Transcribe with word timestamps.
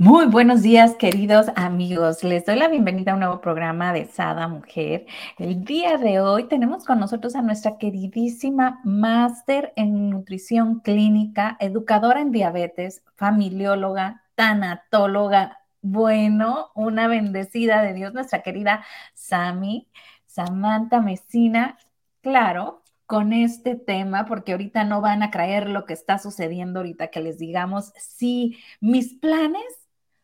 Muy 0.00 0.24
buenos 0.24 0.62
días, 0.62 0.94
queridos 0.94 1.48
amigos. 1.56 2.24
Les 2.24 2.46
doy 2.46 2.56
la 2.56 2.68
bienvenida 2.68 3.10
a 3.10 3.14
un 3.16 3.20
nuevo 3.20 3.42
programa 3.42 3.92
de 3.92 4.06
Sada 4.06 4.48
Mujer. 4.48 5.04
El 5.36 5.62
día 5.62 5.98
de 5.98 6.20
hoy 6.20 6.48
tenemos 6.48 6.86
con 6.86 6.98
nosotros 6.98 7.36
a 7.36 7.42
nuestra 7.42 7.76
queridísima 7.76 8.80
máster 8.82 9.74
en 9.76 10.08
nutrición 10.08 10.80
clínica, 10.80 11.58
educadora 11.60 12.22
en 12.22 12.32
diabetes, 12.32 13.02
familióloga, 13.16 14.22
tanatóloga. 14.36 15.58
Bueno, 15.82 16.70
una 16.74 17.06
bendecida 17.06 17.82
de 17.82 17.92
Dios, 17.92 18.14
nuestra 18.14 18.42
querida 18.42 18.82
Sami, 19.12 19.86
Samantha 20.24 21.02
Mesina. 21.02 21.76
Claro, 22.22 22.82
con 23.04 23.34
este 23.34 23.74
tema, 23.74 24.24
porque 24.24 24.52
ahorita 24.52 24.82
no 24.84 25.02
van 25.02 25.22
a 25.22 25.30
creer 25.30 25.68
lo 25.68 25.84
que 25.84 25.92
está 25.92 26.18
sucediendo 26.18 26.80
ahorita 26.80 27.08
que 27.08 27.20
les 27.20 27.38
digamos, 27.38 27.92
sí, 27.98 28.56
mis 28.80 29.12
planes 29.12 29.80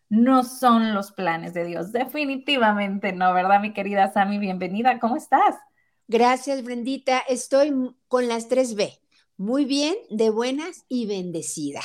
no 0.08 0.44
son 0.44 0.94
los 0.94 1.12
planes 1.12 1.54
de 1.54 1.64
Dios. 1.64 1.92
Definitivamente 1.92 3.12
no, 3.12 3.32
¿verdad, 3.34 3.60
mi 3.60 3.72
querida 3.72 4.12
Sami? 4.12 4.38
Bienvenida, 4.38 4.98
¿cómo 4.98 5.16
estás? 5.16 5.56
Gracias, 6.08 6.62
Brendita. 6.62 7.18
Estoy 7.28 7.72
con 8.08 8.28
las 8.28 8.48
tres 8.48 8.74
B. 8.74 8.92
Muy 9.36 9.64
bien, 9.64 9.94
de 10.10 10.30
buenas 10.30 10.84
y 10.88 11.06
bendecida. 11.06 11.80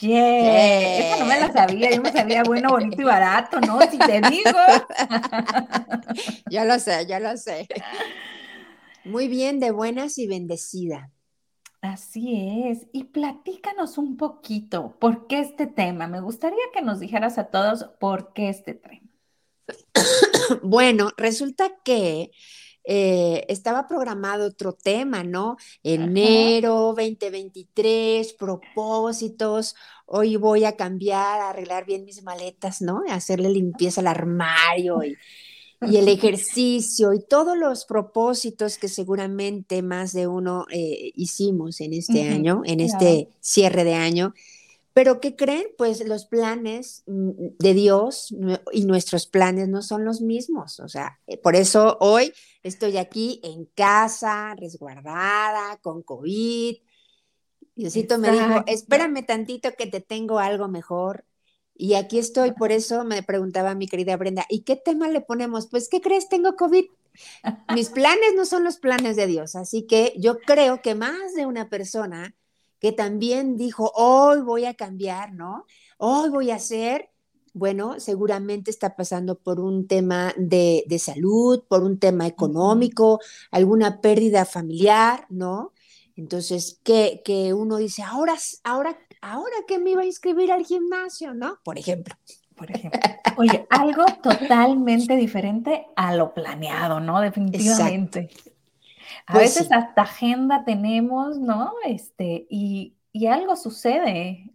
Yeah. 0.00 0.98
Esa 0.98 1.18
no 1.20 1.26
me 1.26 1.40
la 1.40 1.52
sabía, 1.52 1.90
yo 1.90 2.02
me 2.02 2.12
sabía 2.12 2.42
bueno, 2.42 2.70
bonito 2.70 3.00
y 3.00 3.04
barato, 3.04 3.60
¿no? 3.60 3.80
Si 3.90 3.98
te 3.98 4.20
digo. 4.20 4.58
ya 6.50 6.64
lo 6.64 6.78
sé, 6.78 7.06
ya 7.06 7.20
lo 7.20 7.36
sé. 7.36 7.68
Muy 9.04 9.28
bien, 9.28 9.60
de 9.60 9.70
buenas 9.70 10.18
y 10.18 10.26
bendecida. 10.26 11.10
Así 11.80 12.64
es. 12.66 12.86
Y 12.92 13.04
platícanos 13.04 13.98
un 13.98 14.16
poquito, 14.16 14.96
¿por 14.98 15.26
qué 15.26 15.40
este 15.40 15.66
tema? 15.66 16.08
Me 16.08 16.20
gustaría 16.20 16.58
que 16.72 16.82
nos 16.82 16.98
dijeras 16.98 17.38
a 17.38 17.50
todos 17.50 17.84
por 18.00 18.32
qué 18.32 18.48
este 18.48 18.74
tema. 18.74 19.02
Bueno, 20.62 21.10
resulta 21.18 21.70
que 21.84 22.30
eh, 22.90 23.44
estaba 23.48 23.86
programado 23.86 24.46
otro 24.46 24.72
tema, 24.72 25.22
¿no? 25.22 25.58
Enero 25.82 26.94
2023, 26.96 28.32
propósitos. 28.32 29.76
Hoy 30.06 30.36
voy 30.36 30.64
a 30.64 30.74
cambiar, 30.74 31.42
a 31.42 31.50
arreglar 31.50 31.84
bien 31.84 32.06
mis 32.06 32.22
maletas, 32.22 32.80
¿no? 32.80 33.02
A 33.10 33.14
hacerle 33.14 33.50
limpieza 33.50 34.00
al 34.00 34.06
armario 34.06 35.04
y 35.04 35.18
y 35.82 35.96
el 35.96 36.08
ejercicio 36.08 37.12
y 37.12 37.20
todos 37.20 37.56
los 37.56 37.84
propósitos 37.84 38.78
que 38.78 38.88
seguramente 38.88 39.82
más 39.82 40.12
de 40.12 40.26
uno 40.26 40.66
eh, 40.70 41.12
hicimos 41.14 41.80
en 41.80 41.92
este 41.92 42.28
año, 42.28 42.62
en 42.64 42.80
este 42.80 43.28
cierre 43.40 43.84
de 43.84 43.94
año. 43.94 44.34
Pero 44.92 45.20
¿qué 45.20 45.36
creen? 45.36 45.66
Pues 45.76 46.04
los 46.04 46.24
planes 46.24 47.04
mm, 47.06 47.30
de 47.58 47.74
Dios 47.74 48.34
y 48.72 48.84
nuestros 48.84 49.28
planes 49.28 49.68
no 49.68 49.80
son 49.80 50.04
los 50.04 50.20
mismos. 50.20 50.80
O 50.80 50.88
sea, 50.88 51.20
eh, 51.28 51.36
por 51.36 51.54
eso 51.54 51.98
hoy 52.00 52.32
estoy 52.64 52.96
aquí 52.96 53.40
en 53.44 53.66
casa, 53.76 54.56
resguardada, 54.56 55.76
con 55.82 56.02
COVID. 56.02 56.78
Diosito 57.76 58.18
me 58.18 58.32
dijo, 58.32 58.64
espérame 58.66 59.24
tantito 59.24 59.70
que 59.78 59.86
te 59.86 60.00
tengo 60.00 60.40
algo 60.40 60.66
mejor. 60.66 61.24
Y 61.80 61.94
aquí 61.94 62.18
estoy, 62.18 62.52
por 62.52 62.72
eso 62.72 63.04
me 63.04 63.22
preguntaba 63.22 63.76
mi 63.76 63.86
querida 63.86 64.16
Brenda, 64.16 64.44
¿y 64.48 64.62
qué 64.62 64.74
tema 64.74 65.06
le 65.08 65.20
ponemos? 65.20 65.68
Pues, 65.68 65.88
¿qué 65.88 66.00
crees? 66.00 66.28
Tengo 66.28 66.56
COVID. 66.56 66.84
Mis 67.74 67.88
planes 67.90 68.34
no 68.36 68.44
son 68.44 68.64
los 68.64 68.78
planes 68.78 69.14
de 69.14 69.28
Dios, 69.28 69.54
así 69.54 69.84
que 69.84 70.12
yo 70.18 70.40
creo 70.40 70.82
que 70.82 70.96
más 70.96 71.34
de 71.36 71.46
una 71.46 71.70
persona 71.70 72.34
que 72.80 72.90
también 72.90 73.56
dijo, 73.56 73.92
hoy 73.94 74.40
voy 74.40 74.64
a 74.64 74.74
cambiar, 74.74 75.32
¿no? 75.34 75.66
Hoy 75.98 76.30
voy 76.30 76.50
a 76.50 76.56
hacer, 76.56 77.10
bueno, 77.54 78.00
seguramente 78.00 78.72
está 78.72 78.96
pasando 78.96 79.38
por 79.38 79.60
un 79.60 79.86
tema 79.86 80.34
de, 80.36 80.84
de 80.88 80.98
salud, 80.98 81.62
por 81.68 81.84
un 81.84 82.00
tema 82.00 82.26
económico, 82.26 83.20
alguna 83.52 84.00
pérdida 84.00 84.44
familiar, 84.44 85.26
¿no? 85.30 85.72
Entonces, 86.16 86.80
que, 86.82 87.22
que 87.24 87.54
uno 87.54 87.76
dice, 87.76 88.02
ahora, 88.02 88.36
ahora 88.64 88.98
ahora 89.20 89.56
que 89.66 89.78
me 89.78 89.90
iba 89.90 90.02
a 90.02 90.06
inscribir 90.06 90.52
al 90.52 90.64
gimnasio, 90.64 91.34
¿no? 91.34 91.58
Por 91.64 91.78
ejemplo. 91.78 92.14
Por 92.56 92.70
ejemplo. 92.70 93.00
Oye, 93.36 93.66
algo 93.70 94.04
totalmente 94.22 95.16
diferente 95.16 95.86
a 95.94 96.14
lo 96.14 96.34
planeado, 96.34 96.98
¿no? 96.98 97.20
Definitivamente. 97.20 98.30
A 99.26 99.34
pues 99.34 99.54
veces 99.54 99.70
hasta 99.70 100.02
agenda 100.02 100.64
tenemos, 100.64 101.38
¿no? 101.38 101.72
Este, 101.84 102.46
y, 102.50 102.94
algo 103.28 103.56
sucede. 103.56 104.50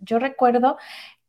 Yo 0.00 0.18
recuerdo 0.18 0.78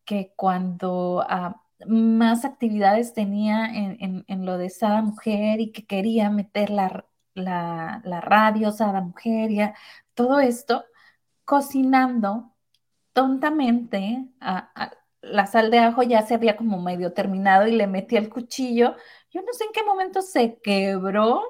que 0.04 0.34
cuando 0.36 1.26
ah, 1.28 1.62
más 1.86 2.46
actividades 2.46 3.14
tenía 3.14 3.68
en, 3.68 4.46
lo 4.46 4.58
de 4.58 4.70
Sada 4.70 5.02
Mujer 5.02 5.60
y 5.60 5.72
que 5.72 5.86
quería 5.86 6.30
meter 6.30 6.70
la, 6.70 7.06
la 7.36 8.22
radio 8.22 8.72
Sada 8.72 9.02
Mujer 9.02 9.52
y 9.52 9.60
todo 10.14 10.40
esto, 10.40 10.86
cocinando 11.46 12.54
tontamente 13.14 14.28
la 15.22 15.48
sal 15.48 15.72
de 15.72 15.80
ajo 15.80 16.04
ya 16.04 16.22
se 16.22 16.36
había 16.36 16.58
como 16.58 16.82
medio 16.82 17.14
terminado 17.14 17.68
y 17.68 17.72
le 17.72 17.88
metí 17.88 18.18
el 18.18 18.30
cuchillo. 18.30 18.96
Yo 19.32 19.42
no 19.42 19.54
sé 19.54 19.64
en 19.66 19.72
qué 19.74 19.84
momento 19.84 20.22
se 20.22 20.60
quebró 20.62 21.42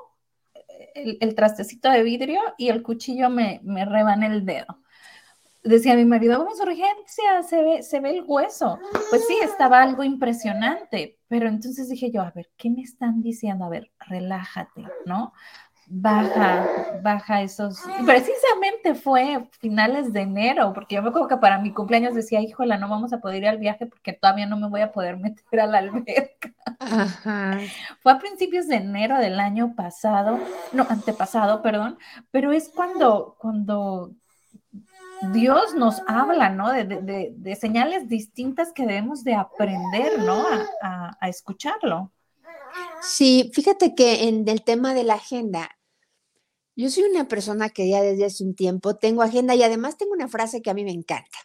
el, 0.93 1.35
trastecito 1.35 1.89
de 1.89 2.03
vidrio 2.03 2.41
y 2.57 2.69
el 2.69 2.83
cuchillo 2.83 3.29
me, 3.29 3.59
me 3.63 3.83
el 3.83 4.45
dedo. 4.45 4.79
Decía 5.63 5.95
mi 5.95 6.05
marido, 6.05 6.37
vamos 6.37 6.61
urgencia, 6.61 7.41
se 7.41 7.63
ve, 7.63 7.83
se 7.83 7.99
ve 7.99 8.11
el 8.11 8.23
hueso. 8.25 8.79
Pues 9.09 9.25
sí, 9.27 9.35
estaba 9.41 9.81
algo 9.81 10.03
impresionante, 10.03 11.19
pero 11.27 11.47
entonces 11.47 11.89
dije 11.89 12.11
yo, 12.11 12.21
a 12.21 12.31
ver, 12.31 12.51
¿qué 12.55 12.69
me 12.69 12.83
están 12.83 13.21
diciendo? 13.21 13.65
A 13.65 13.69
ver, 13.69 13.91
relájate, 13.99 14.83
¿no? 15.05 15.33
Baja, 15.87 16.99
baja 17.01 17.41
esos. 17.41 17.81
Precisamente 18.05 18.95
fue 18.95 19.47
finales 19.59 20.11
de 20.13 20.21
enero, 20.21 20.73
porque 20.73 20.95
yo 20.95 21.01
me 21.01 21.09
acuerdo 21.09 21.27
que 21.27 21.37
para 21.37 21.59
mi 21.59 21.73
cumpleaños 21.73 22.15
decía, 22.15 22.41
híjola, 22.41 22.77
no 22.77 22.89
vamos 22.89 23.13
a 23.13 23.19
poder 23.19 23.43
ir 23.43 23.47
al 23.47 23.57
viaje 23.57 23.85
porque 23.85 24.13
todavía 24.13 24.45
no 24.45 24.57
me 24.57 24.67
voy 24.67 24.81
a 24.81 24.91
poder 24.91 25.17
meter 25.19 25.59
a 25.59 25.67
la 25.67 25.79
alberca. 25.79 26.53
Fue 28.01 28.11
a 28.11 28.19
principios 28.19 28.67
de 28.67 28.77
enero 28.77 29.17
del 29.17 29.39
año 29.39 29.75
pasado, 29.75 30.39
no, 30.73 30.85
antepasado, 30.89 31.61
perdón, 31.61 31.97
pero 32.31 32.51
es 32.51 32.69
cuando, 32.69 33.35
cuando 33.39 34.11
Dios 35.31 35.73
nos 35.75 36.01
habla, 36.07 36.49
¿no? 36.49 36.71
De, 36.71 37.57
señales 37.59 38.09
distintas 38.09 38.73
que 38.73 38.85
debemos 38.85 39.23
de 39.23 39.35
aprender, 39.35 40.19
¿no? 40.19 40.43
a 40.81 41.29
escucharlo. 41.29 42.11
Sí, 43.01 43.51
fíjate 43.53 43.93
que 43.93 44.27
en 44.27 44.47
el 44.47 44.63
tema 44.63 44.93
de 44.93 45.03
la 45.03 45.15
agenda, 45.15 45.69
yo 46.75 46.89
soy 46.89 47.03
una 47.03 47.27
persona 47.27 47.69
que 47.69 47.89
ya 47.89 48.01
desde 48.01 48.25
hace 48.25 48.43
un 48.43 48.55
tiempo 48.55 48.95
tengo 48.95 49.21
agenda 49.21 49.55
y 49.55 49.63
además 49.63 49.97
tengo 49.97 50.13
una 50.13 50.27
frase 50.27 50.61
que 50.61 50.69
a 50.69 50.73
mí 50.73 50.83
me 50.83 50.91
encanta. 50.91 51.37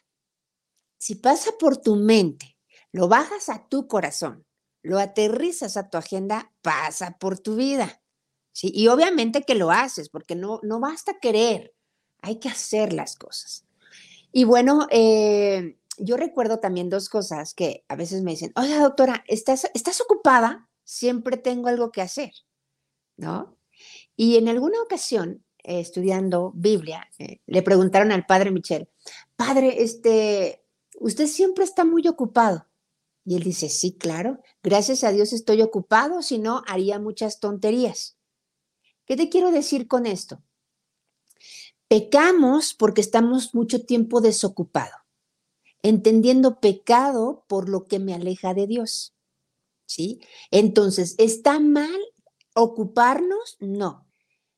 Si 0.98 1.14
pasa 1.14 1.52
por 1.58 1.76
tu 1.76 1.96
mente, 1.96 2.56
lo 2.92 3.08
bajas 3.08 3.48
a 3.48 3.68
tu 3.68 3.86
corazón, 3.88 4.44
lo 4.82 4.98
aterrizas 4.98 5.76
a 5.76 5.88
tu 5.88 5.98
agenda, 5.98 6.52
pasa 6.62 7.16
por 7.18 7.38
tu 7.38 7.56
vida. 7.56 8.02
¿sí? 8.52 8.70
Y 8.74 8.88
obviamente 8.88 9.42
que 9.42 9.54
lo 9.54 9.70
haces, 9.70 10.08
porque 10.08 10.34
no, 10.34 10.60
no 10.62 10.80
basta 10.80 11.18
querer, 11.20 11.74
hay 12.22 12.38
que 12.38 12.48
hacer 12.48 12.92
las 12.92 13.16
cosas. 13.16 13.64
Y 14.32 14.44
bueno, 14.44 14.86
eh, 14.90 15.78
yo 15.96 16.16
recuerdo 16.16 16.60
también 16.60 16.90
dos 16.90 17.08
cosas 17.08 17.54
que 17.54 17.84
a 17.88 17.96
veces 17.96 18.22
me 18.22 18.32
dicen, 18.32 18.52
oye 18.56 18.78
doctora, 18.78 19.24
¿estás, 19.26 19.70
¿estás 19.74 20.00
ocupada? 20.00 20.70
siempre 20.90 21.36
tengo 21.36 21.68
algo 21.68 21.92
que 21.92 22.02
hacer, 22.02 22.32
¿no? 23.16 23.56
Y 24.22 24.36
en 24.36 24.48
alguna 24.48 24.82
ocasión, 24.82 25.42
eh, 25.62 25.80
estudiando 25.80 26.52
Biblia, 26.54 27.08
eh, 27.18 27.40
le 27.46 27.62
preguntaron 27.62 28.12
al 28.12 28.26
padre 28.26 28.50
Michel, 28.50 28.86
padre, 29.34 29.82
este, 29.82 30.62
usted 30.98 31.26
siempre 31.26 31.64
está 31.64 31.86
muy 31.86 32.06
ocupado. 32.06 32.66
Y 33.24 33.36
él 33.36 33.44
dice, 33.44 33.70
sí, 33.70 33.96
claro, 33.96 34.38
gracias 34.62 35.04
a 35.04 35.12
Dios 35.12 35.32
estoy 35.32 35.62
ocupado, 35.62 36.20
si 36.20 36.36
no, 36.36 36.62
haría 36.66 36.98
muchas 36.98 37.40
tonterías. 37.40 38.18
¿Qué 39.06 39.16
te 39.16 39.30
quiero 39.30 39.52
decir 39.52 39.88
con 39.88 40.04
esto? 40.04 40.42
Pecamos 41.88 42.74
porque 42.74 43.00
estamos 43.00 43.54
mucho 43.54 43.86
tiempo 43.86 44.20
desocupado, 44.20 44.96
entendiendo 45.82 46.60
pecado 46.60 47.46
por 47.48 47.70
lo 47.70 47.86
que 47.86 47.98
me 47.98 48.12
aleja 48.12 48.52
de 48.52 48.66
Dios. 48.66 49.14
¿sí? 49.86 50.20
Entonces, 50.50 51.14
¿está 51.16 51.58
mal 51.58 51.98
ocuparnos? 52.54 53.56
No. 53.60 54.09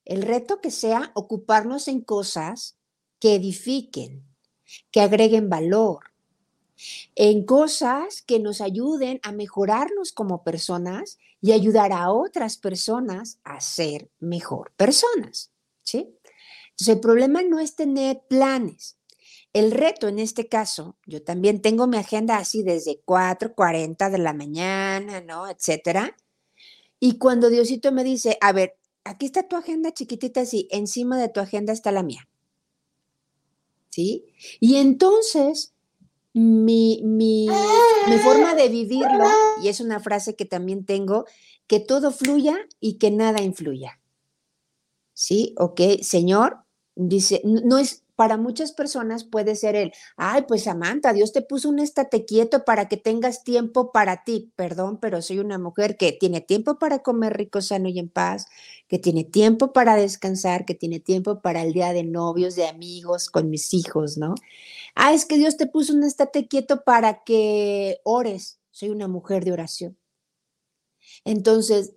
El 0.04 0.22
reto 0.22 0.60
que 0.60 0.70
sea 0.70 1.12
ocuparnos 1.14 1.88
en 1.88 2.00
cosas 2.00 2.76
que 3.20 3.36
edifiquen, 3.36 4.24
que 4.90 5.00
agreguen 5.00 5.48
valor, 5.48 6.12
en 7.14 7.44
cosas 7.44 8.22
que 8.22 8.40
nos 8.40 8.60
ayuden 8.60 9.20
a 9.22 9.32
mejorarnos 9.32 10.12
como 10.12 10.42
personas 10.42 11.18
y 11.40 11.52
ayudar 11.52 11.92
a 11.92 12.10
otras 12.10 12.56
personas 12.56 13.38
a 13.44 13.60
ser 13.60 14.10
mejor 14.18 14.72
personas, 14.76 15.52
¿sí? 15.82 16.18
Entonces, 16.70 16.94
el 16.94 17.00
problema 17.00 17.42
no 17.42 17.60
es 17.60 17.76
tener 17.76 18.22
planes. 18.28 18.96
El 19.52 19.70
reto 19.70 20.08
en 20.08 20.18
este 20.18 20.48
caso, 20.48 20.96
yo 21.04 21.22
también 21.22 21.60
tengo 21.60 21.86
mi 21.86 21.98
agenda 21.98 22.38
así 22.38 22.62
desde 22.62 23.02
4:40 23.04 24.08
de 24.08 24.18
la 24.18 24.32
mañana, 24.32 25.20
¿no? 25.20 25.48
Etcétera. 25.48 26.16
Y 26.98 27.18
cuando 27.18 27.50
Diosito 27.50 27.92
me 27.92 28.04
dice, 28.04 28.38
a 28.40 28.52
ver, 28.52 28.78
aquí 29.04 29.26
está 29.26 29.48
tu 29.48 29.56
agenda 29.56 29.92
chiquitita 29.92 30.42
así, 30.42 30.68
encima 30.70 31.18
de 31.18 31.28
tu 31.28 31.40
agenda 31.40 31.72
está 31.72 31.92
la 31.92 32.02
mía. 32.02 32.28
¿Sí? 33.90 34.24
Y 34.58 34.76
entonces, 34.76 35.74
mi, 36.32 37.02
mi, 37.04 37.48
mi 38.08 38.18
forma 38.18 38.54
de 38.54 38.68
vivirlo, 38.68 39.26
y 39.62 39.68
es 39.68 39.80
una 39.80 40.00
frase 40.00 40.34
que 40.34 40.46
también 40.46 40.86
tengo, 40.86 41.26
que 41.66 41.80
todo 41.80 42.10
fluya 42.10 42.56
y 42.80 42.94
que 42.94 43.10
nada 43.10 43.42
influya. 43.42 44.00
¿Sí? 45.12 45.54
Ok, 45.58 45.80
Señor, 46.00 46.64
dice, 46.94 47.42
no 47.44 47.78
es, 47.78 48.04
para 48.22 48.36
muchas 48.36 48.70
personas 48.70 49.24
puede 49.24 49.56
ser 49.56 49.74
el, 49.74 49.92
ay, 50.16 50.44
pues 50.46 50.62
Samantha, 50.62 51.12
Dios 51.12 51.32
te 51.32 51.42
puso 51.42 51.68
un 51.68 51.80
estate 51.80 52.24
quieto 52.24 52.64
para 52.64 52.88
que 52.88 52.96
tengas 52.96 53.42
tiempo 53.42 53.90
para 53.90 54.22
ti. 54.22 54.52
Perdón, 54.54 55.00
pero 55.00 55.20
soy 55.22 55.40
una 55.40 55.58
mujer 55.58 55.96
que 55.96 56.12
tiene 56.12 56.40
tiempo 56.40 56.78
para 56.78 57.00
comer 57.00 57.36
rico, 57.36 57.60
sano 57.60 57.88
y 57.88 57.98
en 57.98 58.08
paz, 58.08 58.46
que 58.86 59.00
tiene 59.00 59.24
tiempo 59.24 59.72
para 59.72 59.96
descansar, 59.96 60.64
que 60.64 60.76
tiene 60.76 61.00
tiempo 61.00 61.42
para 61.42 61.62
el 61.62 61.72
día 61.72 61.92
de 61.92 62.04
novios, 62.04 62.54
de 62.54 62.68
amigos, 62.68 63.28
con 63.28 63.50
mis 63.50 63.74
hijos, 63.74 64.16
¿no? 64.16 64.36
Ah, 64.94 65.12
es 65.12 65.24
que 65.24 65.36
Dios 65.36 65.56
te 65.56 65.66
puso 65.66 65.92
un 65.92 66.04
estate 66.04 66.46
quieto 66.46 66.84
para 66.84 67.24
que 67.24 67.98
ores. 68.04 68.60
Soy 68.70 68.90
una 68.90 69.08
mujer 69.08 69.44
de 69.44 69.50
oración. 69.50 69.98
Entonces, 71.24 71.94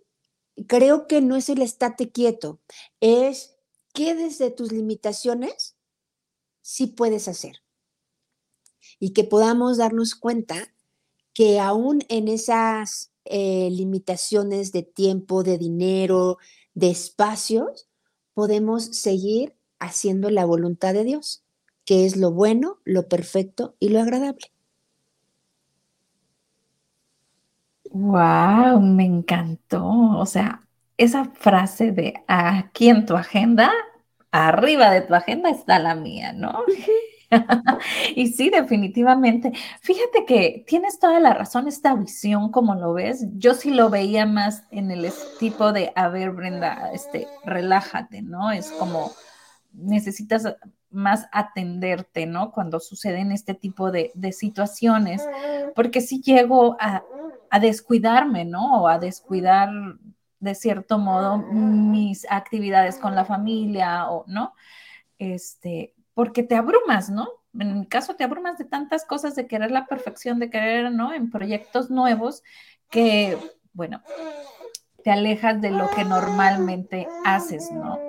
creo 0.65 1.05
que 1.05 1.21
no 1.21 1.35
es 1.35 1.49
el 1.49 1.61
estate 1.61 2.09
quieto, 2.09 2.59
es 2.99 3.59
que 3.93 4.15
desde 4.15 4.49
tus 4.49 4.71
limitaciones 4.71 5.74
sí 6.65 6.87
puedes 6.87 7.27
hacer. 7.27 7.61
Y 8.99 9.11
que 9.13 9.23
podamos 9.23 9.77
darnos 9.77 10.15
cuenta 10.15 10.73
que 11.31 11.59
aún 11.59 12.01
en 12.09 12.27
esas 12.27 13.11
eh, 13.25 13.69
limitaciones 13.71 14.71
de 14.71 14.81
tiempo, 14.81 15.43
de 15.43 15.59
dinero, 15.59 16.39
de 16.73 16.89
espacios, 16.89 17.87
podemos 18.33 18.83
seguir 18.83 19.55
haciendo 19.77 20.31
la 20.31 20.45
voluntad 20.45 20.95
de 20.95 21.03
Dios, 21.03 21.43
que 21.85 22.07
es 22.07 22.17
lo 22.17 22.31
bueno, 22.31 22.79
lo 22.83 23.07
perfecto 23.07 23.75
y 23.79 23.89
lo 23.89 23.99
agradable. 24.01 24.51
Wow, 27.91 28.81
me 28.81 29.05
encantó. 29.05 29.85
O 29.85 30.25
sea, 30.25 30.67
esa 30.97 31.25
frase 31.25 31.91
de 31.91 32.15
aquí 32.27 32.89
en 32.89 33.05
tu 33.05 33.15
agenda 33.15 33.71
arriba 34.35 34.91
de 34.91 35.01
tu 35.01 35.15
agenda 35.15 35.49
está 35.49 35.79
la 35.79 35.95
mía, 35.95 36.33
¿no? 36.33 36.63
y 38.15 38.27
sí, 38.27 38.49
definitivamente. 38.49 39.53
Fíjate 39.81 40.25
que 40.25 40.63
tienes 40.67 40.99
toda 40.99 41.19
la 41.19 41.33
razón, 41.33 41.67
esta 41.67 41.95
visión, 41.95 42.51
como 42.51 42.75
lo 42.75 42.93
ves, 42.93 43.25
yo 43.37 43.53
sí 43.53 43.71
lo 43.71 43.89
veía 43.89 44.25
más 44.25 44.63
en 44.71 44.91
el 44.91 45.09
tipo 45.39 45.71
de, 45.71 45.91
a 45.95 46.09
ver, 46.09 46.31
Brenda, 46.31 46.91
este, 46.93 47.27
relájate, 47.45 48.21
¿no? 48.21 48.51
Es 48.51 48.71
como 48.71 49.11
necesitas 49.73 50.55
más 50.91 51.27
atenderte, 51.31 52.25
¿no? 52.25 52.51
Cuando 52.51 52.79
suceden 52.79 53.31
este 53.31 53.53
tipo 53.53 53.91
de, 53.91 54.11
situaciones, 54.31 55.27
porque 55.75 56.01
si 56.01 56.21
llego 56.21 56.77
a, 56.79 57.03
a 57.49 57.59
descuidarme, 57.59 58.45
¿no? 58.45 58.81
O 58.81 58.87
a 58.87 58.99
descuidar 58.99 59.69
de 60.39 60.55
cierto 60.55 60.97
modo 60.97 61.37
mis 61.37 62.25
actividades 62.29 62.97
con 62.97 63.15
la 63.15 63.25
familia 63.25 64.09
o 64.09 64.25
no, 64.27 64.53
este, 65.17 65.93
porque 66.13 66.43
te 66.43 66.55
abrumas, 66.55 67.09
¿no? 67.09 67.29
En 67.57 67.79
mi 67.79 67.87
caso 67.87 68.15
te 68.15 68.23
abrumas 68.23 68.57
de 68.57 68.65
tantas 68.65 69.05
cosas, 69.05 69.35
de 69.35 69.47
querer 69.47 69.71
la 69.71 69.85
perfección, 69.85 70.39
de 70.39 70.49
querer, 70.49 70.91
¿no? 70.91 71.13
En 71.13 71.29
proyectos 71.29 71.89
nuevos 71.89 72.43
que, 72.89 73.37
bueno, 73.73 74.01
te 75.05 75.11
alejas 75.11 75.61
de 75.61 75.69
lo 75.69 75.87
que 75.91 76.03
normalmente 76.03 77.07
haces, 77.23 77.69
¿no? 77.71 77.99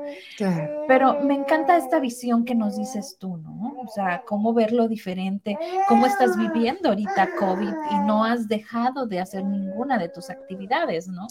Pero 0.88 1.20
me 1.20 1.34
encanta 1.34 1.76
esta 1.76 2.00
visión 2.00 2.46
que 2.46 2.54
nos 2.54 2.78
dices 2.78 3.18
tú, 3.18 3.36
¿no? 3.36 3.76
O 3.84 3.88
sea, 3.94 4.22
cómo 4.26 4.54
verlo 4.54 4.88
diferente, 4.88 5.58
cómo 5.88 6.06
estás 6.06 6.38
viviendo 6.38 6.88
ahorita 6.88 7.36
COVID 7.38 7.74
y 7.90 7.98
no 8.06 8.24
has 8.24 8.48
dejado 8.48 9.06
de 9.06 9.20
hacer 9.20 9.44
ninguna 9.44 9.98
de 9.98 10.08
tus 10.08 10.30
actividades, 10.30 11.06
¿no? 11.06 11.26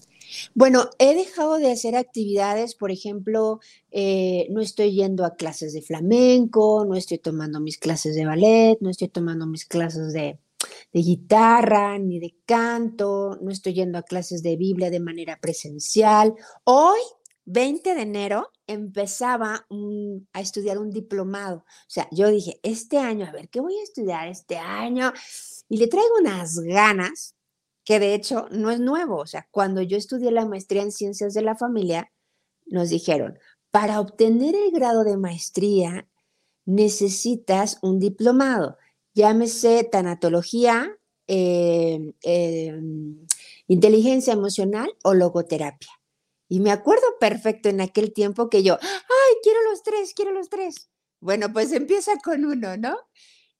Bueno, 0.54 0.88
he 1.00 1.16
dejado 1.16 1.58
de 1.58 1.72
hacer 1.72 1.96
actividades, 1.96 2.76
por 2.76 2.92
ejemplo, 2.92 3.60
eh, 3.90 4.46
no 4.52 4.62
estoy 4.62 4.94
yendo 4.94 5.26
a 5.26 5.36
clases 5.36 5.74
de 5.74 5.82
flamenco, 5.82 6.86
no 6.88 6.94
estoy 6.94 7.18
tomando 7.18 7.60
mis 7.60 7.80
clases 7.80 8.16
de 8.16 8.28
ballet, 8.28 8.78
no 8.82 8.92
estoy 8.92 9.08
tomando 9.08 9.48
mis 9.48 9.66
clases 9.66 10.14
de 10.14 10.38
de 10.95 11.01
guitarra 11.01 12.00
ni 12.00 12.21
de 12.21 12.38
canto, 12.45 13.38
no 13.42 13.51
estoy 13.51 13.74
yendo 13.74 13.97
a 13.97 14.03
clases 14.03 14.42
de 14.42 14.56
Biblia 14.56 14.89
de 14.89 15.01
manera 15.01 15.38
presencial. 15.42 16.33
Hoy, 16.63 17.01
20 17.44 17.95
de 17.95 18.01
enero, 18.01 18.50
empezaba 18.65 19.68
a 20.31 20.39
estudiar 20.39 20.77
un 20.77 20.92
diplomado. 20.92 21.57
O 21.57 21.89
sea, 21.89 22.07
yo 22.12 22.30
dije, 22.30 22.62
este 22.63 22.97
año, 22.97 23.25
a 23.25 23.33
ver, 23.33 23.50
¿qué 23.50 23.59
voy 23.59 23.75
a 23.75 23.83
estudiar 23.83 24.30
este 24.30 24.56
año? 24.56 25.12
Y 25.68 25.80
le 25.80 25.88
traigo 25.88 26.15
unas 26.21 26.59
ganas 26.59 27.36
que 27.83 28.00
de 28.00 28.13
hecho 28.13 28.47
no 28.51 28.71
es 28.71 28.80
nuevo. 28.80 29.18
O 29.18 29.27
sea, 29.27 29.50
cuando 29.51 29.81
yo 29.81 29.97
estudié 29.97 30.31
la 30.31 30.45
maestría 30.45 30.81
en 30.83 30.94
ciencias 30.94 31.33
de 31.33 31.42
la 31.42 31.57
familia, 31.57 32.09
nos 32.68 32.88
dijeron, 32.88 33.38
para 33.69 34.00
obtener 34.00 34.56
el 34.56 34.71
grado 34.71 35.03
de 35.03 35.18
maestría 35.18 36.07
necesitas 36.63 37.80
un 37.81 38.00
diplomado 38.00 38.77
llámese 39.16 39.84
tanatología, 39.86 40.96
eh, 41.28 42.14
em, 42.22 43.26
inteligencia 43.68 44.34
emocional 44.34 44.94
o 45.04 45.16
logoterapia. 45.16 45.90
Y 46.48 46.60
me 46.60 46.72
acuerdo 46.72 47.07
perfecto 47.19 47.69
en 47.69 47.81
aquel 47.81 48.14
tiempo 48.14 48.50
que 48.50 48.62
yo, 48.62 48.78
ay, 48.81 49.36
quiero 49.42 49.60
los 49.64 49.81
tres, 49.81 50.14
quiero 50.14 50.31
los 50.31 50.50
tres. 50.50 50.90
Bueno, 51.19 51.52
pues 51.52 51.72
empieza 51.72 52.12
con 52.24 52.45
uno, 52.45 52.78
¿no? 52.78 52.98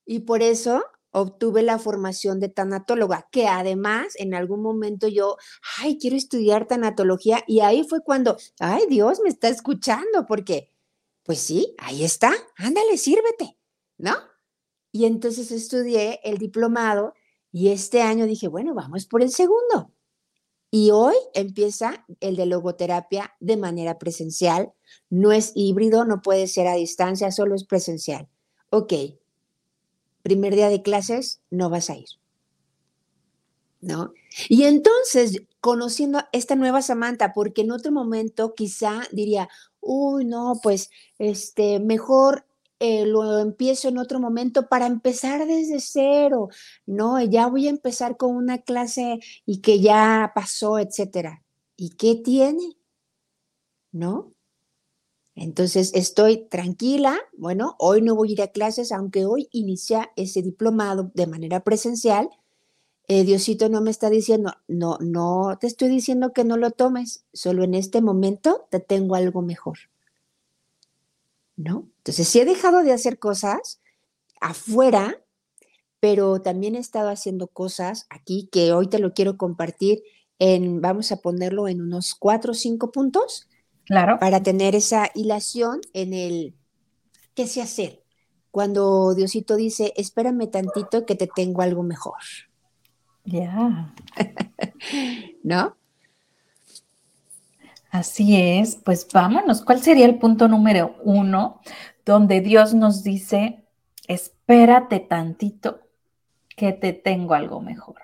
Y 0.04 0.20
por 0.20 0.42
eso 0.42 0.84
obtuve 1.10 1.62
la 1.62 1.78
formación 1.78 2.38
de 2.40 2.48
tanatóloga, 2.50 3.26
que 3.32 3.48
además 3.48 4.14
en 4.16 4.34
algún 4.34 4.62
momento 4.62 5.08
yo, 5.08 5.36
ay, 5.78 5.98
quiero 5.98 6.16
estudiar 6.16 6.68
tanatología 6.68 7.42
y 7.46 7.60
ahí 7.60 7.84
fue 7.88 8.02
cuando, 8.04 8.36
ay, 8.60 8.84
Dios 8.88 9.20
me 9.24 9.30
está 9.30 9.48
escuchando, 9.48 10.26
porque, 10.28 10.70
pues 11.24 11.40
sí, 11.40 11.74
ahí 11.78 12.04
está, 12.04 12.32
ándale, 12.56 12.98
sírvete, 12.98 13.56
¿no? 13.98 14.14
Y 14.96 15.04
entonces 15.04 15.50
estudié 15.50 16.20
el 16.24 16.38
diplomado 16.38 17.12
y 17.52 17.68
este 17.68 18.00
año 18.00 18.24
dije, 18.24 18.48
bueno, 18.48 18.72
vamos 18.72 19.04
por 19.04 19.20
el 19.20 19.28
segundo. 19.28 19.92
Y 20.70 20.90
hoy 20.90 21.14
empieza 21.34 22.06
el 22.20 22.34
de 22.34 22.46
logoterapia 22.46 23.34
de 23.38 23.58
manera 23.58 23.98
presencial. 23.98 24.72
No 25.10 25.32
es 25.32 25.52
híbrido, 25.54 26.06
no 26.06 26.22
puede 26.22 26.46
ser 26.46 26.66
a 26.66 26.76
distancia, 26.76 27.30
solo 27.30 27.54
es 27.54 27.64
presencial. 27.64 28.26
Ok, 28.70 28.94
primer 30.22 30.54
día 30.54 30.70
de 30.70 30.80
clases, 30.80 31.42
no 31.50 31.68
vas 31.68 31.90
a 31.90 31.96
ir. 31.96 32.08
¿No? 33.82 34.14
Y 34.48 34.62
entonces, 34.62 35.42
conociendo 35.60 36.20
esta 36.32 36.56
nueva 36.56 36.80
Samantha, 36.80 37.34
porque 37.34 37.60
en 37.60 37.72
otro 37.72 37.92
momento 37.92 38.54
quizá 38.54 39.02
diría, 39.12 39.50
uy, 39.78 40.24
no, 40.24 40.58
pues, 40.62 40.88
este, 41.18 41.80
mejor 41.80 42.46
eh, 42.78 43.06
lo 43.06 43.38
empiezo 43.38 43.88
en 43.88 43.98
otro 43.98 44.20
momento 44.20 44.68
para 44.68 44.86
empezar 44.86 45.46
desde 45.46 45.80
cero. 45.80 46.48
No, 46.86 47.22
ya 47.22 47.46
voy 47.48 47.66
a 47.66 47.70
empezar 47.70 48.16
con 48.16 48.36
una 48.36 48.58
clase 48.58 49.18
y 49.46 49.60
que 49.60 49.80
ya 49.80 50.32
pasó, 50.34 50.78
etcétera. 50.78 51.42
¿Y 51.76 51.90
qué 51.90 52.16
tiene? 52.16 52.76
¿No? 53.92 54.32
Entonces 55.34 55.92
estoy 55.94 56.48
tranquila. 56.48 57.18
Bueno, 57.36 57.76
hoy 57.78 58.02
no 58.02 58.14
voy 58.16 58.30
a 58.30 58.32
ir 58.32 58.42
a 58.42 58.48
clases, 58.48 58.92
aunque 58.92 59.26
hoy 59.26 59.48
inicia 59.52 60.10
ese 60.16 60.42
diplomado 60.42 61.10
de 61.14 61.26
manera 61.26 61.60
presencial. 61.62 62.30
Eh, 63.08 63.24
Diosito 63.24 63.68
no 63.68 63.80
me 63.80 63.90
está 63.90 64.10
diciendo, 64.10 64.52
no, 64.66 64.98
no 65.00 65.58
te 65.60 65.66
estoy 65.68 65.88
diciendo 65.88 66.32
que 66.32 66.44
no 66.44 66.56
lo 66.56 66.72
tomes, 66.72 67.24
solo 67.32 67.62
en 67.64 67.74
este 67.74 68.00
momento 68.02 68.66
te 68.70 68.80
tengo 68.80 69.14
algo 69.14 69.42
mejor. 69.42 69.78
¿No? 71.56 71.88
Entonces, 71.98 72.28
sí 72.28 72.40
he 72.40 72.44
dejado 72.44 72.82
de 72.82 72.92
hacer 72.92 73.18
cosas 73.18 73.80
afuera, 74.40 75.22
pero 76.00 76.40
también 76.42 76.74
he 76.74 76.78
estado 76.78 77.08
haciendo 77.08 77.48
cosas 77.48 78.06
aquí 78.10 78.48
que 78.52 78.72
hoy 78.72 78.88
te 78.88 78.98
lo 78.98 79.14
quiero 79.14 79.36
compartir 79.36 80.02
en, 80.38 80.80
vamos 80.80 81.12
a 81.12 81.16
ponerlo 81.16 81.68
en 81.68 81.80
unos 81.80 82.14
cuatro 82.14 82.52
o 82.52 82.54
cinco 82.54 82.92
puntos. 82.92 83.48
Claro. 83.86 84.18
Para 84.18 84.42
tener 84.42 84.74
esa 84.74 85.10
hilación 85.14 85.80
en 85.92 86.12
el 86.12 86.54
qué 87.34 87.46
sé 87.46 87.62
hacer. 87.62 88.02
Cuando 88.50 89.14
Diosito 89.14 89.56
dice, 89.56 89.92
espérame 89.96 90.50
tantito 90.50 91.06
que 91.06 91.14
te 91.14 91.28
tengo 91.28 91.62
algo 91.62 91.82
mejor. 91.82 92.16
Ya. 93.24 93.94
¿No? 95.42 95.76
Así 97.96 98.36
es, 98.36 98.76
pues 98.76 99.08
vámonos. 99.10 99.62
¿Cuál 99.62 99.82
sería 99.82 100.04
el 100.04 100.18
punto 100.18 100.48
número 100.48 100.96
uno 101.02 101.62
donde 102.04 102.42
Dios 102.42 102.74
nos 102.74 103.02
dice, 103.02 103.64
espérate 104.06 105.00
tantito 105.00 105.80
que 106.54 106.72
te 106.72 106.92
tengo 106.92 107.32
algo 107.32 107.62
mejor? 107.62 107.96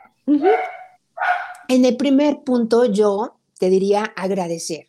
En 1.69 1.85
el 1.85 1.99
primer 1.99 2.43
punto 2.43 2.87
yo 2.87 3.37
te 3.59 3.69
diría 3.69 4.05
agradecer. 4.17 4.89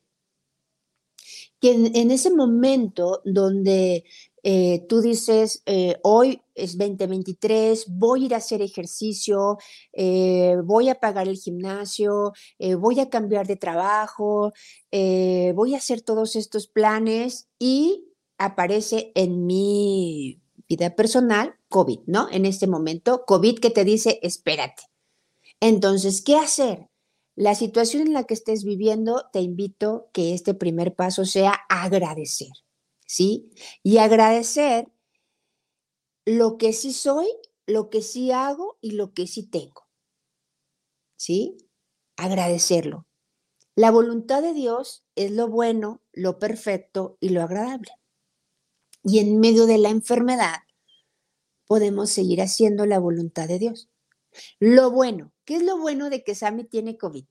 Que 1.59 1.71
en, 1.73 2.09
ese 2.09 2.33
momento 2.33 3.21
donde 3.25 4.05
eh, 4.43 4.85
tú 4.89 5.01
dices, 5.01 5.63
eh, 5.65 5.97
hoy 6.03 6.41
es 6.53 6.77
2023, 6.77 7.85
voy 7.87 8.23
a 8.23 8.25
ir 8.25 8.33
a 8.33 8.37
hacer 8.37 8.61
ejercicio, 8.61 9.57
eh, 9.93 10.57
voy 10.63 10.89
a 10.89 10.99
pagar 10.99 11.27
el 11.27 11.37
gimnasio, 11.37 12.33
voy 12.77 12.99
a 12.99 13.09
cambiar 13.09 13.47
de 13.47 13.55
trabajo, 13.55 14.51
voy 14.91 15.73
a 15.73 15.77
hacer 15.77 16.01
todos 16.01 16.35
estos 16.35 16.67
planes 16.67 17.47
y 17.57 18.05
aparece 18.37 19.11
en 19.15 19.45
mi 19.45 20.41
vida 20.67 20.95
personal 20.95 21.55
COVID, 21.69 21.99
¿no? 22.05 22.27
En 22.31 22.45
este 22.45 22.67
momento, 22.67 23.25
COVID 23.25 23.59
que 23.59 23.69
te 23.69 23.83
dice, 23.83 24.19
espérate. 24.21 24.83
Entonces, 25.59 26.21
¿qué 26.21 26.35
hacer? 26.35 26.89
La 27.35 27.55
situación 27.55 28.03
en 28.03 28.13
la 28.13 28.25
que 28.25 28.35
estés 28.35 28.63
viviendo, 28.63 29.23
te 29.31 29.41
invito 29.41 30.09
que 30.13 30.33
este 30.33 30.53
primer 30.53 30.93
paso 30.93 31.25
sea 31.25 31.61
agradecer, 31.67 32.51
¿sí? 33.13 33.51
Y 33.83 33.99
agradecer 33.99 34.91
lo 36.25 36.57
que 36.57 36.73
sí 36.73 36.93
soy, 36.93 37.27
lo 37.67 37.91
que 37.91 38.01
sí 38.01 38.31
hago 38.31 38.79
y 38.81 38.91
lo 38.91 39.13
que 39.13 39.27
sí 39.27 39.43
tengo, 39.47 39.87
¿sí? 41.15 41.55
Agradecerlo. 42.17 43.05
La 43.75 43.91
voluntad 43.91 44.41
de 44.41 44.53
Dios 44.53 45.05
es 45.15 45.29
lo 45.29 45.47
bueno, 45.47 46.01
lo 46.11 46.39
perfecto 46.39 47.17
y 47.19 47.29
lo 47.29 47.43
agradable. 47.43 47.91
Y 49.03 49.19
en 49.19 49.39
medio 49.39 49.67
de 49.67 49.77
la 49.77 49.89
enfermedad 49.89 50.61
podemos 51.67 52.09
seguir 52.09 52.41
haciendo 52.41 52.87
la 52.87 52.97
voluntad 52.97 53.47
de 53.47 53.59
Dios. 53.59 53.91
Lo 54.59 54.89
bueno, 54.89 55.31
¿qué 55.45 55.57
es 55.57 55.63
lo 55.63 55.77
bueno 55.77 56.09
de 56.09 56.23
que 56.23 56.33
Sammy 56.33 56.63
tiene 56.63 56.97
COVID? 56.97 57.25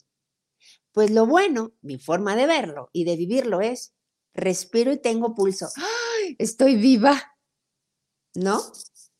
Pues 0.92 1.10
lo 1.10 1.26
bueno, 1.26 1.72
mi 1.80 1.98
forma 1.98 2.36
de 2.36 2.46
verlo 2.46 2.88
y 2.92 3.02
de 3.02 3.16
vivirlo 3.16 3.60
es, 3.60 3.94
respiro 4.34 4.92
y 4.92 4.98
tengo 4.98 5.34
pulso. 5.34 5.68
¡Ay, 5.76 6.36
estoy 6.38 6.76
viva. 6.76 7.22
¿No? 8.34 8.60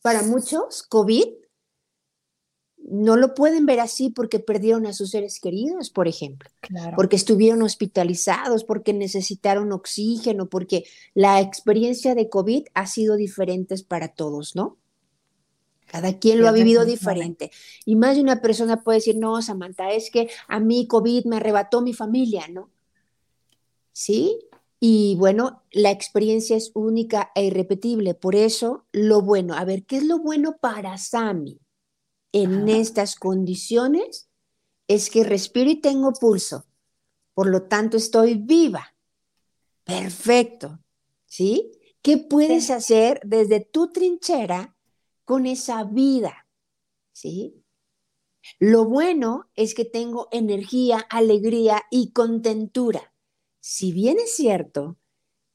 Para 0.01 0.23
muchos, 0.23 0.83
COVID 0.83 1.27
no 2.85 3.15
lo 3.15 3.33
pueden 3.33 3.65
ver 3.65 3.79
así 3.79 4.09
porque 4.09 4.39
perdieron 4.39 4.85
a 4.85 4.93
sus 4.93 5.11
seres 5.11 5.39
queridos, 5.39 5.89
por 5.89 6.07
ejemplo, 6.07 6.49
porque 6.95 7.15
estuvieron 7.15 7.61
hospitalizados, 7.61 8.65
porque 8.65 8.93
necesitaron 8.93 9.71
oxígeno, 9.71 10.49
porque 10.49 10.83
la 11.13 11.39
experiencia 11.39 12.13
de 12.13 12.29
COVID 12.29 12.65
ha 12.73 12.87
sido 12.87 13.15
diferente 13.15 13.75
para 13.87 14.09
todos, 14.09 14.55
¿no? 14.55 14.77
Cada 15.87 16.17
quien 16.19 16.41
lo 16.41 16.47
ha 16.47 16.51
vivido 16.51 16.85
diferente. 16.85 17.51
Y 17.85 17.95
más 17.95 18.15
de 18.15 18.21
una 18.21 18.41
persona 18.41 18.83
puede 18.83 18.97
decir, 18.97 19.15
no, 19.15 19.41
Samantha, 19.41 19.91
es 19.91 20.09
que 20.11 20.29
a 20.47 20.59
mí 20.59 20.87
COVID 20.87 21.25
me 21.25 21.37
arrebató 21.37 21.81
mi 21.81 21.93
familia, 21.93 22.47
¿no? 22.47 22.69
¿Sí? 23.91 24.39
Y 24.85 25.15
bueno, 25.15 25.63
la 25.71 25.91
experiencia 25.91 26.57
es 26.57 26.71
única 26.73 27.31
e 27.35 27.45
irrepetible. 27.45 28.15
Por 28.15 28.35
eso, 28.35 28.85
lo 28.91 29.21
bueno, 29.21 29.53
a 29.53 29.63
ver, 29.63 29.85
¿qué 29.85 29.95
es 29.95 30.03
lo 30.03 30.19
bueno 30.19 30.57
para 30.59 30.97
Sami 30.97 31.57
en 32.33 32.67
estas 32.67 33.15
condiciones? 33.15 34.27
Es 34.89 35.09
que 35.09 35.23
respiro 35.23 35.69
y 35.69 35.79
tengo 35.79 36.11
pulso. 36.11 36.65
Por 37.33 37.47
lo 37.47 37.63
tanto, 37.63 37.95
estoy 37.95 38.33
viva. 38.33 38.93
Perfecto. 39.85 40.77
¿Sí? 41.27 41.71
¿Qué 42.01 42.17
puedes 42.17 42.69
hacer 42.69 43.21
desde 43.23 43.61
tu 43.61 43.89
trinchera 43.89 44.75
con 45.23 45.45
esa 45.45 45.85
vida, 45.85 46.45
¿sí? 47.13 47.63
Lo 48.59 48.83
bueno 48.83 49.49
es 49.55 49.75
que 49.75 49.85
tengo 49.85 50.27
energía, 50.33 51.07
alegría 51.09 51.83
y 51.89 52.11
contentura. 52.11 53.12
Si 53.65 53.93
bien 53.93 54.17
es 54.19 54.35
cierto, 54.35 54.97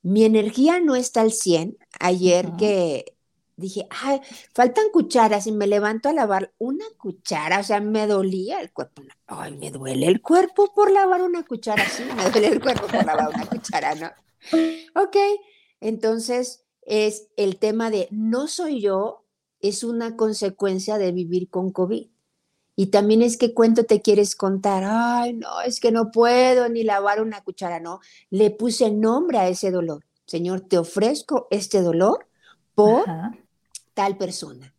mi 0.00 0.25
energía 0.25 0.81
no 0.81 0.97
está 0.97 1.21
al 1.21 1.31
100, 1.31 1.77
ayer 2.00 2.53
que 2.59 3.19
dije, 3.55 3.87
ay, 3.91 4.23
faltan 4.55 4.87
cucharas 4.91 5.47
y 5.47 5.53
me 5.53 5.67
levanto 5.67 6.09
a 6.09 6.15
lavar 6.15 6.55
una 6.57 6.87
cuchara, 6.97 7.61
o 7.61 7.62
sea, 7.62 7.83
me 7.83 8.07
dolía 8.07 8.62
el 8.62 8.73
cuerpo. 8.73 9.03
Ay, 9.27 9.59
me 9.59 9.71
duele 9.71 10.07
el 10.07 10.23
cuerpo 10.23 10.73
por 10.75 10.91
lavar 10.91 11.21
una 11.21 11.45
cuchara, 11.45 11.87
sí, 11.87 12.03
me 12.17 12.31
duele 12.31 12.49
el 12.49 12.62
cuerpo 12.62 12.87
por 12.87 13.05
lavar 13.05 13.29
una 13.29 13.45
cuchara, 13.45 13.95
¿no? 13.95 14.11
Ok, 14.99 15.17
entonces 15.81 16.65
es 16.87 17.29
el 17.37 17.59
tema 17.59 17.91
de 17.91 18.09
no 18.11 18.49
soy 18.49 18.81
yo, 18.81 19.27
es 19.61 19.85
una 19.85 20.17
consecuencia 20.17 20.97
de 20.97 21.12
vivir 21.12 21.50
con 21.50 21.73
COVID. 21.73 22.09
Y 22.80 22.87
también 22.87 23.23
es 23.23 23.37
que 23.37 23.54
cuento 23.54 23.87
te 23.87 24.00
quieres 24.02 24.37
contar, 24.37 24.85
ay, 24.87 25.32
no, 25.32 25.62
es 25.62 25.80
que 25.80 25.90
no 25.90 26.12
puedo 26.12 26.68
ni 26.68 26.85
lavar 26.85 27.20
una 27.20 27.42
cuchara, 27.42 27.80
no. 27.80 27.99
Le 28.30 28.52
puse 28.52 28.92
nombre 28.92 29.38
a 29.38 29.49
ese 29.49 29.73
dolor. 29.73 30.04
Señor, 30.26 30.61
te 30.61 30.78
ofrezco 30.78 31.49
este 31.50 31.82
dolor 31.82 32.28
por 32.76 33.04
tal 33.94 34.16
persona, 34.16 34.73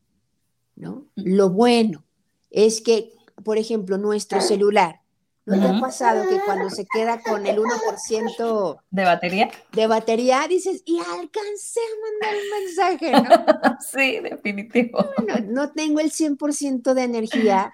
¿no? 0.78 1.08
Mm. 1.18 1.24
Lo 1.36 1.50
bueno 1.50 2.06
es 2.52 2.80
que, 2.80 3.12
por 3.44 3.58
ejemplo, 3.58 3.98
nuestro 3.98 4.40
celular, 4.40 5.02
¿No 5.50 5.60
te 5.60 5.68
ha 5.68 5.80
pasado 5.80 6.30
que 6.30 6.40
cuando 6.46 6.70
se 6.70 6.86
queda 6.86 7.22
con 7.22 7.48
el 7.48 7.58
1% 7.58 8.82
de 8.92 9.04
batería? 9.04 9.50
De 9.72 9.88
batería 9.88 10.46
dices, 10.48 10.84
y 10.86 11.00
alcancé 11.00 11.80
a 11.80 11.96
mandar 12.06 12.36
un 12.36 12.60
mensaje, 12.64 13.12
¿no? 13.12 13.78
sí, 13.80 14.20
definitivo. 14.20 15.04
Bueno, 15.18 15.48
no 15.50 15.72
tengo 15.72 16.02
el 16.02 16.12
100% 16.12 16.94
de 16.94 17.02
energía, 17.02 17.74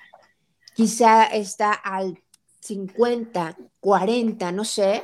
quizá 0.75 1.23
está 1.23 1.71
al 1.73 2.21
50, 2.59 3.57
40, 3.79 4.51
no 4.51 4.65
sé, 4.65 5.03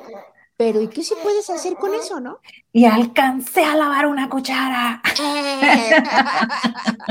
pero 0.58 0.82
¿y 0.82 0.90
qué 0.90 1.04
si 1.04 1.16
puedes 1.24 1.50
hacer 1.50 1.76
con 1.76 1.96
eso, 1.96 2.20
no? 2.20 2.40
Y 2.72 2.86
alcancé 2.86 3.64
a 3.64 3.76
lavar 3.76 4.06
una 4.06 4.30
cuchara. 4.30 5.02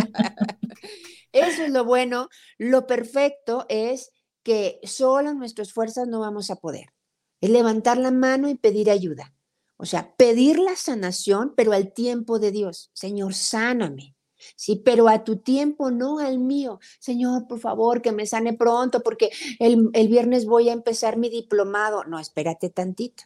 Eso 1.33 1.63
es 1.65 1.71
lo 1.71 1.85
bueno. 1.85 2.29
Lo 2.59 2.87
perfecto 2.87 3.67
es 3.69 4.13
que 4.43 4.79
solo 4.85 5.35
nuestras 5.35 5.73
fuerzas 5.73 6.07
no 6.07 6.21
vamos 6.21 6.51
a 6.51 6.57
poder. 6.57 6.93
Es 7.41 7.51
levantar 7.51 7.97
la 7.99 8.11
mano 8.11 8.49
y 8.49 8.55
pedir 8.55 8.91
ayuda. 8.91 9.33
O 9.77 9.87
sea, 9.87 10.15
pedir 10.17 10.59
la 10.59 10.77
sanación, 10.77 11.55
pero 11.57 11.73
al 11.73 11.93
tiempo 11.93 12.39
de 12.39 12.51
Dios. 12.51 12.91
Señor, 12.93 13.35
sáname. 13.35 14.15
Sí, 14.57 14.83
pero 14.85 15.09
a 15.09 15.25
tu 15.25 15.37
tiempo, 15.37 15.91
no 15.91 16.19
al 16.19 16.39
mío. 16.39 16.81
Señor, 16.99 17.47
por 17.47 17.61
favor, 17.61 18.03
que 18.03 18.13
me 18.13 18.27
sane 18.27 18.53
pronto, 18.53 19.03
porque 19.03 19.31
el, 19.59 19.91
el 19.93 20.09
viernes 20.09 20.47
voy 20.47 20.69
a 20.69 20.73
empezar 20.73 21.17
mi 21.17 21.29
diplomado. 21.29 22.05
No, 22.05 22.19
espérate 22.19 22.71
tantito. 22.71 23.25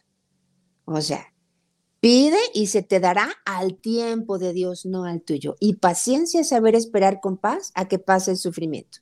O 0.85 1.01
sea, 1.01 1.33
pide 1.99 2.37
y 2.53 2.67
se 2.67 2.83
te 2.83 2.99
dará 2.99 3.29
al 3.45 3.77
tiempo 3.77 4.37
de 4.37 4.53
Dios, 4.53 4.85
no 4.85 5.05
al 5.05 5.21
tuyo. 5.21 5.55
Y 5.59 5.75
paciencia 5.75 6.41
es 6.41 6.49
saber 6.49 6.75
esperar 6.75 7.19
con 7.21 7.37
paz 7.37 7.71
a 7.75 7.87
que 7.87 7.99
pase 7.99 8.31
el 8.31 8.37
sufrimiento. 8.37 8.99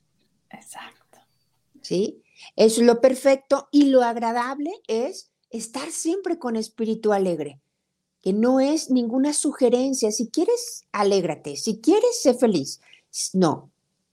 Exacto. 0.50 1.04
¿sí? 1.84 2.22
Es 2.56 2.78
lo 2.78 3.00
perfecto 3.00 3.68
y 3.70 3.86
lo 3.86 4.02
agradable 4.02 4.72
es 4.88 5.30
estar 5.50 5.90
siempre 5.90 6.38
con 6.38 6.56
espíritu 6.56 7.12
alegre, 7.12 7.60
que 8.24 8.32
no 8.32 8.58
es 8.58 8.90
ninguna 8.90 9.34
sugerencia. 9.34 10.10
Si 10.10 10.28
quieres, 10.28 10.86
alégrate. 10.92 11.56
Si 11.56 11.80
quieres, 11.80 12.22
sé 12.22 12.32
feliz. 12.32 12.80
No, 13.34 13.70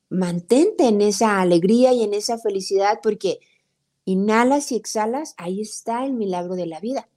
mantente 0.10 0.88
en 0.88 1.02
esa 1.02 1.40
alegría 1.40 1.94
y 1.94 2.04
en 2.04 2.14
esa 2.14 2.38
felicidad 2.38 3.00
porque 3.02 3.40
inhalas 4.04 4.74
y 4.74 4.76
exhalas, 4.76 5.34
ahí 5.38 5.62
está 5.62 6.04
el 6.06 6.12
milagro 6.12 6.56
de 6.56 6.66
la 6.66 6.82
vida. 6.82 7.08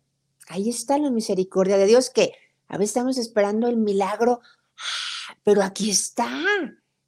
Ahí 0.47 0.69
está 0.69 0.99
la 0.99 1.11
misericordia 1.11 1.77
de 1.77 1.87
Dios 1.87 2.11
que 2.11 2.33
a 2.69 2.79
veces 2.79 2.91
estamos 2.91 3.19
esperando 3.19 3.67
el 3.67 3.77
milagro, 3.77 4.41
¡ah! 4.43 5.37
pero 5.43 5.63
aquí 5.63 5.91
está. 5.91 6.31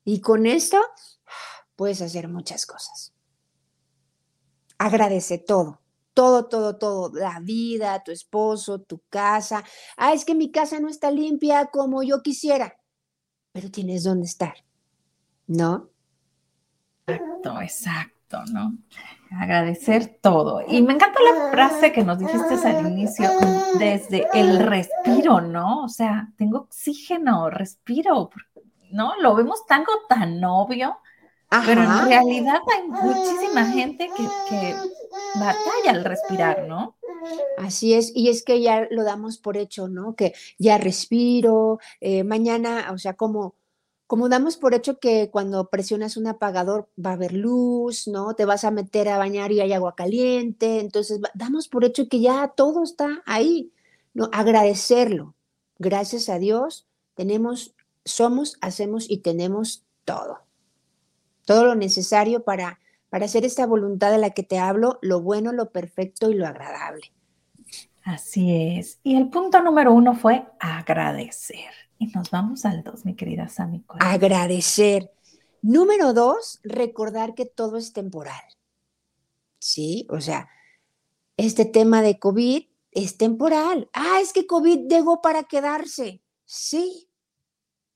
Y 0.04 0.20
con 0.20 0.46
esto 0.46 0.78
puedes 1.76 2.02
hacer 2.02 2.26
muchas 2.26 2.66
cosas 2.66 3.12
agradece 4.78 5.38
todo, 5.38 5.80
todo, 6.16 6.46
todo, 6.46 6.78
todo, 6.78 7.12
la 7.12 7.40
vida, 7.40 8.02
tu 8.02 8.10
esposo, 8.10 8.80
tu 8.80 9.02
casa. 9.10 9.62
Ah, 9.98 10.14
es 10.14 10.24
que 10.24 10.34
mi 10.34 10.50
casa 10.50 10.80
no 10.80 10.88
está 10.88 11.10
limpia 11.10 11.66
como 11.66 12.02
yo 12.02 12.22
quisiera, 12.22 12.78
pero 13.52 13.70
tienes 13.70 14.04
dónde 14.04 14.24
estar, 14.24 14.54
¿no? 15.46 15.90
Exacto, 17.06 17.60
exacto. 17.60 18.16
¿no? 18.52 18.76
Agradecer 19.30 20.18
todo. 20.20 20.62
Y 20.66 20.82
me 20.82 20.94
encanta 20.94 21.20
la 21.20 21.50
frase 21.50 21.92
que 21.92 22.04
nos 22.04 22.18
dijiste 22.18 22.54
al 22.68 22.86
inicio, 22.86 23.28
desde 23.78 24.26
el 24.34 24.66
respiro, 24.66 25.40
¿no? 25.40 25.84
O 25.84 25.88
sea, 25.88 26.32
tengo 26.36 26.60
oxígeno, 26.60 27.50
respiro, 27.50 28.30
¿no? 28.90 29.12
Lo 29.20 29.34
vemos 29.34 29.64
tanto 29.66 29.92
tan 30.08 30.42
obvio, 30.44 30.98
pero 31.48 31.82
en 31.82 32.08
realidad 32.08 32.60
hay 32.74 32.88
muchísima 32.88 33.64
gente 33.66 34.10
que, 34.16 34.24
que 34.48 34.74
batalla 35.34 35.90
al 35.90 36.04
respirar, 36.04 36.66
¿no? 36.66 36.96
Así 37.58 37.94
es, 37.94 38.12
y 38.14 38.28
es 38.28 38.44
que 38.44 38.60
ya 38.60 38.86
lo 38.90 39.04
damos 39.04 39.38
por 39.38 39.56
hecho, 39.56 39.88
¿no? 39.88 40.14
Que 40.14 40.34
ya 40.58 40.78
respiro, 40.78 41.78
eh, 42.00 42.24
mañana, 42.24 42.90
o 42.92 42.98
sea, 42.98 43.14
como, 43.14 43.54
como 44.06 44.28
damos 44.28 44.56
por 44.56 44.74
hecho 44.74 44.98
que 44.98 45.30
cuando 45.30 45.68
presionas 45.68 46.16
un 46.16 46.26
apagador 46.26 46.88
va 47.04 47.10
a 47.10 47.14
haber 47.14 47.32
luz, 47.32 48.06
¿no? 48.06 48.34
Te 48.34 48.44
vas 48.44 48.64
a 48.64 48.70
meter 48.70 49.08
a 49.08 49.18
bañar 49.18 49.52
y 49.52 49.60
hay 49.60 49.72
agua 49.72 49.94
caliente, 49.94 50.80
entonces 50.80 51.20
damos 51.34 51.68
por 51.68 51.84
hecho 51.84 52.08
que 52.08 52.20
ya 52.20 52.48
todo 52.56 52.82
está 52.84 53.22
ahí, 53.26 53.72
¿no? 54.14 54.28
Agradecerlo. 54.32 55.34
Gracias 55.78 56.28
a 56.28 56.38
Dios 56.38 56.86
tenemos, 57.16 57.74
somos, 58.04 58.56
hacemos 58.60 59.10
y 59.10 59.18
tenemos 59.18 59.84
todo. 60.04 60.45
Todo 61.46 61.64
lo 61.64 61.74
necesario 61.74 62.44
para 62.44 62.78
para 63.08 63.26
hacer 63.26 63.44
esta 63.44 63.66
voluntad 63.66 64.10
de 64.10 64.18
la 64.18 64.30
que 64.30 64.42
te 64.42 64.58
hablo, 64.58 64.98
lo 65.00 65.20
bueno, 65.20 65.52
lo 65.52 65.70
perfecto 65.70 66.30
y 66.30 66.34
lo 66.34 66.46
agradable. 66.46 67.12
Así 68.02 68.76
es. 68.76 69.00
Y 69.02 69.16
el 69.16 69.30
punto 69.30 69.62
número 69.62 69.92
uno 69.92 70.14
fue 70.14 70.46
agradecer. 70.60 71.70
Y 71.98 72.08
nos 72.08 72.30
vamos 72.30 72.64
al 72.64 72.84
dos, 72.84 73.04
mi 73.04 73.14
querida 73.16 73.48
Sami. 73.48 73.84
Agradecer. 74.00 75.12
Número 75.62 76.12
dos, 76.12 76.60
recordar 76.62 77.34
que 77.34 77.46
todo 77.46 77.78
es 77.78 77.92
temporal. 77.92 78.42
Sí, 79.58 80.06
o 80.10 80.20
sea, 80.20 80.48
este 81.36 81.64
tema 81.64 82.02
de 82.02 82.18
COVID 82.18 82.64
es 82.92 83.16
temporal. 83.16 83.88
Ah, 83.92 84.18
es 84.20 84.32
que 84.32 84.46
COVID 84.46 84.88
llegó 84.88 85.22
para 85.22 85.44
quedarse. 85.44 86.22
Sí, 86.44 87.08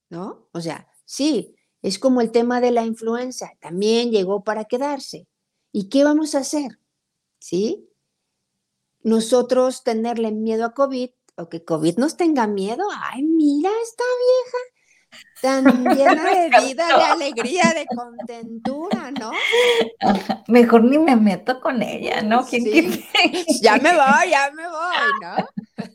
¿no? 0.08 0.48
O 0.52 0.60
sea, 0.60 0.88
sí, 1.04 1.54
es 1.82 1.98
como 1.98 2.20
el 2.20 2.30
tema 2.30 2.60
de 2.60 2.70
la 2.70 2.84
influenza, 2.84 3.52
también 3.60 4.10
llegó 4.10 4.44
para 4.44 4.64
quedarse. 4.64 5.26
¿Y 5.72 5.88
qué 5.88 6.04
vamos 6.04 6.34
a 6.34 6.38
hacer? 6.38 6.78
¿Sí? 7.38 7.88
Nosotros 9.02 9.82
tenerle 9.82 10.30
miedo 10.32 10.64
a 10.64 10.74
COVID 10.74 11.10
o 11.36 11.48
que 11.48 11.64
COVID 11.64 11.96
nos 11.96 12.16
tenga 12.16 12.46
miedo. 12.46 12.84
Ay, 12.92 13.22
mira 13.22 13.70
esta 13.82 14.04
vieja 14.04 14.58
tan 15.40 15.64
llena 15.96 16.30
de 16.30 16.50
vida, 16.60 16.86
de 16.86 17.04
alegría, 17.04 17.74
de 17.74 17.86
contentura, 17.86 19.10
¿no? 19.12 19.32
Mejor 20.48 20.84
ni 20.84 20.98
me 20.98 21.16
meto 21.16 21.60
con 21.60 21.82
ella, 21.82 22.22
¿no? 22.22 22.46
Ya 23.60 23.76
me 23.76 23.92
voy, 23.94 24.30
ya 24.30 24.50
me 24.54 24.68
voy, 24.68 25.10
¿no? 25.22 25.86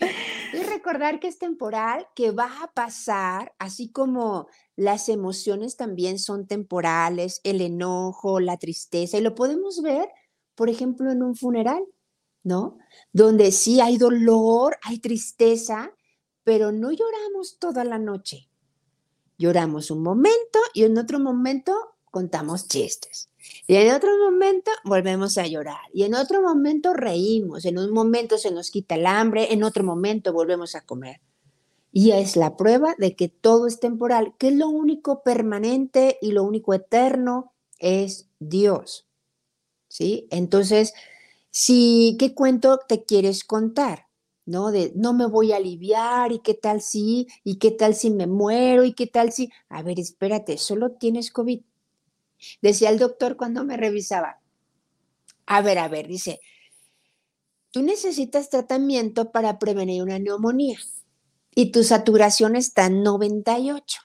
Y 0.00 0.62
recordar 0.64 1.20
que 1.20 1.28
es 1.28 1.38
temporal, 1.38 2.08
que 2.14 2.32
va 2.32 2.62
a 2.62 2.72
pasar, 2.72 3.54
así 3.58 3.90
como 3.90 4.48
las 4.76 5.08
emociones 5.08 5.76
también 5.76 6.18
son 6.18 6.46
temporales, 6.46 7.40
el 7.44 7.60
enojo, 7.60 8.40
la 8.40 8.56
tristeza, 8.56 9.18
y 9.18 9.20
lo 9.20 9.34
podemos 9.34 9.82
ver, 9.82 10.08
por 10.54 10.68
ejemplo, 10.68 11.10
en 11.12 11.22
un 11.22 11.36
funeral, 11.36 11.84
¿no? 12.42 12.78
Donde 13.12 13.52
sí 13.52 13.80
hay 13.80 13.96
dolor, 13.96 14.78
hay 14.82 14.98
tristeza, 14.98 15.92
pero 16.42 16.72
no 16.72 16.90
lloramos 16.90 17.58
toda 17.58 17.84
la 17.84 17.98
noche. 17.98 18.48
Lloramos 19.38 19.90
un 19.90 20.02
momento 20.02 20.58
y 20.74 20.84
en 20.84 20.98
otro 20.98 21.18
momento 21.18 21.72
contamos 22.10 22.66
chistes. 22.68 23.29
Y 23.66 23.76
en 23.76 23.94
otro 23.94 24.10
momento 24.18 24.70
volvemos 24.84 25.38
a 25.38 25.46
llorar. 25.46 25.80
Y 25.92 26.04
en 26.04 26.14
otro 26.14 26.42
momento 26.42 26.94
reímos. 26.94 27.64
En 27.64 27.78
un 27.78 27.92
momento 27.92 28.38
se 28.38 28.50
nos 28.50 28.70
quita 28.70 28.94
el 28.94 29.06
hambre. 29.06 29.52
En 29.52 29.64
otro 29.64 29.84
momento 29.84 30.32
volvemos 30.32 30.74
a 30.74 30.80
comer. 30.82 31.20
Y 31.92 32.12
es 32.12 32.36
la 32.36 32.56
prueba 32.56 32.94
de 32.98 33.16
que 33.16 33.28
todo 33.28 33.66
es 33.66 33.80
temporal, 33.80 34.34
que 34.38 34.52
lo 34.52 34.68
único 34.68 35.22
permanente 35.22 36.18
y 36.20 36.32
lo 36.32 36.44
único 36.44 36.72
eterno 36.72 37.52
es 37.78 38.28
Dios. 38.38 39.06
¿Sí? 39.88 40.28
Entonces, 40.30 40.94
si, 41.50 42.16
¿qué 42.18 42.34
cuento 42.34 42.78
te 42.88 43.04
quieres 43.04 43.42
contar? 43.42 44.06
¿No? 44.46 44.70
De 44.70 44.92
no 44.94 45.12
me 45.12 45.26
voy 45.26 45.52
a 45.52 45.56
aliviar 45.56 46.32
y 46.32 46.38
qué 46.40 46.54
tal 46.54 46.80
si, 46.80 47.26
y 47.42 47.56
qué 47.56 47.72
tal 47.72 47.94
si 47.94 48.10
me 48.10 48.26
muero 48.26 48.84
y 48.84 48.92
qué 48.92 49.06
tal 49.08 49.32
si, 49.32 49.50
a 49.68 49.82
ver, 49.82 49.98
espérate, 49.98 50.58
solo 50.58 50.92
tienes 50.92 51.32
COVID. 51.32 51.60
Decía 52.62 52.90
el 52.90 52.98
doctor 52.98 53.36
cuando 53.36 53.64
me 53.64 53.76
revisaba, 53.76 54.40
a 55.46 55.62
ver, 55.62 55.78
a 55.78 55.88
ver, 55.88 56.06
dice, 56.06 56.40
tú 57.70 57.82
necesitas 57.82 58.50
tratamiento 58.50 59.32
para 59.32 59.58
prevenir 59.58 60.02
una 60.02 60.18
neumonía 60.18 60.78
y 61.54 61.72
tu 61.72 61.84
saturación 61.84 62.56
está 62.56 62.86
en 62.86 63.02
98. 63.02 64.00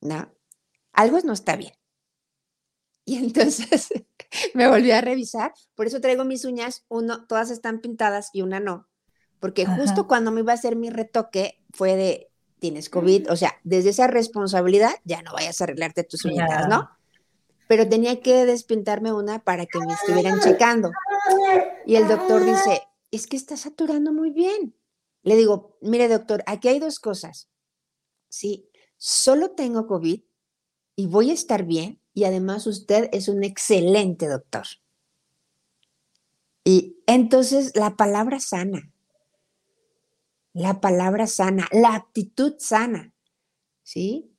¿No? 0.00 0.32
Algo 0.92 1.18
no 1.24 1.32
está 1.32 1.56
bien. 1.56 1.72
Y 3.04 3.16
entonces 3.16 3.88
me 4.54 4.68
volví 4.68 4.90
a 4.90 5.00
revisar, 5.00 5.54
por 5.74 5.86
eso 5.86 6.00
traigo 6.00 6.24
mis 6.24 6.44
uñas, 6.44 6.84
uno, 6.88 7.26
todas 7.26 7.50
están 7.50 7.80
pintadas 7.80 8.30
y 8.34 8.42
una 8.42 8.60
no, 8.60 8.86
porque 9.40 9.64
justo 9.64 10.06
cuando 10.06 10.30
me 10.30 10.40
iba 10.40 10.52
a 10.52 10.56
hacer 10.56 10.76
mi 10.76 10.90
retoque 10.90 11.62
fue 11.72 11.96
de, 11.96 12.30
tienes 12.58 12.90
COVID, 12.90 13.30
o 13.30 13.36
sea, 13.36 13.58
desde 13.64 13.90
esa 13.90 14.08
responsabilidad 14.08 14.92
ya 15.04 15.22
no 15.22 15.32
vayas 15.32 15.60
a 15.60 15.64
arreglarte 15.64 16.04
tus 16.04 16.26
uñas, 16.26 16.68
¿no? 16.68 16.90
Pero 17.68 17.88
tenía 17.88 18.20
que 18.20 18.46
despintarme 18.46 19.12
una 19.12 19.44
para 19.44 19.66
que 19.66 19.78
me 19.78 19.92
estuvieran 19.92 20.40
checando. 20.40 20.90
Y 21.86 21.96
el 21.96 22.08
doctor 22.08 22.44
dice, 22.44 22.82
es 23.10 23.26
que 23.26 23.36
está 23.36 23.56
saturando 23.56 24.12
muy 24.12 24.30
bien. 24.30 24.74
Le 25.22 25.36
digo, 25.36 25.76
mire 25.80 26.08
doctor, 26.08 26.42
aquí 26.46 26.68
hay 26.68 26.78
dos 26.78 26.98
cosas. 26.98 27.50
Sí, 28.28 28.70
solo 28.96 29.50
tengo 29.52 29.86
COVID 29.86 30.22
y 30.96 31.06
voy 31.06 31.30
a 31.30 31.34
estar 31.34 31.64
bien 31.64 32.00
y 32.14 32.24
además 32.24 32.66
usted 32.66 33.08
es 33.12 33.28
un 33.28 33.44
excelente 33.44 34.26
doctor. 34.26 34.66
Y 36.64 37.02
entonces 37.06 37.72
la 37.76 37.96
palabra 37.96 38.40
sana, 38.40 38.92
la 40.52 40.80
palabra 40.80 41.26
sana, 41.26 41.68
la 41.72 41.94
actitud 41.94 42.54
sana, 42.58 43.14
¿sí? 43.82 44.34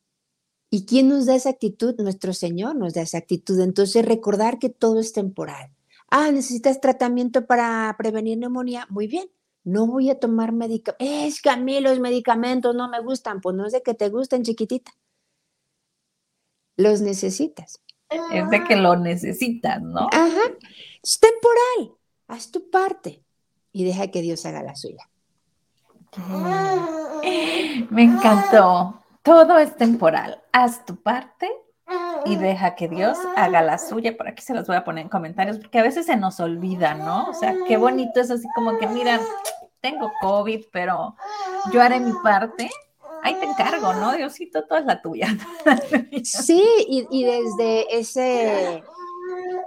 ¿Y 0.70 0.86
quién 0.86 1.10
nos 1.10 1.26
da 1.26 1.36
esa 1.36 1.50
actitud? 1.50 1.96
Nuestro 2.00 2.34
Señor 2.34 2.76
nos 2.76 2.94
da 2.94 3.02
esa 3.02 3.18
actitud. 3.18 3.60
Entonces 3.60 4.06
recordar 4.06 4.60
que 4.60 4.70
todo 4.70 5.00
es 5.00 5.14
temporal. 5.14 5.72
Ah, 6.10 6.32
necesitas 6.32 6.82
tratamiento 6.82 7.46
para 7.46 7.96
prevenir 7.98 8.38
neumonía. 8.38 8.88
Muy 8.90 9.08
bien 9.08 9.30
no 9.64 9.88
voy 9.88 10.10
a 10.10 10.20
tomar 10.20 10.52
medicamentos. 10.52 11.08
Es 11.08 11.42
que 11.42 11.50
a 11.50 11.58
mí 11.58 11.80
los 11.80 12.00
medicamentos 12.00 12.76
no 12.76 12.90
me 12.90 13.02
gustan. 13.02 13.42
Pues 13.42 13.56
no 13.56 13.66
es 13.66 13.74
de 13.74 13.84
que 13.84 13.94
te 13.94 14.10
gusten, 14.10 14.44
chiquitita. 14.44 14.92
Los 16.76 17.02
necesitas. 17.02 17.82
Es 18.10 18.50
de 18.50 18.64
que 18.64 18.76
lo 18.76 18.96
necesitas, 18.96 19.82
¿no? 19.82 20.08
Ajá. 20.12 20.42
Es 21.04 21.20
temporal. 21.20 21.98
Haz 22.28 22.52
tu 22.52 22.70
parte 22.70 23.24
y 23.72 23.84
deja 23.84 24.08
que 24.08 24.22
Dios 24.22 24.46
haga 24.46 24.64
la 24.64 24.76
suya. 24.76 25.10
Me 27.92 28.04
encantó. 28.04 29.04
Todo 29.24 29.58
es 29.58 29.76
temporal. 29.76 30.42
Haz 30.52 30.86
tu 30.86 30.96
parte 30.96 31.50
y 32.26 32.36
deja 32.36 32.76
que 32.76 32.88
Dios 32.88 33.18
haga 33.36 33.62
la 33.62 33.78
suya. 33.78 34.16
Por 34.16 34.28
aquí 34.28 34.42
se 34.42 34.54
los 34.54 34.68
voy 34.68 34.76
a 34.76 34.84
poner 34.84 35.04
en 35.04 35.10
comentarios 35.10 35.58
porque 35.58 35.80
a 35.80 35.84
veces 35.84 36.06
se 36.06 36.16
nos 36.16 36.40
olvida, 36.40 36.96
¿no? 36.96 37.30
O 37.30 37.34
sea, 37.34 37.56
qué 37.68 37.78
bonito 37.78 38.20
es 38.20 38.32
así 38.32 38.48
como 38.56 38.78
que, 38.78 38.88
mira, 38.88 39.20
tengo 39.82 40.12
COVID, 40.22 40.66
pero 40.72 41.16
yo 41.72 41.82
haré 41.82 42.00
mi 42.00 42.14
parte. 42.24 42.70
Ahí 43.22 43.36
te 43.36 43.46
encargo, 43.46 43.94
¿no? 43.94 44.14
Diosito, 44.14 44.64
toda 44.64 44.80
es 44.80 44.86
la 44.86 45.02
tuya. 45.02 45.28
Sí, 46.24 46.64
y, 46.88 47.08
y 47.12 47.24
desde 47.24 48.00
ese, 48.00 48.84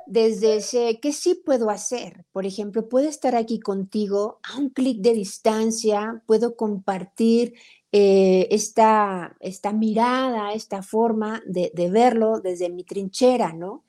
desde 0.07 0.57
ese, 0.57 1.01
¿qué 1.01 1.13
sí 1.13 1.35
puedo 1.35 1.71
hacer? 1.71 2.25
Por 2.33 2.47
ejemplo, 2.47 2.89
puedo 2.89 3.09
estar 3.09 3.35
aquí 3.35 3.61
contigo 3.61 4.41
a 4.43 4.59
un 4.59 4.71
clic 4.71 5.01
de 5.01 5.13
distancia, 5.15 6.23
puedo 6.27 6.57
compartir 6.57 7.55
eh, 7.95 8.49
esta, 8.51 9.37
esta, 9.41 9.73
mirada, 9.75 10.55
esta 10.55 10.83
forma 10.83 11.43
de, 11.47 11.71
verlo 11.91 12.41
desde 12.41 12.71
mi 12.71 12.85
trinchera, 12.85 13.53
¿no? 13.53 13.85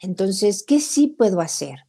Entonces, 0.00 0.64
¿qué 0.66 0.80
sí 0.80 1.06
puedo 1.06 1.40
hacer? 1.42 1.80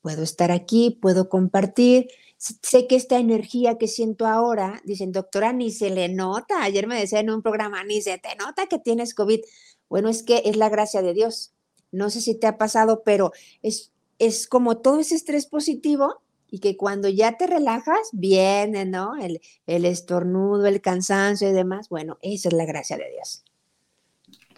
Puedo 0.00 0.22
estar 0.22 0.52
aquí, 0.52 0.96
puedo 1.02 1.28
compartir. 1.28 2.08
Sé 2.38 2.86
que 2.86 2.94
esta 2.94 3.18
energía 3.18 3.78
que 3.78 3.88
siento 3.88 4.26
ahora, 4.26 4.80
dicen, 4.84 5.10
doctora, 5.10 5.52
ni 5.52 5.72
se 5.72 5.90
le 5.90 6.08
nota. 6.08 6.62
Ayer 6.62 6.86
me 6.86 7.00
decía 7.00 7.18
en 7.18 7.30
un 7.30 7.42
programa, 7.42 7.82
ni 7.82 8.00
se 8.00 8.18
te 8.18 8.36
nota 8.36 8.66
que 8.66 8.78
tienes 8.78 9.12
COVID. 9.12 9.40
Bueno, 9.88 10.08
es 10.08 10.22
que 10.22 10.42
es 10.44 10.56
la 10.56 10.68
gracia 10.68 11.02
de 11.02 11.14
Dios. 11.14 11.52
No 11.90 12.10
sé 12.10 12.20
si 12.20 12.36
te 12.36 12.46
ha 12.46 12.58
pasado, 12.58 13.02
pero 13.04 13.32
es, 13.62 13.92
es 14.20 14.46
como 14.46 14.78
todo 14.78 15.00
ese 15.00 15.16
estrés 15.16 15.46
positivo 15.46 16.22
y 16.50 16.60
que 16.60 16.76
cuando 16.76 17.08
ya 17.08 17.36
te 17.36 17.46
relajas, 17.46 18.10
viene, 18.12 18.84
¿no? 18.84 19.16
El, 19.16 19.40
el 19.66 19.84
estornudo, 19.84 20.66
el 20.66 20.80
cansancio 20.80 21.48
y 21.48 21.52
demás. 21.52 21.88
Bueno, 21.88 22.18
esa 22.22 22.48
es 22.48 22.54
la 22.54 22.64
gracia 22.64 22.96
de 22.96 23.10
Dios. 23.10 23.44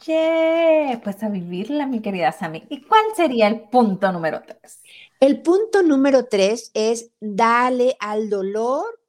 Yeah, 0.07 1.01
pues 1.03 1.22
a 1.22 1.29
vivirla, 1.29 1.87
mi 1.87 2.01
querida 2.01 2.31
Sami. 2.33 2.64
¿Y 2.68 2.83
cuál 2.83 3.05
sería 3.16 3.48
el 3.48 3.62
punto 3.68 4.12
número 4.12 4.42
tres? 4.46 4.81
El 5.20 5.42
punto 5.42 5.83
número 5.83 6.27
tres 6.27 6.70
es 6.74 7.11
dale 7.20 7.96
al 7.98 8.31
dolor, 8.31 9.01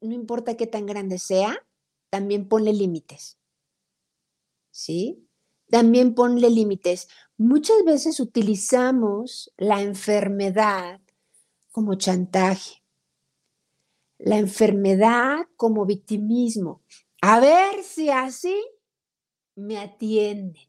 no 0.00 0.14
importa 0.14 0.56
qué 0.56 0.66
tan 0.66 0.86
grande 0.86 1.18
sea, 1.18 1.62
también 2.08 2.48
ponle 2.48 2.72
límites. 2.72 3.38
¿Sí? 4.70 5.28
También 5.68 6.14
ponle 6.14 6.48
límites. 6.48 7.08
Muchas 7.36 7.84
veces 7.84 8.20
utilizamos 8.20 9.52
la 9.56 9.82
enfermedad 9.82 11.00
como 11.74 11.96
chantaje, 11.96 12.84
la 14.18 14.38
enfermedad 14.38 15.38
como 15.56 15.84
victimismo. 15.84 16.82
A 17.20 17.40
ver 17.40 17.82
si 17.82 18.10
así 18.10 18.64
me 19.56 19.78
atienden. 19.78 20.68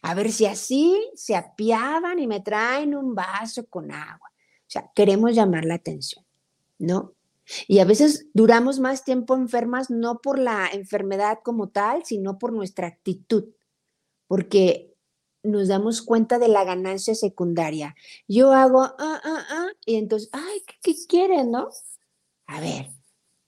A 0.00 0.14
ver 0.14 0.32
si 0.32 0.46
así 0.46 0.98
se 1.14 1.36
apiadan 1.36 2.18
y 2.18 2.26
me 2.26 2.40
traen 2.40 2.96
un 2.96 3.14
vaso 3.14 3.66
con 3.66 3.92
agua. 3.92 4.30
O 4.30 4.70
sea, 4.70 4.90
queremos 4.94 5.34
llamar 5.34 5.66
la 5.66 5.74
atención, 5.74 6.24
¿no? 6.78 7.12
Y 7.66 7.80
a 7.80 7.84
veces 7.84 8.28
duramos 8.32 8.80
más 8.80 9.04
tiempo 9.04 9.34
enfermas 9.34 9.90
no 9.90 10.22
por 10.22 10.38
la 10.38 10.66
enfermedad 10.72 11.40
como 11.44 11.68
tal, 11.68 12.06
sino 12.06 12.38
por 12.38 12.54
nuestra 12.54 12.86
actitud, 12.86 13.44
porque 14.26 14.87
nos 15.48 15.68
damos 15.68 16.02
cuenta 16.02 16.38
de 16.38 16.48
la 16.48 16.64
ganancia 16.64 17.14
secundaria. 17.14 17.96
Yo 18.28 18.52
hago, 18.52 18.82
ah, 18.82 18.94
ah, 18.98 19.46
ah, 19.50 19.68
y 19.84 19.96
entonces, 19.96 20.28
ay, 20.32 20.62
¿qué, 20.82 20.94
qué 21.08 21.44
no? 21.44 21.68
A 22.46 22.60
ver, 22.60 22.90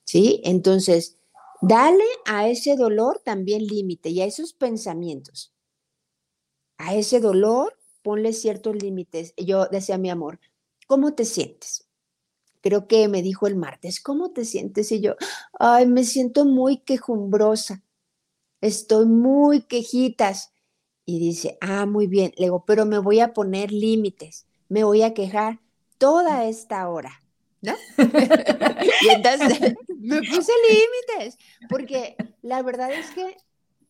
¿sí? 0.05 0.41
Entonces, 0.45 1.19
dale 1.63 2.05
a 2.27 2.49
ese 2.49 2.77
dolor 2.77 3.21
también 3.25 3.67
límite 3.67 4.11
y 4.11 4.21
a 4.21 4.27
esos 4.27 4.53
pensamientos 4.53 5.55
a 6.81 6.95
ese 6.95 7.21
dolor, 7.21 7.77
ponle 8.03 8.33
ciertos 8.33 8.75
límites. 8.83 9.35
Yo 9.37 9.67
decía, 9.67 9.99
mi 9.99 10.09
amor, 10.09 10.41
¿cómo 10.87 11.13
te 11.13 11.27
sientes? 11.27 11.87
Creo 12.63 12.89
que 12.89 13.07
me 13.07 13.23
dijo 13.23 13.47
el 13.47 13.55
martes, 13.55 14.01
¿cómo 14.01 14.31
te 14.33 14.47
sientes? 14.47 14.91
Y 14.91 15.01
yo, 15.01 15.15
ay, 15.59 15.87
me 15.87 16.05
siento 16.05 16.47
muy 16.47 16.79
quejumbrosa, 16.79 17.85
estoy 18.63 19.07
muy 19.07 19.63
quejitas. 19.63 20.53
Y 21.05 21.19
dice, 21.19 21.59
ah, 21.61 21.87
muy 21.87 22.07
bien. 22.07 22.33
Le 22.37 22.47
digo, 22.47 22.65
pero 22.67 22.87
me 22.87 22.99
voy 22.99 23.21
a 23.21 23.33
poner 23.33 23.73
límites, 23.73 24.47
me 24.69 24.85
voy 24.85 25.03
a 25.03 25.15
quejar 25.15 25.61
toda 25.99 26.47
esta 26.47 26.89
hora, 26.89 27.23
¿no? 27.63 27.75
y 27.99 29.09
entonces 29.09 29.75
me 29.99 30.19
puse 30.23 30.53
límites, 30.69 31.39
porque 31.69 32.17
la 32.43 32.63
verdad 32.63 32.93
es 32.93 33.11
que 33.11 33.37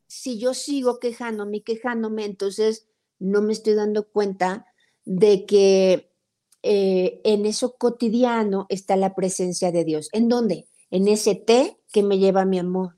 si 0.07 0.39
yo 0.39 0.55
sigo 0.55 0.99
quejándome 0.99 1.59
y 1.59 1.61
quejándome, 1.61 2.25
entonces 2.25 2.89
no 3.21 3.43
me 3.43 3.53
estoy 3.53 3.75
dando 3.75 4.09
cuenta 4.09 4.67
de 5.05 5.47
que 5.47 6.11
eh, 6.63 7.21
en 7.25 7.47
eso 7.47 7.77
cotidiano 7.77 8.67
está 8.69 8.97
la 8.97 9.15
presencia 9.15 9.71
de 9.71 9.85
Dios. 9.85 10.09
¿En 10.13 10.29
dónde? 10.29 10.67
En 10.91 11.07
ese 11.07 11.35
té 11.37 11.79
que 11.93 12.03
me 12.03 12.19
lleva 12.19 12.45
mi 12.45 12.59
amor, 12.59 12.97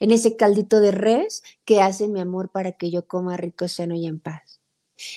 en 0.00 0.10
ese 0.10 0.36
caldito 0.36 0.80
de 0.80 0.92
res 0.92 1.42
que 1.64 1.80
hace 1.80 2.08
mi 2.08 2.20
amor 2.20 2.50
para 2.50 2.72
que 2.72 2.90
yo 2.90 3.06
coma 3.06 3.36
rico, 3.36 3.68
sano 3.68 3.94
y 3.94 4.06
en 4.06 4.20
paz, 4.20 4.60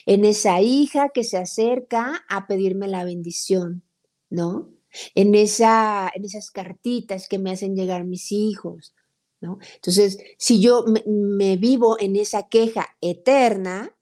en 0.06 0.26
esa 0.26 0.62
hija 0.62 1.10
que 1.10 1.24
se 1.24 1.38
acerca 1.38 2.26
a 2.30 2.48
pedirme 2.48 2.88
la 2.88 3.04
bendición, 3.04 3.84
¿no? 4.30 4.70
En, 5.14 5.36
esa, 5.36 6.10
en 6.14 6.24
esas 6.24 6.52
cartitas 6.52 7.28
que 7.28 7.38
me 7.38 7.52
hacen 7.52 7.76
llegar 7.76 8.06
mis 8.06 8.32
hijos, 8.32 8.94
entonces, 9.42 10.18
si 10.38 10.62
yo 10.62 10.86
me, 11.06 11.58
vivo 11.58 11.98
en 12.00 12.16
esa 12.16 12.48
queja 12.48 12.96
eterna, 13.02 13.96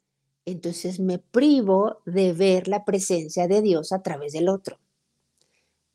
entonces 0.46 1.00
me 1.00 1.20
privo 1.20 2.02
de 2.06 2.34
ver 2.34 2.68
la 2.68 2.86
presencia 2.86 3.48
de 3.48 3.62
Dios 3.62 3.92
a 3.92 4.02
través 4.02 4.34
del 4.34 4.50
otro. 4.50 4.80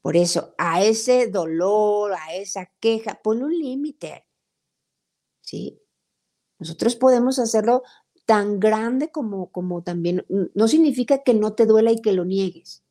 Por 0.01 0.17
eso, 0.17 0.55
a 0.59 0.83
ese 0.85 1.29
dolor, 1.29 2.13
a 2.13 2.35
esa 2.35 2.71
queja, 2.81 3.21
pon 3.23 3.43
un 3.43 3.59
límite. 3.59 4.25
¿Sí? 5.49 5.81
Nosotros 6.59 6.95
podemos 6.95 7.39
hacerlo 7.39 7.83
tan 8.27 8.61
grande 8.61 9.11
como, 9.11 9.51
como 9.51 9.83
también, 9.83 10.27
no 10.29 10.69
significa 10.69 11.23
que 11.23 11.33
no 11.33 11.55
te 11.55 11.65
duela 11.65 11.91
y 11.91 12.03
que 12.03 12.13
lo 12.13 12.27
niegues, 12.27 12.83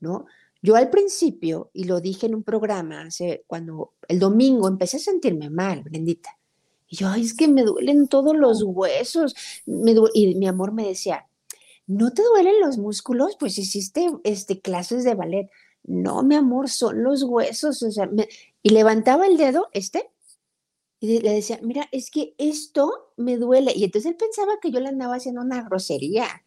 ¿no? 0.00 0.26
Yo 0.60 0.74
al 0.74 0.90
principio, 0.90 1.70
y 1.72 1.84
lo 1.84 2.00
dije 2.00 2.26
en 2.26 2.34
un 2.34 2.42
programa, 2.42 3.02
hace, 3.02 3.44
cuando 3.46 3.92
el 4.08 4.18
domingo 4.18 4.66
empecé 4.66 4.96
a 4.96 5.00
sentirme 5.00 5.50
mal, 5.50 5.84
Brendita. 5.84 6.36
Y 6.88 6.96
yo, 6.96 7.14
es 7.14 7.32
que 7.32 7.46
me 7.46 7.62
duelen 7.62 8.08
todos 8.08 8.36
los 8.36 8.64
huesos. 8.64 9.36
y 10.12 10.34
mi 10.34 10.48
amor 10.48 10.72
me 10.72 10.88
decía, 10.88 11.28
¿no 11.86 12.12
te 12.12 12.24
duelen 12.24 12.60
los 12.60 12.76
músculos? 12.76 13.36
Pues 13.38 13.56
hiciste 13.56 14.10
este, 14.24 14.60
clases 14.60 15.04
de 15.04 15.14
ballet. 15.14 15.48
No, 15.84 16.24
mi 16.24 16.34
amor, 16.34 16.68
son 16.68 17.04
los 17.04 17.22
huesos. 17.22 17.80
O 17.84 17.90
sea, 17.92 18.10
y 18.64 18.70
levantaba 18.70 19.28
el 19.28 19.36
dedo, 19.36 19.68
este, 19.72 20.10
y 21.00 21.18
le 21.20 21.32
decía, 21.32 21.58
mira, 21.62 21.88
es 21.92 22.10
que 22.10 22.34
esto 22.36 23.12
me 23.16 23.38
duele. 23.38 23.72
Y 23.74 23.84
entonces 23.84 24.10
él 24.10 24.16
pensaba 24.16 24.60
que 24.60 24.70
yo 24.70 24.80
le 24.80 24.88
andaba 24.88 25.16
haciendo 25.16 25.40
una 25.40 25.62
grosería. 25.62 26.26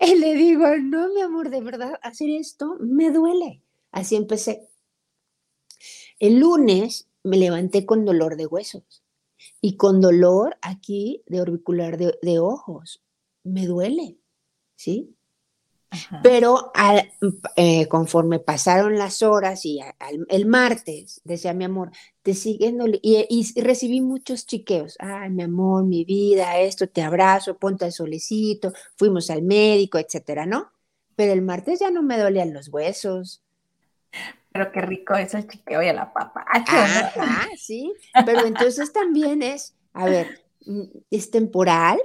Y 0.00 0.16
le 0.16 0.34
digo, 0.34 0.66
no, 0.78 1.10
mi 1.14 1.20
amor, 1.20 1.48
de 1.48 1.60
verdad, 1.60 1.94
hacer 2.02 2.28
esto 2.30 2.76
me 2.80 3.12
duele. 3.12 3.62
Así 3.92 4.16
empecé. 4.16 4.68
El 6.18 6.40
lunes 6.40 7.08
me 7.22 7.36
levanté 7.36 7.86
con 7.86 8.04
dolor 8.04 8.36
de 8.36 8.46
huesos 8.46 9.04
y 9.60 9.76
con 9.76 10.00
dolor 10.00 10.56
aquí 10.60 11.22
de 11.26 11.40
orbicular 11.40 11.98
de, 11.98 12.38
ojos. 12.40 13.00
Me 13.44 13.66
duele, 13.66 14.18
¿sí? 14.74 15.14
Pero 16.22 16.72
eh, 17.56 17.88
conforme 17.88 18.38
pasaron 18.38 18.98
las 18.98 19.22
horas 19.22 19.64
y 19.64 19.80
el 20.28 20.46
martes, 20.46 21.20
decía 21.24 21.52
mi 21.52 21.64
amor, 21.64 21.90
te 22.22 22.34
siguen 22.34 22.78
y, 23.02 23.26
y, 23.28 23.60
recibí 23.60 24.00
muchos 24.00 24.46
chiqueos. 24.46 24.96
Ay, 24.98 25.30
mi 25.30 25.42
amor, 25.42 25.84
mi 25.84 26.04
vida, 26.04 26.58
esto, 26.58 26.88
te 26.88 27.02
abrazo, 27.02 27.58
ponte 27.58 27.84
al 27.84 27.92
solecito, 27.92 28.72
fuimos 28.96 29.30
al 29.30 29.42
médico, 29.42 29.98
etcétera, 29.98 30.46
¿no? 30.46 30.72
Pero 31.16 31.32
el 31.32 31.42
martes 31.42 31.80
ya 31.80 31.90
no 31.90 32.02
me 32.02 32.18
dolían 32.18 32.54
los 32.54 32.68
huesos. 32.68 33.42
Pero 34.52 34.70
qué 34.70 34.80
rico 34.82 35.14
es 35.14 35.34
el 35.34 35.46
chiqueo 35.48 35.82
y 35.82 35.92
la 35.92 36.12
papa. 36.12 36.44
Ajá, 36.46 37.48
sí. 37.56 37.92
Pero 38.26 38.46
entonces 38.46 38.92
también 38.92 39.42
es, 39.42 39.74
a 39.92 40.06
ver, 40.06 40.44
mm, 40.66 40.84
es 41.10 41.30
temporal, 41.30 42.00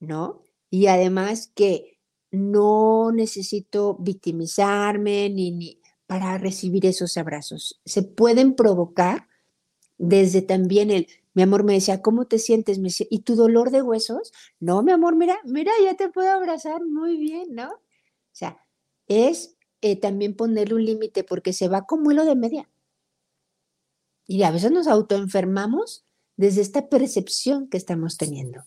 ¿no? 0.00 0.42
Y 0.70 0.86
además 0.86 1.50
que 1.54 1.97
no 2.30 3.10
necesito 3.12 3.96
victimizarme 4.00 5.30
ni, 5.30 5.50
ni 5.50 5.80
para 6.06 6.38
recibir 6.38 6.86
esos 6.86 7.16
abrazos. 7.16 7.80
Se 7.84 8.02
pueden 8.02 8.54
provocar 8.54 9.28
desde 9.98 10.42
también 10.42 10.90
el, 10.90 11.08
mi 11.34 11.42
amor 11.42 11.64
me 11.64 11.74
decía, 11.74 12.02
¿cómo 12.02 12.26
te 12.26 12.38
sientes? 12.38 12.78
Me 12.78 12.88
¿y 13.10 13.20
tu 13.20 13.36
dolor 13.36 13.70
de 13.70 13.82
huesos? 13.82 14.32
No, 14.58 14.82
mi 14.82 14.92
amor, 14.92 15.16
mira, 15.16 15.38
mira, 15.44 15.70
ya 15.84 15.94
te 15.94 16.08
puedo 16.08 16.30
abrazar 16.30 16.84
muy 16.84 17.16
bien, 17.16 17.54
¿no? 17.54 17.70
O 17.70 18.32
sea, 18.32 18.64
es 19.06 19.56
eh, 19.80 19.96
también 19.96 20.34
ponerle 20.34 20.74
un 20.74 20.84
límite 20.84 21.24
porque 21.24 21.52
se 21.52 21.68
va 21.68 21.86
como 21.86 22.10
hilo 22.10 22.24
de 22.24 22.34
media. 22.34 22.68
Y 24.26 24.42
a 24.42 24.50
veces 24.50 24.70
nos 24.70 24.86
autoenfermamos 24.86 26.04
desde 26.36 26.60
esta 26.60 26.88
percepción 26.88 27.68
que 27.68 27.76
estamos 27.76 28.16
teniendo. 28.16 28.64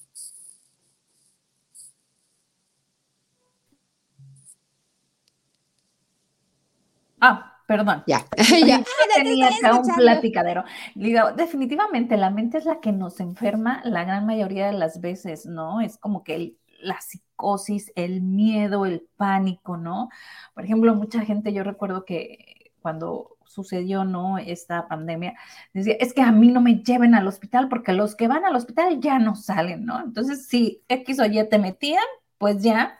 Ah, 7.21 7.59
perdón. 7.67 8.03
Ya. 8.07 8.25
ya. 8.65 8.83
Tenía 9.15 9.49
acá 9.49 9.79
un 9.79 9.95
platicadero. 9.95 10.63
Digo, 10.95 11.31
definitivamente 11.31 12.17
la 12.17 12.29
mente 12.29 12.57
es 12.57 12.65
la 12.65 12.79
que 12.81 12.91
nos 12.91 13.19
enferma 13.19 13.81
la 13.85 14.03
gran 14.03 14.25
mayoría 14.25 14.67
de 14.67 14.73
las 14.73 14.99
veces, 14.99 15.45
¿no? 15.45 15.79
Es 15.81 15.97
como 15.97 16.23
que 16.23 16.57
la 16.81 16.99
psicosis, 16.99 17.91
el 17.95 18.21
miedo, 18.21 18.85
el 18.85 19.07
pánico, 19.15 19.77
¿no? 19.77 20.09
Por 20.53 20.65
ejemplo, 20.65 20.95
mucha 20.95 21.23
gente, 21.23 21.53
yo 21.53 21.63
recuerdo 21.63 22.05
que 22.05 22.71
cuando 22.81 23.37
sucedió, 23.45 24.03
¿no? 24.03 24.37
Esta 24.37 24.87
pandemia, 24.87 25.35
decía, 25.73 25.95
es 25.99 26.13
que 26.13 26.21
a 26.21 26.31
mí 26.31 26.47
no 26.47 26.61
me 26.61 26.81
lleven 26.81 27.13
al 27.13 27.27
hospital 27.27 27.69
porque 27.69 27.93
los 27.93 28.15
que 28.15 28.27
van 28.27 28.45
al 28.45 28.55
hospital 28.55 28.99
ya 28.99 29.19
no 29.19 29.35
salen, 29.35 29.85
¿no? 29.85 30.01
Entonces, 30.01 30.47
si 30.47 30.83
X 30.87 31.19
o 31.19 31.25
Y 31.25 31.47
te 31.47 31.59
metían, 31.59 32.03
pues 32.37 32.63
ya 32.63 32.99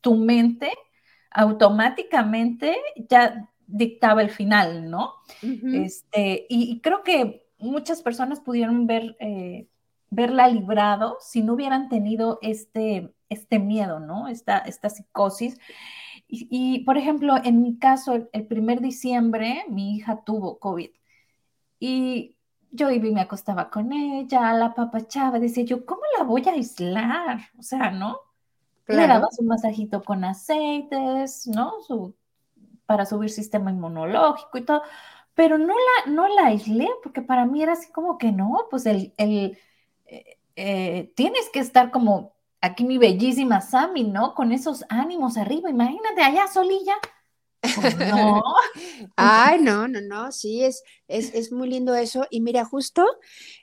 tu 0.00 0.14
mente 0.16 0.70
automáticamente 1.30 2.76
ya 3.08 3.50
dictaba 3.66 4.22
el 4.22 4.30
final, 4.30 4.90
¿no? 4.90 5.14
este, 5.42 6.46
y, 6.48 6.80
creo 6.80 7.02
que 7.02 7.46
muchas 7.58 8.02
personas 8.02 8.40
pudieron 8.40 8.86
ver, 8.86 9.16
eh, 9.20 9.68
verla 10.10 10.48
librado 10.48 11.16
si 11.20 11.42
no 11.42 11.54
hubieran 11.54 11.88
tenido 11.88 12.38
este, 12.42 13.14
este 13.28 13.58
miedo, 13.58 14.00
¿no? 14.00 14.28
Esta, 14.28 14.58
esta 14.58 14.90
psicosis. 14.90 15.58
Y, 16.28 16.84
por 16.84 16.96
ejemplo, 16.96 17.34
en 17.42 17.62
mi 17.62 17.78
caso, 17.78 18.28
el, 18.32 18.46
primer 18.46 18.80
diciembre, 18.80 19.64
mi 19.68 19.96
hija 19.96 20.22
tuvo 20.24 20.58
COVID. 20.60 20.90
Y 21.80 22.36
yo 22.70 22.90
iba 22.90 23.08
y 23.08 23.12
me 23.12 23.20
acostaba 23.20 23.70
con 23.70 23.92
ella, 23.92 24.52
la 24.52 24.74
papachaba, 24.74 25.40
decía 25.40 25.64
yo, 25.64 25.84
¿cómo 25.84 26.02
la 26.18 26.24
voy 26.24 26.42
a 26.48 26.52
aislar? 26.52 27.40
O 27.58 27.62
sea, 27.62 27.90
¿no? 27.90 28.18
Le 28.90 29.06
daba 29.06 29.28
su 29.30 29.42
masajito 29.42 30.02
con 30.02 30.24
aceites, 30.24 31.46
¿no? 31.46 31.80
Su, 31.86 32.14
para 32.86 33.06
subir 33.06 33.30
sistema 33.30 33.70
inmunológico 33.70 34.58
y 34.58 34.62
todo, 34.64 34.82
pero 35.34 35.58
no 35.58 35.74
la, 35.74 36.12
no 36.12 36.28
la 36.28 36.46
aislé 36.46 36.88
porque 37.02 37.22
para 37.22 37.46
mí 37.46 37.62
era 37.62 37.74
así 37.74 37.90
como 37.92 38.18
que 38.18 38.32
no, 38.32 38.66
pues 38.70 38.84
el, 38.86 39.14
el 39.16 39.56
eh, 40.06 40.38
eh, 40.56 41.12
tienes 41.14 41.48
que 41.52 41.60
estar 41.60 41.90
como 41.90 42.34
aquí 42.60 42.84
mi 42.84 42.98
bellísima 42.98 43.60
Sami, 43.60 44.04
¿no? 44.04 44.34
Con 44.34 44.52
esos 44.52 44.84
ánimos 44.88 45.36
arriba, 45.36 45.70
imagínate 45.70 46.22
allá 46.22 46.48
solilla. 46.48 46.96
Pues 47.60 47.96
no. 47.96 48.42
Ay, 49.16 49.60
no, 49.60 49.86
no, 49.86 50.00
no, 50.00 50.32
sí, 50.32 50.64
es, 50.64 50.82
es, 51.08 51.34
es 51.34 51.52
muy 51.52 51.68
lindo 51.68 51.94
eso. 51.94 52.26
Y 52.30 52.40
mira, 52.40 52.64
justo 52.64 53.06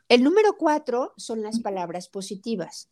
el 0.07 0.23
número 0.23 0.55
cuatro 0.57 1.13
son 1.17 1.43
las 1.43 1.59
palabras 1.59 2.07
positivas. 2.07 2.89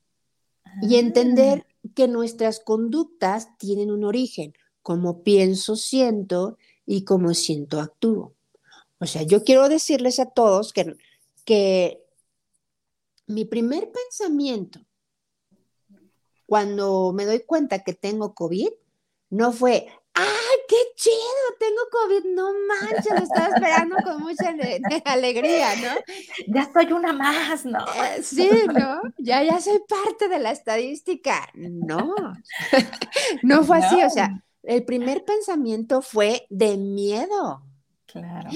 Y 0.82 0.96
entender 0.96 1.66
ah. 1.68 1.90
que 1.96 2.08
nuestras 2.08 2.60
conductas 2.60 3.58
tienen 3.58 3.92
un 3.92 4.04
origen, 4.04 4.54
como 4.82 5.24
pienso, 5.24 5.76
siento 5.76 6.58
y 6.86 7.04
como 7.04 7.34
siento, 7.34 7.80
actúo. 7.80 8.34
O 9.00 9.06
sea, 9.06 9.24
yo 9.24 9.44
quiero 9.44 9.68
decirles 9.70 10.20
a 10.20 10.26
todos 10.26 10.74
que, 10.74 10.96
que 11.46 12.04
mi 13.28 13.46
primer 13.46 13.92
pensamiento 13.92 14.86
cuando 16.46 17.12
me 17.14 17.26
doy 17.26 17.42
cuenta 17.42 17.84
que 17.84 17.94
tengo 17.94 18.34
COVID 18.36 18.70
no 19.32 19.52
fue, 19.52 19.88
¡ay, 19.88 19.96
qué 20.68 20.76
chido! 20.96 21.16
Tengo 21.60 21.82
COVID, 21.92 22.26
no 22.34 22.52
manches, 22.68 23.12
lo 23.12 23.24
estaba 23.24 23.48
esperando 23.48 23.96
con 24.04 24.22
mucha 24.22 24.54
alegría, 25.06 25.76
¿no? 25.76 26.54
Ya 26.54 26.72
soy 26.74 26.92
una 26.92 27.14
más, 27.14 27.66
¿no? 27.66 27.80
Eh, 27.80 28.24
sí, 28.24 28.50
¿no? 28.68 29.02
Ya, 29.18 29.44
ya 29.44 29.60
soy 29.60 29.80
parte 29.88 30.28
de 30.28 30.40
la 30.40 30.52
estadística. 30.52 31.50
No, 31.54 32.14
no 33.44 33.64
fue 33.64 33.78
así, 33.78 34.04
o 34.04 34.10
sea, 34.10 34.44
el 34.64 34.84
primer 34.84 35.24
pensamiento 35.26 36.02
fue 36.02 36.48
de 36.50 36.78
miedo. 36.78 37.64
Claro. 38.06 38.50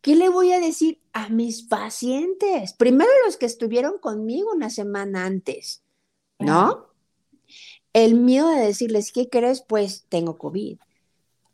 ¿Qué 0.00 0.16
le 0.16 0.28
voy 0.28 0.52
a 0.52 0.60
decir 0.60 1.00
a 1.12 1.28
mis 1.28 1.62
pacientes? 1.62 2.72
Primero 2.72 3.10
los 3.26 3.36
que 3.36 3.46
estuvieron 3.46 3.98
conmigo 3.98 4.50
una 4.54 4.70
semana 4.70 5.26
antes, 5.26 5.82
¿no? 6.38 6.86
El 7.92 8.14
miedo 8.14 8.48
de 8.48 8.60
decirles, 8.60 9.12
¿qué 9.12 9.28
crees? 9.28 9.62
Pues 9.62 10.06
tengo 10.08 10.38
COVID. 10.38 10.78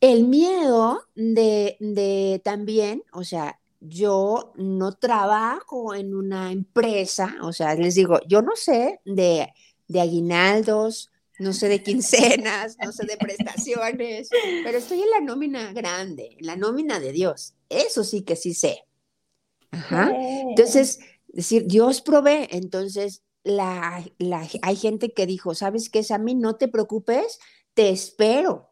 El 0.07 0.29
miedo 0.29 1.03
de, 1.17 1.77
de 1.81 2.41
también, 2.45 3.03
o 3.13 3.25
sea, 3.25 3.59
yo 3.81 4.53
no 4.55 4.93
trabajo 4.93 5.95
en 5.95 6.15
una 6.15 6.53
empresa, 6.53 7.35
o 7.43 7.53
sea, 7.53 7.75
les 7.75 7.97
digo, 7.97 8.21
yo 8.29 8.41
no 8.41 8.55
sé 8.55 9.01
de, 9.05 9.49
de 9.89 10.01
aguinaldos, 10.01 11.11
no 11.41 11.53
sé 11.53 11.69
de 11.69 11.83
quincenas, 11.83 12.77
no 12.85 12.93
sé 12.93 13.05
de 13.05 13.17
prestaciones, 13.17 14.29
pero 14.63 14.79
estoy 14.79 15.03
en 15.03 15.11
la 15.11 15.21
nómina 15.21 15.73
grande, 15.73 16.37
en 16.39 16.47
la 16.47 16.55
nómina 16.55 17.01
de 17.01 17.11
Dios. 17.11 17.55
Eso 17.69 18.05
sí 18.05 18.23
que 18.23 18.37
sí 18.37 18.55
sé. 18.55 18.85
Ajá. 19.73 20.13
Entonces, 20.15 21.01
decir, 21.27 21.67
Dios 21.67 22.01
provee, 22.01 22.47
entonces 22.51 23.25
la, 23.43 24.05
hay 24.63 24.77
gente 24.77 25.13
que 25.13 25.27
dijo, 25.27 25.57
¿sabes 25.57 25.91
qué, 25.91 26.05
mí 26.21 26.37
No 26.37 26.55
te 26.55 26.69
preocupes, 26.69 27.41
te 27.75 27.91
espero, 27.91 28.71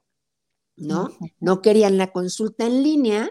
¿no? 0.76 1.10
No 1.40 1.62
querían 1.62 1.98
la 1.98 2.12
consulta 2.12 2.66
en 2.66 2.82
línea, 2.82 3.30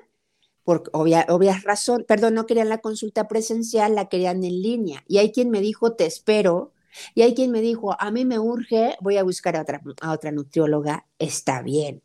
por 0.64 0.90
obvias 0.94 1.26
obvia 1.30 1.60
razón, 1.64 2.06
perdón, 2.08 2.36
no 2.36 2.46
querían 2.46 2.70
la 2.70 2.80
consulta 2.80 3.28
presencial, 3.28 3.96
la 3.96 4.08
querían 4.08 4.44
en 4.44 4.62
línea. 4.62 5.04
Y 5.08 5.18
hay 5.18 5.32
quien 5.32 5.50
me 5.50 5.60
dijo, 5.62 5.94
te 5.94 6.06
espero, 6.06 6.74
y 7.16 7.22
hay 7.24 7.34
quien 7.34 7.52
me 7.52 7.62
dijo, 7.62 8.00
a 8.00 8.12
mí 8.12 8.26
me 8.26 8.40
urge, 8.40 8.96
voy 9.02 9.18
a 9.18 9.24
buscar 9.24 9.56
a 9.56 9.62
otra, 9.62 9.82
a 10.02 10.12
otra 10.12 10.32
nutrióloga, 10.32 11.06
está 11.20 11.62
bien. 11.62 12.02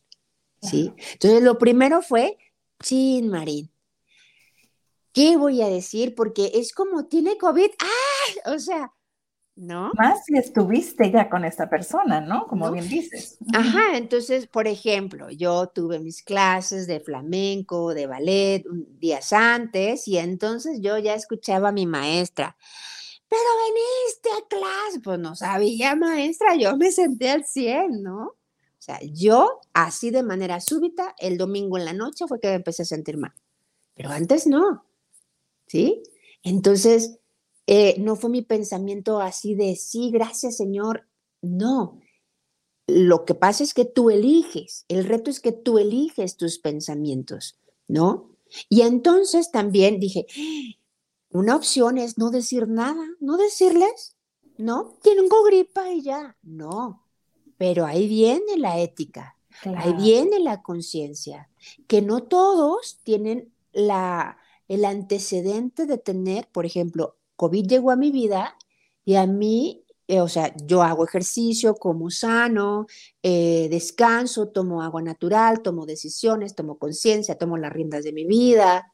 ¿Sí? 0.61 0.93
Entonces, 1.13 1.43
lo 1.43 1.57
primero 1.57 2.03
fue, 2.03 2.37
chin, 2.83 3.29
Marín, 3.29 3.71
¿qué 5.13 5.37
voy 5.37 5.63
a 5.63 5.69
decir? 5.69 6.17
Porque 6.17 6.51
es 6.55 6.73
como 6.73 7.07
tiene 7.07 7.39
COVID, 7.39 7.71
¡ah! 7.79 8.53
O 8.55 8.59
sea, 8.59 8.93
¿no? 9.59 9.91
Más 9.95 10.25
si 10.25 10.37
estuviste 10.37 11.11
ya 11.11 11.29
con 11.29 11.45
esta 11.45 11.69
persona, 11.69 12.21
¿no? 12.21 12.47
Como 12.47 12.71
bien 12.71 12.89
dices. 12.89 13.39
Ajá, 13.53 13.97
entonces, 13.97 14.47
por 14.47 14.67
ejemplo, 14.67 15.31
yo 15.31 15.67
tuve 15.69 15.99
mis 15.99 16.23
clases 16.23 16.87
de 16.87 17.01
flamenco, 17.01 17.93
de 17.93 18.07
ballet, 18.07 18.65
días 18.99 19.33
antes, 19.33 20.07
y 20.09 20.19
entonces 20.19 20.81
yo 20.81 20.99
ya 20.99 21.15
escuchaba 21.15 21.71
a 21.71 21.73
mi 21.73 21.87
maestra 21.87 22.57
pero 23.29 23.43
veniste 23.67 24.31
a 24.31 24.49
clase, 24.49 25.01
pues 25.01 25.19
no 25.19 25.37
sabía, 25.37 25.95
maestra, 25.95 26.57
yo 26.57 26.77
me 26.77 26.91
senté 26.91 27.31
al 27.31 27.45
100, 27.45 28.03
¿no? 28.03 28.29
O 28.29 28.81
sea, 28.81 28.99
yo 29.03 29.61
así 29.75 30.11
de 30.11 30.23
manera 30.23 30.61
súbita, 30.61 31.15
el 31.19 31.37
domingo 31.37 31.77
en 31.77 31.85
la 31.85 31.93
noche 31.93 32.27
fue 32.27 32.41
que 32.41 32.49
me 32.49 32.55
empecé 32.55 32.83
a 32.83 32.87
sentir 32.87 33.19
mal, 33.19 33.35
pero 33.95 34.11
antes 34.11 34.47
no, 34.47 34.87
¿sí? 35.67 36.03
Entonces, 36.43 37.19
eh, 37.71 37.97
no 37.99 38.17
fue 38.17 38.31
mi 38.31 38.41
pensamiento 38.41 39.21
así 39.21 39.55
de, 39.55 39.77
sí, 39.77 40.11
gracias 40.11 40.57
Señor, 40.57 41.07
no. 41.43 42.01
Lo 42.87 43.27
que 43.27 43.35
pasa 43.35 43.63
es 43.63 43.75
que 43.75 43.85
tú 43.85 44.09
eliges, 44.09 44.87
el 44.89 45.05
reto 45.05 45.31
es 45.31 45.39
que 45.39 45.53
tú 45.53 45.79
eliges 45.79 46.39
tus 46.39 46.59
pensamientos, 46.59 47.59
¿no? 47.87 48.31
Y 48.71 48.81
entonces 48.81 49.51
también 49.51 50.01
dije, 50.01 50.25
una 51.29 51.57
opción 51.57 51.99
es 51.99 52.17
no 52.17 52.31
decir 52.31 52.69
nada, 52.69 53.07
no 53.21 53.37
decirles, 53.37 54.17
no, 54.57 54.97
tengo 55.03 55.45
gripa 55.45 55.93
y 55.93 56.01
ya, 56.01 56.39
no. 56.43 57.05
Pero 57.59 57.85
ahí 57.85 58.09
viene 58.09 58.57
la 58.57 58.81
ética, 58.81 59.37
ahí 59.77 59.93
viene 59.93 60.39
la 60.39 60.63
conciencia, 60.63 61.51
que 61.87 62.01
no 62.01 62.23
todos 62.23 63.01
tienen 63.03 63.53
la, 63.73 64.39
el 64.69 64.87
antecedente 64.87 65.85
de 65.85 65.99
tener, 65.99 66.49
por 66.49 66.65
ejemplo, 66.65 67.18
COVID 67.39 67.67
llegó 67.67 67.93
a 67.93 67.97
mi 67.97 68.11
vida 68.11 68.57
y 69.05 69.15
a 69.15 69.27
mí, 69.27 69.85
eh, 70.09 70.21
o 70.21 70.29
sea, 70.29 70.53
yo 70.57 70.83
hago 70.83 71.05
ejercicio, 71.05 71.77
como 71.77 72.11
sano, 72.11 72.87
eh, 73.23 73.69
descanso, 73.71 74.49
tomo 74.49 74.83
agua 74.83 75.03
natural, 75.03 75.63
tomo 75.63 75.87
decisiones, 75.87 76.57
tomo 76.57 76.79
conciencia, 76.79 77.39
tomo 77.39 77.57
las 77.57 77.73
riendas 77.73 78.03
de 78.03 78.13
mi 78.13 78.25
vida, 78.25 78.93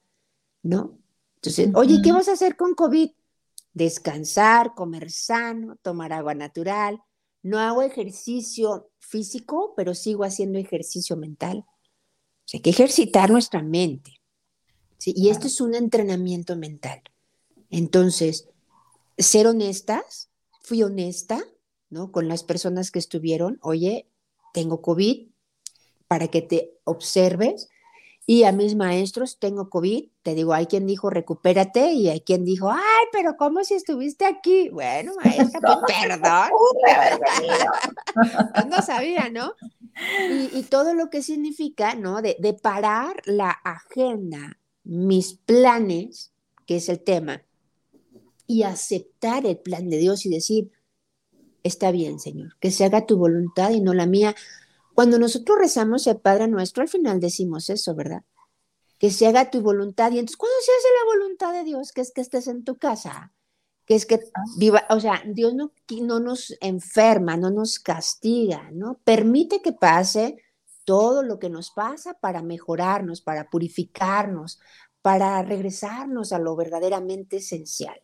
¿no? 0.62 0.98
Entonces, 1.37 1.70
oye, 1.74 2.00
¿qué 2.02 2.12
vas 2.12 2.28
a 2.28 2.33
hacer 2.33 2.54
con 2.54 2.74
COVID? 2.74 3.11
Descansar, 3.72 4.74
comer 4.74 5.11
sano, 5.11 5.76
tomar 5.80 6.12
agua 6.12 6.35
natural. 6.35 7.02
No 7.42 7.59
hago 7.59 7.83
ejercicio 7.83 8.90
físico, 8.98 9.72
pero 9.74 9.94
sigo 9.94 10.22
haciendo 10.22 10.59
ejercicio 10.59 11.16
mental. 11.16 11.64
O 11.66 12.44
sea, 12.44 12.59
hay 12.59 12.62
que 12.62 12.70
ejercitar 12.70 13.30
nuestra 13.30 13.62
mente. 13.62 14.20
Y 15.07 15.30
esto 15.30 15.46
es 15.46 15.61
un 15.62 15.74
entrenamiento 15.74 16.57
mental. 16.57 17.02
Entonces, 17.76 18.48
ser 19.18 19.48
honestas, 19.48 20.30
fui 20.60 20.84
honesta, 20.84 21.42
¿no? 21.90 22.12
Con 22.12 22.28
las 22.28 22.44
personas 22.44 22.92
que 22.92 23.00
estuvieron, 23.00 23.58
oye, 23.62 24.08
tengo 24.52 24.80
COVID, 24.80 25.26
para 26.06 26.28
que 26.28 26.40
te 26.40 26.78
observes, 26.84 27.68
y 28.26 28.44
a 28.44 28.52
mis 28.52 28.76
maestros, 28.76 29.40
tengo 29.40 29.70
COVID, 29.70 30.04
te 30.22 30.37
digo, 30.37 30.54
hay 30.54 30.66
quien 30.66 30.87
dijo 30.87 31.10
recupérate 31.10 31.94
y 31.94 32.10
hay 32.10 32.20
quien 32.20 32.44
dijo, 32.44 32.70
ay, 32.70 33.06
pero 33.10 33.37
¿cómo 33.37 33.64
si 33.64 33.74
estuviste 33.74 34.24
aquí? 34.24 34.68
Bueno, 34.68 35.12
maestra, 35.24 35.60
pues, 35.60 35.78
perdón. 36.08 36.50
Pues, 38.54 38.66
no 38.68 38.82
sabía, 38.82 39.30
¿no? 39.30 39.54
Y, 40.52 40.62
todo 40.62 40.94
lo 40.94 41.10
que 41.10 41.22
significa, 41.22 41.96
¿no? 41.96 42.22
De, 42.22 42.37
de 42.38 42.54
parar 42.54 43.20
la 43.24 43.50
agenda, 43.50 44.60
mis 44.84 45.34
planes, 45.34 46.32
que 46.66 46.76
es 46.76 46.88
el 46.88 47.00
tema, 47.00 47.42
y 48.46 48.62
aceptar 48.62 49.46
el 49.46 49.59
plan 49.59 49.88
de 49.88 49.98
Dios 49.98 50.26
y 50.26 50.30
decir, 50.30 50.70
está 51.62 51.90
bien, 51.90 52.18
Señor, 52.18 52.57
que 52.61 52.70
se 52.70 52.85
haga 52.85 53.07
tu 53.07 53.16
voluntad 53.16 53.70
y 53.70 53.80
no 53.80 53.94
la 53.94 54.07
mía 54.07 54.35
cuando 54.94 55.18
nosotros 55.18 55.59
rezamos 55.59 56.07
el 56.07 56.20
Padre 56.20 56.46
Nuestro, 56.46 56.83
al 56.83 56.88
final 56.88 57.18
decimos 57.18 57.68
eso, 57.68 57.94
¿verdad? 57.94 58.22
Que 58.98 59.11
se 59.11 59.26
haga 59.26 59.50
tu 59.50 59.61
voluntad. 59.61 60.12
Y 60.12 60.20
entonces, 60.20 60.37
¿cuándo 60.37 60.57
se 60.64 60.70
hace 60.70 60.88
la 61.00 61.18
voluntad 61.18 61.52
de 61.52 61.64
Dios? 61.64 61.92
Que 61.92 62.00
es 62.00 62.12
que 62.12 62.20
estés 62.20 62.46
en 62.46 62.62
tu 62.62 62.78
casa, 62.78 63.33
que 63.87 63.96
es 63.96 64.07
que 64.07 64.20
viva, 64.57 64.85
o 64.90 65.00
sea, 65.00 65.22
Dios 65.26 65.52
no, 65.54 65.72
no 66.00 66.20
nos 66.20 66.57
enferma, 66.61 67.37
no 67.37 67.50
nos 67.50 67.80
castiga, 67.80 68.70
¿no? 68.72 69.00
Permite 69.04 69.61
que 69.61 69.72
pase 69.72 70.37
todo 70.85 71.24
lo 71.24 71.40
que 71.40 71.50
nos 71.50 71.72
pasa 71.72 72.14
para 72.14 72.42
mejorarnos, 72.42 73.20
para 73.20 73.50
purificarnos, 73.50 74.61
para 75.02 75.42
regresarnos 75.42 76.33
a 76.33 76.38
lo 76.38 76.54
verdaderamente 76.54 77.38
esencial. 77.38 78.00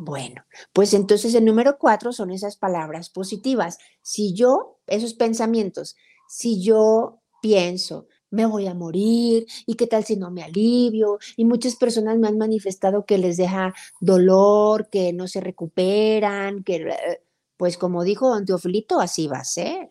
Bueno, 0.00 0.44
pues 0.72 0.94
entonces 0.94 1.34
el 1.34 1.44
número 1.44 1.76
cuatro 1.76 2.12
son 2.12 2.30
esas 2.30 2.56
palabras 2.56 3.10
positivas. 3.10 3.78
Si 4.00 4.32
yo, 4.32 4.78
esos 4.86 5.14
pensamientos, 5.14 5.96
si 6.28 6.62
yo 6.62 7.20
pienso, 7.42 8.06
me 8.30 8.46
voy 8.46 8.68
a 8.68 8.74
morir 8.74 9.46
y 9.66 9.74
qué 9.74 9.88
tal 9.88 10.04
si 10.04 10.14
no 10.16 10.30
me 10.30 10.44
alivio. 10.44 11.18
Y 11.36 11.44
muchas 11.44 11.74
personas 11.74 12.16
me 12.18 12.28
han 12.28 12.38
manifestado 12.38 13.06
que 13.06 13.18
les 13.18 13.36
deja 13.38 13.74
dolor, 14.00 14.88
que 14.88 15.12
no 15.12 15.26
se 15.26 15.40
recuperan, 15.40 16.62
que 16.62 16.76
eh, 16.76 17.22
pues 17.56 17.76
como 17.76 18.04
dijo 18.04 18.28
don 18.28 18.44
Teofilito, 18.46 19.00
así 19.00 19.26
va 19.26 19.38
a 19.38 19.44
ser. 19.44 19.90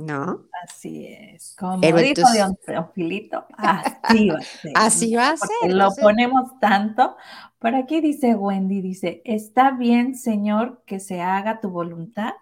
¿No? 0.00 0.46
Así 0.64 1.06
es. 1.06 1.54
Como 1.58 1.78
dijo 1.78 2.22
don 2.38 2.56
Teofilito, 2.64 3.46
así 3.56 4.28
va 4.28 4.38
a 4.38 4.42
ser. 4.42 4.72
así 4.74 5.14
va 5.14 5.30
a 5.30 5.36
ser. 5.36 5.72
Lo 5.72 5.90
ponemos 5.94 6.58
tanto. 6.60 7.16
Por 7.58 7.74
aquí 7.74 8.00
dice 8.00 8.34
Wendy, 8.34 8.80
dice, 8.80 9.22
está 9.24 9.72
bien, 9.72 10.14
Señor, 10.14 10.82
que 10.86 11.00
se 11.00 11.20
haga 11.20 11.60
tu 11.60 11.70
voluntad 11.70 12.34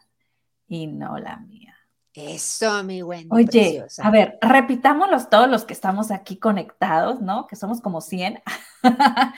y 0.66 0.86
no 0.86 1.18
la 1.18 1.38
mía. 1.38 1.74
Eso, 2.14 2.82
mi 2.84 3.02
Wendy. 3.02 3.28
Oye, 3.30 3.86
a 3.98 4.10
ver, 4.10 4.38
repitámoslos 4.40 5.30
todos 5.30 5.48
los 5.48 5.64
que 5.64 5.72
estamos 5.72 6.10
aquí 6.10 6.36
conectados, 6.36 7.20
¿no? 7.20 7.46
Que 7.46 7.56
somos 7.56 7.80
como 7.80 8.00
100. 8.00 8.42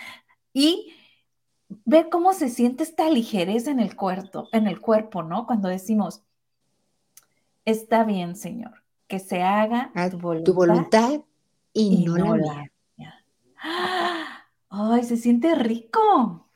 y 0.52 0.94
ve 1.84 2.08
cómo 2.10 2.32
se 2.32 2.48
siente 2.48 2.82
esta 2.82 3.08
ligereza 3.10 3.70
en 3.70 3.80
el 3.80 3.96
cuerpo, 3.96 4.48
en 4.52 4.66
el 4.66 4.80
cuerpo, 4.80 5.22
¿no? 5.22 5.46
Cuando 5.46 5.68
decimos, 5.68 6.22
está 7.70 8.04
bien, 8.04 8.36
Señor, 8.36 8.82
que 9.08 9.18
se 9.18 9.42
haga 9.42 9.92
tu 10.10 10.52
voluntad, 10.52 11.20
y, 11.72 12.04
no, 12.04 12.36
la 12.36 12.70
mía. 12.96 13.24
Ay, 14.68 15.04
se 15.04 15.16
siente 15.16 15.54
rico. 15.54 16.48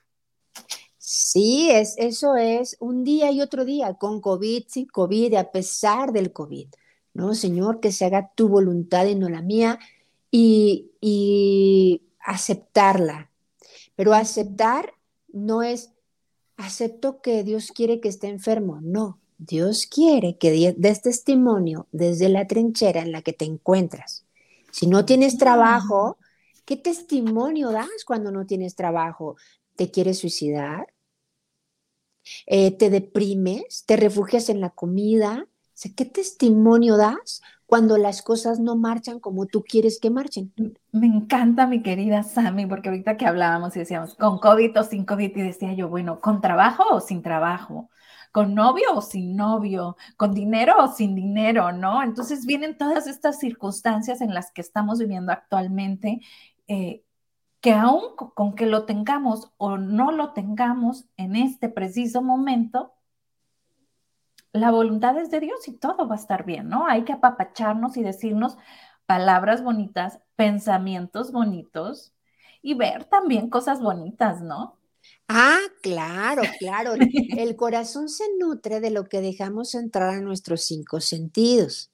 Sí, 0.99 1.71
es, 1.71 1.95
eso 1.99 2.37
es 2.37 2.77
un 2.81 3.05
día 3.05 3.31
y 3.31 3.41
otro 3.41 3.65
día, 3.65 3.95
con 3.95 4.21
COVID, 4.21 4.65
sin 4.69 4.87
COVID, 4.87 5.35
a 5.35 5.51
pesar 5.51 6.13
del 6.13 6.33
COVID. 6.33 6.69
¿no? 7.15 7.35
Señor, 7.35 7.81
que 7.81 7.93
se 7.93 8.05
haga 8.05 8.33
tu 8.35 8.49
voluntad 8.49 9.07
y 9.07 9.15
no 9.15 9.29
la 9.29 9.41
mía, 9.41 9.79
y, 10.31 10.91
y 11.01 12.03
aceptarla. 12.21 13.31
Pero 13.95 14.13
aceptar 14.13 14.95
no 15.33 15.63
es, 15.63 15.93
acepto 16.57 17.23
que 17.23 17.45
Dios 17.45 17.71
quiere 17.73 18.01
que 18.01 18.09
esté 18.09 18.29
enfermo, 18.29 18.81
no. 18.83 19.21
Dios 19.47 19.87
quiere 19.87 20.39
que 20.39 20.75
des 20.77 21.03
testimonio 21.03 21.87
desde 21.93 22.29
la 22.29 22.47
trinchera 22.47 23.03
en 23.03 23.13
la 23.13 23.23
que 23.23 23.33
te 23.33 23.45
encuentras. 23.45 24.25
Si 24.71 24.87
no 24.87 25.05
tienes 25.05 25.37
trabajo, 25.39 26.17
¿qué 26.65 26.77
testimonio 26.77 27.71
das 27.71 28.05
cuando 28.07 28.31
no 28.33 28.47
tienes 28.47 28.75
trabajo? 28.75 29.37
¿Te 29.77 29.91
quieres 29.91 30.19
suicidar? 30.19 30.95
Eh, 32.47 32.71
te 32.71 32.89
deprimes, 32.89 33.85
te 33.87 33.97
refugias 33.97 34.49
en 34.49 34.61
la 34.61 34.71
comida. 34.71 35.47
¿Qué 35.97 36.05
testimonio 36.07 36.97
das 36.97 37.43
cuando 37.67 37.99
las 37.99 38.23
cosas 38.23 38.61
no 38.61 38.77
marchan 38.77 39.21
como 39.21 39.47
tú 39.47 39.63
quieres 39.63 40.01
que 40.01 40.09
marchen? 40.09 40.53
Me 40.93 41.07
encanta, 41.07 41.67
mi 41.67 41.83
querida 41.83 42.23
Sammy, 42.23 42.67
porque 42.67 42.89
ahorita 42.89 43.17
que 43.17 43.27
hablábamos 43.27 43.77
y 43.77 43.81
decíamos, 43.81 44.15
con 44.15 44.39
COVID 44.39 44.81
o 44.81 44.83
sin 44.85 45.05
COVID, 45.05 45.37
y 45.37 45.43
decía 45.43 45.75
yo, 45.75 45.89
bueno, 45.89 46.21
¿con 46.21 46.41
trabajo 46.41 46.85
o 46.93 47.01
sin 47.01 47.23
trabajo? 47.23 47.91
¿Con 48.35 48.53
novio 48.57 48.97
o 48.97 49.01
sin 49.01 49.37
novio? 49.37 49.97
¿Con 50.17 50.35
dinero 50.35 50.75
o 50.83 50.89
sin 50.89 51.15
dinero? 51.15 51.71
¿No? 51.71 52.03
Entonces 52.03 52.47
vienen 52.47 52.77
todas 52.77 53.07
estas 53.07 53.39
circunstancias 53.39 54.21
en 54.21 54.35
las 54.35 54.51
que 54.51 54.61
estamos 54.61 54.99
viviendo 54.99 55.31
actualmente. 55.31 56.21
Eh, 56.67 57.05
que 57.61 57.73
aún 57.73 58.17
con 58.17 58.57
que 58.57 58.67
lo 58.67 58.87
tengamos 58.87 59.53
o 59.57 59.79
no 59.79 60.11
lo 60.11 60.33
tengamos 60.33 61.07
en 61.17 61.37
este 61.37 61.69
preciso 61.69 62.23
momento, 62.23 62.95
la 64.53 64.73
voluntad 64.73 65.17
es 65.17 65.31
de 65.31 65.39
Dios 65.39 65.69
y 65.69 65.73
todo 65.79 66.09
va 66.09 66.17
a 66.17 66.19
estar 66.19 66.45
bien, 66.45 66.69
¿no? 66.69 66.89
Hay 66.89 67.05
que 67.05 67.13
apapacharnos 67.13 67.97
y 67.97 68.03
decirnos 68.03 68.59
palabras 69.07 69.63
bonitas, 69.63 70.19
pensamientos 70.35 71.31
bonitos 71.31 72.13
y 72.63 72.75
ver 72.75 73.05
también 73.05 73.49
cosas 73.49 73.81
bonitas, 73.81 74.43
¿no? 74.43 74.81
Ah, 75.29 75.61
claro, 75.83 76.43
claro. 76.59 76.95
El 77.39 77.57
corazón 77.57 78.09
se 78.09 78.25
nutre 78.39 78.81
de 78.81 78.91
lo 78.91 79.05
que 79.09 79.21
dejamos 79.21 79.75
entrar 79.75 80.11
a 80.11 80.21
nuestros 80.21 80.63
cinco 80.63 81.01
sentidos. 81.01 81.91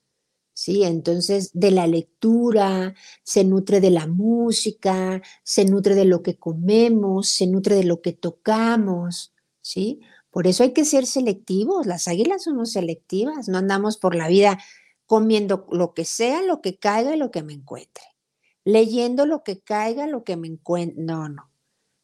¿sí? 0.54 0.84
Entonces, 0.84 1.50
de 1.54 1.70
la 1.70 1.86
lectura, 1.86 2.94
se 3.22 3.44
nutre 3.44 3.80
de 3.80 3.90
la 3.90 4.06
música, 4.06 5.22
se 5.42 5.64
nutre 5.64 5.94
de 5.94 6.04
lo 6.04 6.22
que 6.22 6.38
comemos, 6.38 7.28
se 7.30 7.46
nutre 7.46 7.76
de 7.76 7.84
lo 7.84 8.02
que 8.02 8.12
tocamos, 8.12 9.32
¿sí? 9.62 10.00
Por 10.30 10.46
eso 10.46 10.62
hay 10.62 10.72
que 10.72 10.84
ser 10.84 11.06
selectivos, 11.06 11.86
las 11.86 12.08
águilas 12.08 12.44
somos 12.44 12.72
selectivas, 12.72 13.48
no 13.48 13.58
andamos 13.58 13.96
por 13.98 14.14
la 14.14 14.28
vida 14.28 14.58
comiendo 15.06 15.66
lo 15.72 15.94
que 15.94 16.04
sea, 16.04 16.42
lo 16.42 16.60
que 16.60 16.78
caiga 16.78 17.14
y 17.14 17.18
lo 17.18 17.30
que 17.30 17.42
me 17.42 17.54
encuentre, 17.54 18.04
leyendo 18.64 19.26
lo 19.26 19.42
que 19.44 19.60
caiga, 19.60 20.06
lo 20.06 20.24
que 20.24 20.36
me 20.36 20.48
encuentre, 20.48 21.02
no, 21.02 21.28
no, 21.28 21.49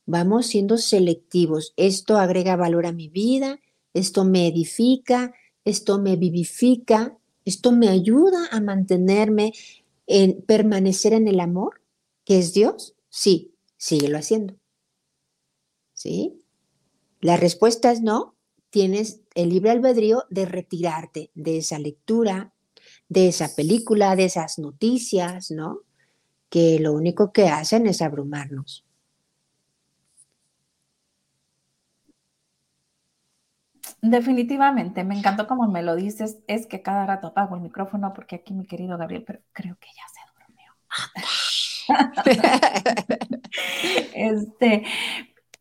vamos 0.07 0.47
siendo 0.47 0.79
selectivos, 0.79 1.75
esto 1.77 2.17
agrega 2.17 2.57
valor 2.57 2.87
a 2.87 2.93
mi 2.93 3.09
vida, 3.09 3.61
esto 3.93 4.25
me 4.25 4.47
edifica, 4.47 5.35
esto 5.65 5.99
me 5.99 6.17
vivifica, 6.17 7.19
esto 7.45 7.73
me 7.73 7.89
ayuda 7.89 8.49
a 8.51 8.61
mantenerme 8.61 9.53
en 10.07 10.43
permanecer 10.43 11.13
en 11.13 11.29
el 11.29 11.41
amor, 11.41 11.83
que 12.25 12.39
es 12.39 12.55
Dios. 12.55 12.95
Sí, 13.09 13.55
síguelo 13.77 14.19
haciendo. 14.19 14.55
¿Sí? 15.93 16.41
La 17.21 17.37
respuesta 17.37 17.91
es 17.91 18.01
no. 18.01 18.35
Tienes 18.71 19.21
el 19.35 19.49
libre 19.49 19.71
albedrío 19.71 20.25
de 20.29 20.45
retirarte 20.45 21.31
de 21.35 21.59
esa 21.59 21.79
lectura, 21.79 22.53
de 23.09 23.29
esa 23.29 23.55
película, 23.55 24.17
de 24.17 24.27
esas 24.27 24.59
noticias, 24.59 25.51
¿no? 25.51 25.81
Que 26.49 26.79
lo 26.79 26.93
único 26.93 27.33
que 27.33 27.49
hacen 27.49 27.87
es 27.87 28.03
abrumarnos. 28.03 28.86
Definitivamente, 34.03 35.05
me 35.05 35.17
encantó 35.19 35.47
como 35.47 35.67
me 35.69 35.83
lo 35.83 35.97
dices, 35.97 36.39
es 36.47 36.67
que 36.67 36.83
cada 36.83 37.07
rato 37.07 37.29
apago 37.29 37.57
el 37.57 37.63
micrófono 37.63 38.13
porque 38.13 38.37
aquí 38.37 38.53
mi 38.55 38.67
querido 38.67 38.99
Gabriel, 38.99 39.25
pero 39.27 39.41
creo 39.53 39.77
que 39.81 39.89
ya 39.89 40.07
se 40.09 40.21
durmió. 40.33 40.73
este, 44.15 44.85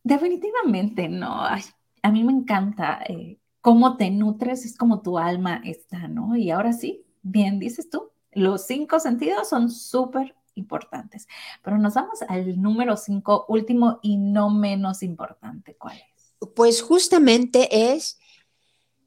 definitivamente, 0.03 1.09
no, 1.09 1.43
a 1.43 2.11
mí 2.11 2.23
me 2.23 2.33
encanta 2.33 3.01
eh, 3.07 3.39
cómo 3.61 3.97
te 3.97 4.11
nutres, 4.11 4.65
es 4.65 4.77
como 4.77 5.01
tu 5.01 5.17
alma 5.17 5.61
está, 5.63 6.07
¿no? 6.07 6.35
Y 6.35 6.51
ahora 6.51 6.71
sí, 6.71 7.03
bien 7.23 7.57
dices 7.57 7.89
tú, 7.89 8.11
los 8.31 8.67
cinco 8.67 8.99
sentidos 8.99 9.49
son 9.49 9.71
súper 9.71 10.35
importantes, 10.53 11.27
pero 11.63 11.77
nos 11.77 11.95
vamos 11.95 12.21
al 12.27 12.61
número 12.61 12.97
cinco, 12.97 13.45
último 13.47 13.99
y 14.03 14.17
no 14.17 14.49
menos 14.49 15.01
importante, 15.01 15.75
¿cuál 15.77 15.97
es? 15.97 16.35
Pues 16.53 16.81
justamente 16.81 17.93
es 17.93 18.19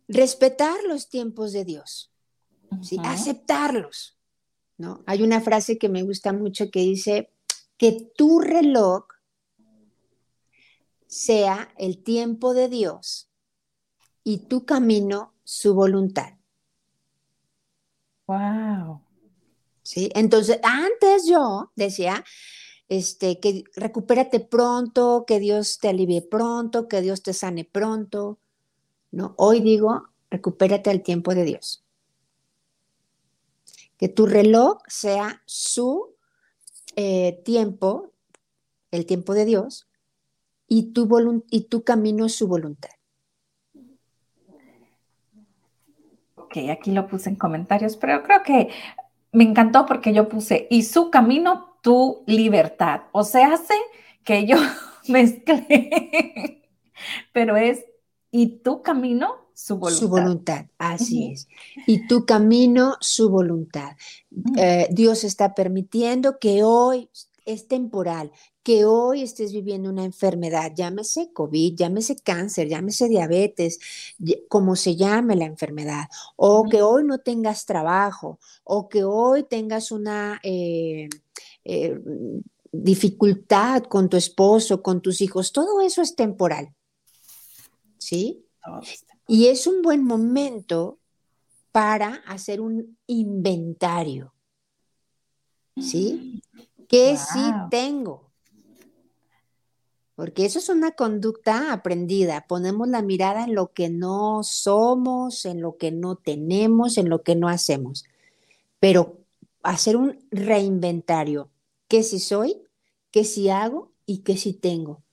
respetar 0.09 0.83
los 0.89 1.09
tiempos 1.09 1.53
de 1.53 1.65
Dios, 1.65 2.11
aceptarlos. 3.05 4.19
¿no? 4.79 5.03
Hay 5.07 5.23
una 5.23 5.41
frase 5.41 5.79
que 5.79 5.89
me 5.89 6.03
gusta 6.03 6.33
mucho 6.33 6.71
que 6.71 6.81
dice 6.81 7.31
que 7.77 8.11
tu 8.17 8.41
reloj 8.41 9.05
sea 11.07 11.73
el 11.77 12.03
tiempo 12.03 12.55
de 12.55 12.69
Dios 12.69 13.31
y 14.25 14.39
tu 14.39 14.65
camino 14.65 15.35
su 15.45 15.75
voluntad. 15.75 16.35
Wow. 18.27 19.01
Sí, 19.83 20.11
entonces 20.15 20.61
antes 20.63 21.27
yo 21.27 21.73
decía, 21.75 22.23
este, 22.89 23.41
que 23.41 23.65
recupérate 23.75 24.41
pronto, 24.41 25.25
que 25.27 25.41
Dios 25.41 25.79
te 25.79 25.89
alivie 25.89 26.21
pronto, 26.21 26.89
que 26.89 27.01
Dios 27.01 27.23
te 27.23 27.33
sane 27.33 27.65
pronto, 27.65 28.39
¿no? 29.11 29.35
Hoy 29.37 29.61
digo, 29.61 30.09
recupérate 30.31 30.91
al 30.91 31.03
tiempo 31.03 31.35
de 31.35 31.45
Dios. 31.45 31.85
Que 33.97 34.09
tu 34.09 34.27
reloj 34.27 34.79
sea 34.87 35.43
su 35.47 36.15
eh, 36.97 37.41
tiempo, 37.45 38.13
el 38.91 39.07
tiempo 39.07 39.35
de 39.35 39.45
Dios, 39.45 39.89
y 40.69 40.93
tu, 40.93 41.45
y 41.51 41.63
tu 41.63 41.83
camino 41.83 42.29
su 42.29 42.47
voluntad. 42.47 42.91
Ok, 46.37 46.57
aquí 46.71 46.93
lo 46.93 47.07
puse 47.09 47.31
en 47.31 47.37
comentarios, 47.37 47.97
pero 47.97 48.23
creo 48.23 48.43
que 48.43 48.71
me 49.33 49.45
encantó 49.45 49.87
porque 49.87 50.13
yo 50.13 50.29
puse, 50.29 50.67
y 50.71 50.83
su 50.85 51.11
camino, 51.11 51.79
tu 51.83 52.23
libertad. 52.27 53.03
O 53.13 53.25
sea, 53.25 53.55
hace 53.55 53.75
que 54.25 54.47
yo 54.47 54.57
mezclé, 55.09 56.63
pero 57.33 57.57
es 57.57 57.85
y 58.31 58.59
tu 58.59 58.83
camino, 58.83 59.49
su 59.55 59.77
voluntad. 59.77 60.01
Su 60.01 60.09
voluntad, 60.09 60.67
así 60.79 61.33
es. 61.33 61.49
Y 61.87 62.07
tu 62.07 62.25
camino, 62.25 62.97
su 63.01 63.29
voluntad. 63.31 63.97
Eh, 64.57 64.89
Dios 64.91 65.25
está 65.25 65.55
permitiendo 65.55 66.39
que 66.39 66.63
hoy 66.63 67.11
es 67.45 67.67
temporal, 67.67 68.31
que 68.63 68.85
hoy 68.85 69.23
estés 69.23 69.53
viviendo 69.53 69.89
una 69.89 70.05
enfermedad, 70.05 70.73
llámese 70.77 71.33
COVID, 71.33 71.75
llámese 71.75 72.17
cáncer, 72.17 72.69
llámese 72.69 73.09
diabetes, 73.09 73.79
como 74.49 74.77
se 74.77 74.95
llame 74.95 75.35
la 75.35 75.47
enfermedad, 75.47 76.09
o 76.37 76.65
que 76.69 76.83
hoy 76.83 77.05
no 77.05 77.19
tengas 77.19 77.65
trabajo, 77.65 78.39
o 78.65 78.91
que 78.91 79.05
hoy 79.05 79.45
tengas 79.45 79.91
una 79.91 80.39
eh, 80.43 81.09
eh, 81.65 81.99
dificultad 82.71 83.85
con 83.85 84.11
tu 84.11 84.19
esposo, 84.19 84.83
con 84.83 85.01
tus 85.01 85.23
hijos, 85.23 85.53
todo 85.53 85.81
eso 85.81 86.03
es 86.03 86.15
temporal. 86.15 86.75
¿Sí? 87.99 88.45
Y 89.27 89.49
es 89.49 89.67
un 89.67 89.83
buen 89.83 90.05
momento 90.05 90.99
para 91.73 92.23
hacer 92.27 92.61
un 92.61 92.97
inventario. 93.07 94.33
¿Sí? 95.81 96.43
¿Qué 96.89 97.17
sí 97.17 97.41
tengo? 97.71 98.33
Porque 100.17 100.45
eso 100.45 100.59
es 100.59 100.69
una 100.69 100.93
conducta 100.93 101.73
aprendida. 101.73 102.47
Ponemos 102.49 102.89
la 102.89 103.03
mirada 103.03 103.45
en 103.45 103.55
lo 103.55 103.73
que 103.73 103.89
no 103.89 104.43
somos, 104.43 105.45
en 105.45 105.61
lo 105.61 105.77
que 105.77 105.93
no 105.93 106.17
tenemos, 106.17 106.99
en 106.99 107.09
lo 107.09 107.23
que 107.23 107.37
no 107.37 107.49
hacemos. 107.49 108.05
Pero 108.81 109.19
hacer 109.63 109.97
un 109.97 110.19
reinventario. 110.31 111.51
¿Qué 111.87 112.03
si 112.03 112.19
soy? 112.19 112.63
¿Qué 113.13 113.25
si 113.25 113.49
hago? 113.49 113.93
¿Y 114.07 114.19
qué 114.19 114.37
si 114.37 114.55
tengo? 114.55 115.05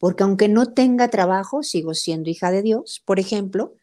Porque 0.00 0.24
aunque 0.24 0.48
no 0.48 0.72
tenga 0.72 1.08
trabajo, 1.08 1.62
sigo 1.62 1.94
siendo 1.94 2.28
hija 2.28 2.50
de 2.50 2.62
Dios, 2.62 3.00
por 3.04 3.20
ejemplo, 3.20 3.74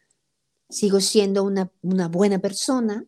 sigo 0.68 1.00
siendo 1.00 1.44
una, 1.44 1.72
una 1.80 2.08
buena 2.08 2.38
persona, 2.40 3.06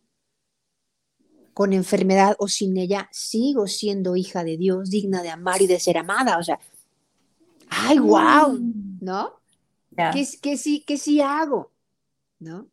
con 1.53 1.73
enfermedad 1.73 2.35
o 2.39 2.47
sin 2.47 2.77
ella, 2.77 3.09
sigo 3.11 3.67
siendo 3.67 4.15
hija 4.15 4.43
de 4.43 4.57
Dios, 4.57 4.89
digna 4.89 5.21
de 5.21 5.29
amar 5.29 5.61
y 5.61 5.67
de 5.67 5.79
ser 5.79 5.97
amada. 5.97 6.37
O 6.37 6.43
sea, 6.43 6.59
¡ay, 7.69 7.99
wow! 7.99 8.53
Mm. 8.53 8.97
¿No? 9.01 9.41
¿Qué, 10.13 10.25
sí, 10.57 10.83
qué 10.87 10.97
sí 10.97 11.21
hago? 11.21 11.71
¿No? 12.39 12.67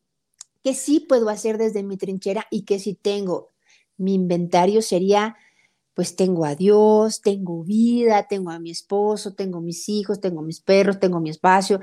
¿Qué 0.63 0.75
sí 0.75 1.01
puedo 1.01 1.29
hacer 1.29 1.59
desde 1.59 1.83
mi 1.83 1.97
trinchera 1.97 2.47
y 2.51 2.63
qué 2.63 2.79
sí 2.79 2.95
tengo? 2.95 3.51
Mi 3.97 4.15
inventario 4.15 4.83
sería, 4.83 5.37
pues 5.99 6.15
tengo 6.15 6.45
a 6.45 6.55
Dios, 6.55 7.23
tengo 7.23 7.65
vida, 7.65 8.29
tengo 8.29 8.53
a 8.53 8.61
mi 8.61 8.71
esposo, 8.71 9.35
tengo 9.35 9.61
mis 9.61 9.89
hijos, 9.89 10.21
tengo 10.21 10.43
mis 10.43 10.61
perros, 10.61 11.01
tengo 11.01 11.19
mi 11.19 11.29
espacio, 11.29 11.81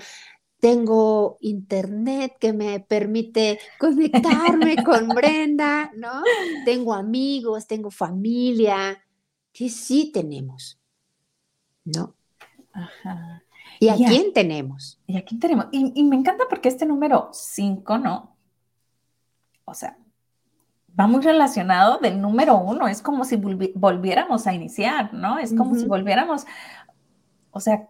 tengo 0.58 1.38
internet 1.42 2.38
que 2.40 2.54
me 2.54 2.80
permite 2.80 3.60
conectarme 3.78 4.82
con 4.86 5.10
Brenda, 5.14 5.92
¿no? 5.98 6.24
Tengo 6.64 6.94
amigos, 6.94 7.68
tengo 7.68 7.92
familia, 7.92 9.04
que 9.52 9.68
sí 9.68 10.12
tenemos, 10.14 10.80
¿no? 11.84 12.16
Ajá. 12.72 13.44
¿Y 13.82 13.90
a 13.90 13.96
quién 13.96 14.32
tenemos? 14.32 14.98
¿Y 15.08 15.18
a 15.18 15.26
quién 15.26 15.42
tenemos? 15.42 15.66
Y, 15.74 16.04
me 16.06 16.16
encanta 16.16 16.46
porque 16.50 16.70
este 16.70 16.86
número 16.86 17.32
5, 17.34 17.98
¿no? 17.98 18.38
O 19.66 19.74
sea, 19.74 19.98
va 21.00 21.08
muy 21.08 21.22
relacionado 21.22 22.00
del 22.00 22.22
número 22.22 22.58
uno, 22.58 22.88
es 22.88 23.02
como 23.02 23.26
si 23.26 23.36
volviéramos 23.36 24.48
a 24.48 24.54
iniciar, 24.54 25.14
¿no? 25.14 25.38
Es 25.40 25.54
como 25.54 25.76
si 25.76 25.86
volviéramos, 25.86 26.46
o 27.52 27.60
sea, 27.60 27.90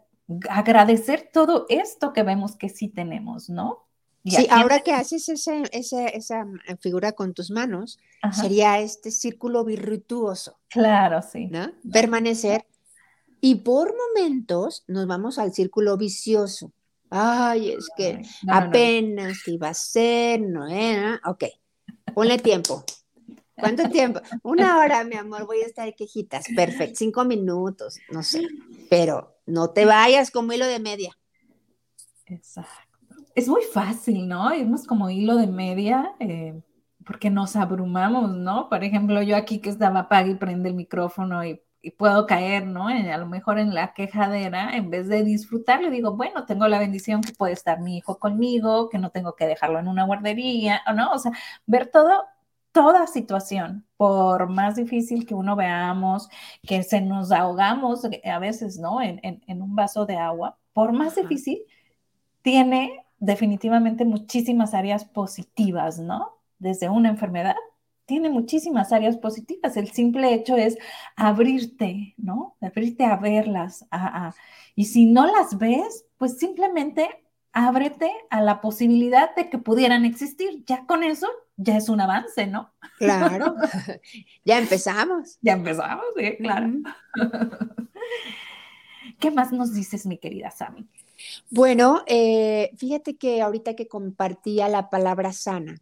agradecer 0.49 1.30
todo 1.32 1.66
esto 1.70 2.14
que 2.14 2.24
vemos 2.24 2.56
que 2.56 2.70
sí 2.70 2.88
tenemos, 2.88 3.49
¿no? 3.49 3.86
sí, 4.26 4.47
ahora 4.49 4.80
que 4.80 4.91
haces 4.91 5.30
esa, 5.30 5.62
esa, 5.72 6.47
figura 6.80 7.12
con 7.12 7.34
tus 7.34 7.51
manos, 7.51 7.99
sería 8.32 8.80
este 8.80 9.12
círculo 9.12 9.64
virtuoso. 9.64 10.58
Claro, 10.70 11.22
sí. 11.22 11.45
¿no? 11.47 11.72
Permanecer. 11.91 12.66
Y 13.39 13.56
por 13.56 13.93
momentos 13.95 14.84
nos 14.88 15.06
vamos 15.06 15.38
al 15.38 15.53
círculo 15.53 15.95
vicioso. 15.97 16.72
Ay, 17.12 17.70
es 17.72 17.88
que 17.95 18.24
apenas 18.47 19.47
iba 19.47 19.70
a 19.70 19.74
ser, 19.76 20.41
no 20.41 20.68
era. 20.68 21.22
Ok, 21.26 21.43
ponle 22.16 22.39
tiempo. 22.39 22.84
¿Cuánto 23.55 23.89
tiempo? 23.89 24.22
Una 24.43 24.80
hora, 24.80 25.03
mi 25.03 25.16
amor, 25.16 25.45
voy 25.45 25.61
a 25.61 25.66
estar 25.66 25.93
quejitas. 25.95 26.45
Perfecto, 26.55 26.95
cinco 26.97 27.24
minutos, 27.26 27.99
no 28.09 28.24
sé. 28.24 28.47
Pero 28.89 29.38
no 29.45 29.70
te 29.70 29.86
vayas 29.86 30.32
como 30.32 30.51
hilo 30.51 30.66
de 30.66 30.80
media. 30.80 31.11
Exacto. 32.26 32.72
Es 33.36 33.47
muy 33.47 33.61
fácil, 33.63 34.28
¿no? 34.28 34.53
Irnos 34.53 34.88
como 34.88 35.09
hilo 35.09 35.36
de 35.36 35.47
media 35.47 36.16
eh, 36.20 36.59
porque 37.05 37.30
nos 37.30 37.55
abrumamos, 37.55 38.32
¿no? 38.32 38.70
Por 38.70 38.84
ejemplo, 38.84 39.22
yo 39.22 39.36
aquí 39.36 39.59
que 39.59 39.70
estaba 39.70 40.01
apaga 40.01 40.30
y 40.30 40.36
prende 40.36 40.70
el 40.70 40.76
micrófono 40.76 41.45
y, 41.45 41.61
puedo 41.91 42.25
caer, 42.25 42.65
¿no? 42.67 42.88
a 42.88 43.17
lo 43.17 43.27
mejor 43.27 43.59
en 43.59 43.73
la 43.73 43.93
quejadera, 43.93 44.75
en 44.75 44.89
vez 44.89 45.07
de 45.07 45.23
disfrutarlo, 45.23 45.89
digo, 45.89 46.15
bueno, 46.15 46.45
tengo 46.45 46.67
la 46.67 46.79
bendición 46.79 47.21
que 47.21 47.33
puede 47.33 47.53
estar 47.53 47.81
mi 47.81 47.97
hijo 47.97 48.19
conmigo, 48.19 48.89
que 48.89 48.97
no 48.97 49.11
tengo 49.11 49.36
que 49.36 49.47
dejarlo 49.47 49.79
en 49.79 49.88
una 49.88 50.05
guardería, 50.05 50.81
¿o 50.88 50.93
no? 50.93 51.11
O 51.11 51.19
sea, 51.19 51.31
ver 51.65 51.88
todo 51.88 52.25
toda 52.75 53.07
situación, 53.07 53.86
por 53.95 54.49
más 54.49 54.75
difícil 54.75 55.25
que 55.25 55.33
uno 55.33 55.55
veamos, 55.55 56.27
que 56.61 56.83
se 56.83 56.99
nos 56.99 57.31
ahogamos 57.31 58.01
a 58.03 58.39
veces, 58.39 58.77
¿no? 58.77 59.01
En, 59.01 59.61
un 59.61 59.75
vaso 59.77 60.05
de 60.05 60.17
agua, 60.17 60.57
por 60.73 60.91
más 60.91 61.15
difícil, 61.15 61.61
tiene 62.41 63.05
definitivamente 63.17 64.03
muchísimas 64.03 64.73
áreas 64.73 65.05
positivas, 65.05 65.99
¿no? 65.99 66.38
Desde 66.59 66.89
una 66.89 67.07
enfermedad, 67.07 67.55
tiene 68.06 68.30
muchísimas 68.30 68.91
áreas 68.91 69.18
positivas. 69.18 69.78
El 69.78 69.91
simple 69.91 70.34
hecho 70.34 70.56
es 70.56 70.78
abrirte, 71.16 72.14
¿no? 72.18 72.56
Abrirte 72.62 73.06
a 73.06 73.18
verlas. 73.18 73.86
y 74.76 74.86
si 74.86 75.06
no 75.06 75.26
las 75.26 75.58
ves, 75.58 76.06
pues 76.18 76.38
simplemente 76.38 77.10
ábrete 77.51 78.12
a 78.30 78.41
la 78.41 78.60
posibilidad 78.62 79.34
de 79.36 79.49
que 79.49 79.58
pudieran 79.58 80.06
existir. 80.06 80.64
Ya 80.66 80.86
con 80.86 81.03
eso 81.03 81.28
ya 81.58 81.78
es 81.78 81.89
un 81.89 82.01
avance, 82.01 82.47
¿no? 82.47 82.74
Claro, 82.97 83.56
ya 84.45 84.60
empezamos. 84.60 85.38
Ya 85.41 85.53
empezamos, 85.53 86.06
sí, 86.18 86.36
claro. 86.38 86.72
¿Qué 89.20 89.32
más 89.32 89.51
nos 89.51 89.74
dices, 89.74 90.06
mi 90.06 90.18
querida 90.18 90.51
Sami? 90.51 90.88
Bueno, 91.49 92.03
eh, 92.08 92.72
fíjate 92.78 93.16
que 93.16 93.41
ahorita 93.41 93.76
que 93.76 93.88
compartía 93.88 94.68
la 94.68 94.89
palabra 94.89 95.32
sana, 95.32 95.82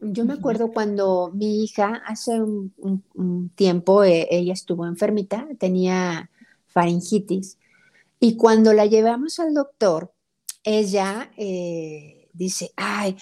yo 0.00 0.24
me 0.24 0.34
acuerdo 0.34 0.72
cuando 0.72 1.30
mi 1.34 1.64
hija 1.64 2.02
hace 2.06 2.40
un, 2.40 3.52
tiempo, 3.54 4.04
eh, 4.04 4.28
ella 4.30 4.52
estuvo 4.52 4.86
enfermita, 4.86 5.46
tenía 5.58 6.30
faringitis, 6.66 7.58
y 8.20 8.36
cuando 8.36 8.72
la 8.72 8.86
llevamos 8.86 9.38
al 9.38 9.54
doctor, 9.54 10.12
ella 10.64 11.30
eh, 11.36 12.28
dice, 12.32 12.72
ay, 12.76 13.16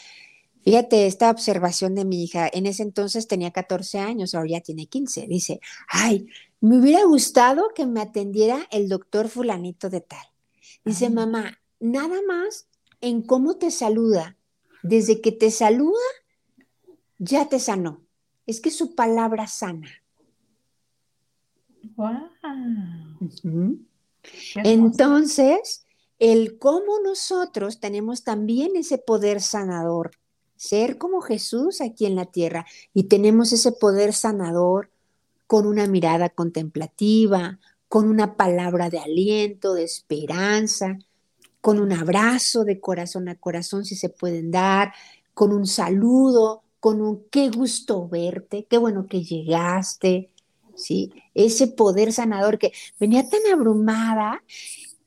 fíjate 0.62 1.06
esta 1.06 1.30
observación 1.30 1.94
de 1.94 2.04
mi 2.04 2.24
hija, 2.24 2.48
en 2.52 2.66
ese 2.66 2.82
entonces 2.82 3.28
tenía 3.28 3.50
14 3.50 3.98
años, 3.98 4.34
ahora 4.34 4.50
ya 4.50 4.60
tiene 4.60 4.86
15, 4.86 5.26
dice, 5.26 5.60
ay, 5.88 6.26
me 6.60 6.78
hubiera 6.78 7.04
gustado 7.04 7.70
que 7.74 7.86
me 7.86 8.00
atendiera 8.00 8.66
el 8.70 8.88
doctor 8.88 9.28
fulanito 9.28 9.90
de 9.90 10.00
tal. 10.00 10.26
Dice, 10.84 11.10
mamá, 11.10 11.58
nada 11.80 12.20
más 12.26 12.66
en 13.00 13.22
cómo 13.22 13.56
te 13.56 13.70
saluda, 13.70 14.36
desde 14.82 15.20
que 15.20 15.32
te 15.32 15.50
saluda, 15.50 16.00
ya 17.18 17.48
te 17.48 17.58
sanó. 17.58 18.02
Es 18.46 18.60
que 18.60 18.70
su 18.70 18.94
palabra 18.94 19.46
sana. 19.46 19.88
Wow. 21.96 22.30
Entonces, 24.56 25.86
el 26.18 26.58
cómo 26.58 27.00
nosotros 27.04 27.80
tenemos 27.80 28.24
también 28.24 28.76
ese 28.76 28.98
poder 28.98 29.40
sanador, 29.40 30.12
ser 30.56 30.98
como 30.98 31.20
Jesús 31.20 31.80
aquí 31.80 32.06
en 32.06 32.16
la 32.16 32.26
tierra 32.26 32.66
y 32.94 33.04
tenemos 33.04 33.52
ese 33.52 33.72
poder 33.72 34.12
sanador 34.12 34.90
con 35.46 35.66
una 35.66 35.86
mirada 35.86 36.28
contemplativa, 36.28 37.58
con 37.88 38.08
una 38.08 38.36
palabra 38.36 38.90
de 38.90 38.98
aliento, 38.98 39.74
de 39.74 39.84
esperanza, 39.84 40.98
con 41.60 41.78
un 41.78 41.92
abrazo 41.92 42.64
de 42.64 42.80
corazón 42.80 43.28
a 43.28 43.36
corazón 43.36 43.84
si 43.84 43.94
se 43.96 44.08
pueden 44.08 44.50
dar, 44.50 44.92
con 45.34 45.52
un 45.52 45.66
saludo, 45.66 46.62
con 46.86 47.00
un 47.00 47.24
qué 47.32 47.50
gusto 47.50 48.06
verte, 48.06 48.64
qué 48.70 48.78
bueno 48.78 49.08
que 49.08 49.24
llegaste, 49.24 50.30
¿sí? 50.76 51.12
Ese 51.34 51.66
poder 51.66 52.12
sanador 52.12 52.60
que 52.60 52.72
venía 53.00 53.28
tan 53.28 53.40
abrumada 53.52 54.44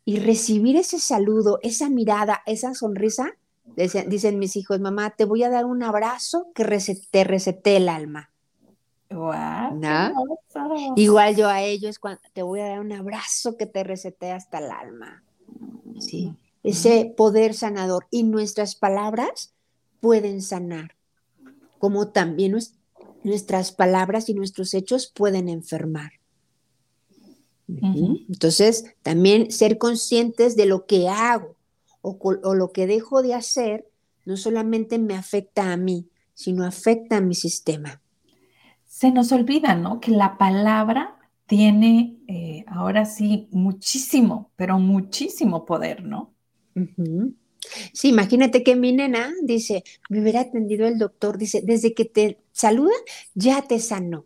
y 0.04 0.20
recibir 0.20 0.76
ese 0.76 1.00
saludo, 1.00 1.58
esa 1.64 1.90
mirada, 1.90 2.42
esa 2.46 2.74
sonrisa, 2.74 3.32
dicen, 4.08 4.40
mis 4.40 4.58
hijos, 4.58 4.82
mamá, 4.82 5.12
te 5.12 5.24
voy 5.24 5.44
a 5.44 5.50
dar 5.50 5.64
un 5.64 5.82
abrazo 5.82 6.48
que 6.54 6.66
te 7.12 7.24
resete 7.24 7.78
el 7.78 7.88
alma. 7.88 8.30
Igual 10.98 11.38
yo 11.38 11.48
a 11.48 11.62
ellos, 11.62 11.98
cuando, 11.98 12.20
te 12.34 12.44
voy 12.44 12.60
a 12.60 12.68
dar 12.68 12.82
un 12.82 12.92
abrazo 12.92 13.56
que 13.56 13.68
te 13.68 13.86
resete 13.86 14.34
hasta 14.34 14.58
el 14.58 14.70
alma. 14.70 15.24
¿Sí? 16.02 16.36
Ese 16.62 17.14
poder 17.16 17.54
sanador. 17.54 18.06
Y 18.12 18.24
nuestras 18.24 18.76
palabras 18.76 19.54
pueden 20.02 20.42
sanar, 20.42 20.99
como 21.80 22.10
también 22.10 22.56
nuestras 23.24 23.72
palabras 23.72 24.30
y 24.30 24.36
nuestros 24.36 24.74
hechos 24.76 25.12
pueden 25.14 25.50
enfermar. 25.50 26.12
Entonces, 27.68 28.96
también 29.04 29.52
ser 29.52 29.78
conscientes 29.78 30.56
de 30.56 30.66
lo 30.66 30.86
que 30.86 31.08
hago 31.08 31.56
o, 32.02 32.18
o, 32.22 32.56
lo 32.56 32.72
que 32.72 32.88
dejo 32.88 33.22
de 33.22 33.34
hacer, 33.34 33.88
no 34.26 34.38
solamente 34.38 34.98
me 34.98 35.16
afecta 35.16 35.72
a 35.72 35.78
mí, 35.78 36.08
sino 36.34 36.66
afecta 36.66 37.18
a 37.18 37.22
mi 37.22 37.36
sistema. 37.36 38.02
Se 38.86 39.12
nos 39.12 39.32
olvida, 39.32 39.76
¿no? 39.76 40.00
Que 40.00 40.12
la 40.12 40.38
palabra 40.38 41.20
tiene 41.46 42.18
eh, 42.28 42.64
ahora 42.68 43.06
sí 43.06 43.48
muchísimo, 43.52 44.52
pero 44.56 44.80
muchísimo 44.80 45.66
poder, 45.66 46.04
¿no? 46.04 46.34
Sí, 47.94 48.10
imagínate 48.10 48.64
que 48.64 48.76
mi 48.76 48.94
nena 48.94 49.34
dice, 49.44 49.84
me 50.10 50.22
hubiera 50.22 50.42
atendido 50.42 50.88
el 50.88 50.98
doctor, 50.98 51.38
dice, 51.38 51.62
desde 51.64 51.94
que 51.94 52.06
te 52.06 52.40
saluda, 52.52 52.94
ya 53.34 53.62
te 53.62 53.80
sanó. 53.80 54.26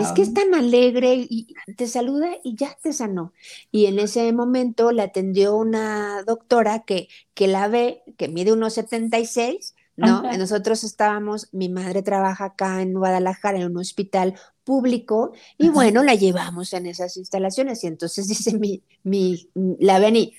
Es 0.00 0.12
que 0.12 0.20
es 0.20 0.34
tan 0.34 0.54
alegre 0.54 1.14
y 1.14 1.54
te 1.76 1.86
saluda 1.86 2.28
y 2.44 2.56
ya 2.56 2.76
te 2.82 2.92
sanó. 2.92 3.32
Y 3.72 3.86
en 3.86 3.98
ese 3.98 4.30
momento 4.32 4.92
la 4.92 5.04
atendió 5.04 5.56
una 5.56 6.22
doctora 6.24 6.80
que, 6.80 7.08
que 7.32 7.46
la 7.48 7.66
ve, 7.68 8.02
que 8.18 8.28
mide 8.28 8.52
unos 8.52 8.74
76, 8.74 9.74
¿no? 9.96 10.22
Nosotros 10.36 10.84
estábamos, 10.84 11.48
mi 11.52 11.70
madre 11.70 12.02
trabaja 12.02 12.44
acá 12.44 12.82
en 12.82 12.92
Guadalajara 12.92 13.58
en 13.58 13.66
un 13.66 13.78
hospital 13.78 14.34
público 14.62 15.32
y 15.56 15.70
bueno, 15.70 16.02
la 16.02 16.14
llevamos 16.14 16.72
en 16.74 16.86
esas 16.86 17.16
instalaciones 17.16 17.82
y 17.84 17.86
entonces 17.86 18.28
dice 18.28 18.58
mi, 18.58 18.82
mi, 19.04 19.48
la 19.54 19.98
ven 19.98 20.16
y, 20.16 20.34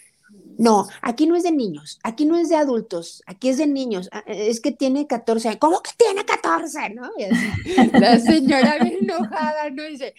no, 0.58 0.88
aquí 1.01 1.28
no 1.28 1.36
es 1.36 1.43
de 1.43 1.51
niños, 1.51 1.99
aquí 2.03 2.26
no 2.26 2.38
es 2.38 2.49
de 2.49 2.55
adultos, 2.55 3.24
aquí 3.26 3.49
es 3.49 3.58
de 3.58 3.68
niños, 3.68 4.10
ah, 4.12 4.24
es 4.28 4.60
que 4.60 4.72
tiene 4.72 5.08
14 5.08 5.49
años, 5.49 5.60
¿cómo 5.60 5.82
que 5.82 5.91
tiene 5.97 6.26
14? 6.26 6.89
¿no? 6.91 7.10
la 7.99 8.20
señora 8.20 8.78
bien 8.82 8.97
enojada, 9.01 9.70
¿no? 9.70 9.84
dice, 9.84 10.16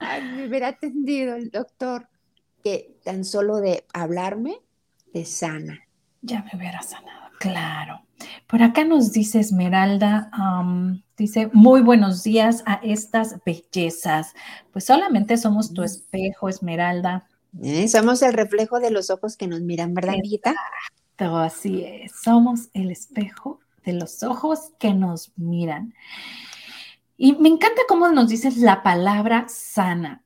ay, 0.00 0.22
me 0.22 0.48
hubiera 0.48 0.68
atendido 0.68 1.36
el 1.36 1.50
doctor, 1.50 2.08
que 2.64 2.96
tan 3.04 3.24
solo 3.24 3.56
de 3.56 3.84
hablarme, 3.92 4.60
te 5.12 5.24
sana. 5.24 5.80
Ya 6.22 6.42
me 6.42 6.58
hubiera 6.58 6.80
sanado, 6.82 7.30
claro. 7.38 8.02
Por 8.46 8.62
acá 8.62 8.84
nos 8.84 9.12
dice 9.12 9.40
Esmeralda, 9.40 10.30
dice, 11.16 11.50
muy 11.52 11.80
buenos 11.80 12.22
días 12.22 12.62
a 12.66 12.74
estas 12.82 13.38
bellezas. 13.44 14.34
Pues 14.72 14.84
solamente 14.84 15.36
somos 15.36 15.74
tu 15.74 15.82
espejo, 15.82 16.48
Esmeralda. 16.48 17.26
¿Eh? 17.60 17.88
Somos 17.88 18.22
el 18.22 18.32
reflejo 18.32 18.80
de 18.80 18.90
los 18.90 19.10
ojos 19.10 19.36
que 19.36 19.46
nos 19.46 19.60
miran, 19.60 19.94
¿verdad, 19.94 20.14
amiguita? 20.14 20.54
así 21.18 21.84
es. 21.84 22.12
Somos 22.22 22.68
el 22.72 22.90
espejo 22.90 23.60
de 23.84 23.92
los 23.92 24.22
ojos 24.22 24.72
que 24.78 24.94
nos 24.94 25.32
miran. 25.36 25.94
Y 27.16 27.34
me 27.34 27.48
encanta 27.48 27.82
cómo 27.88 28.08
nos 28.08 28.28
dices 28.28 28.56
la 28.56 28.82
palabra 28.82 29.46
sana. 29.48 30.24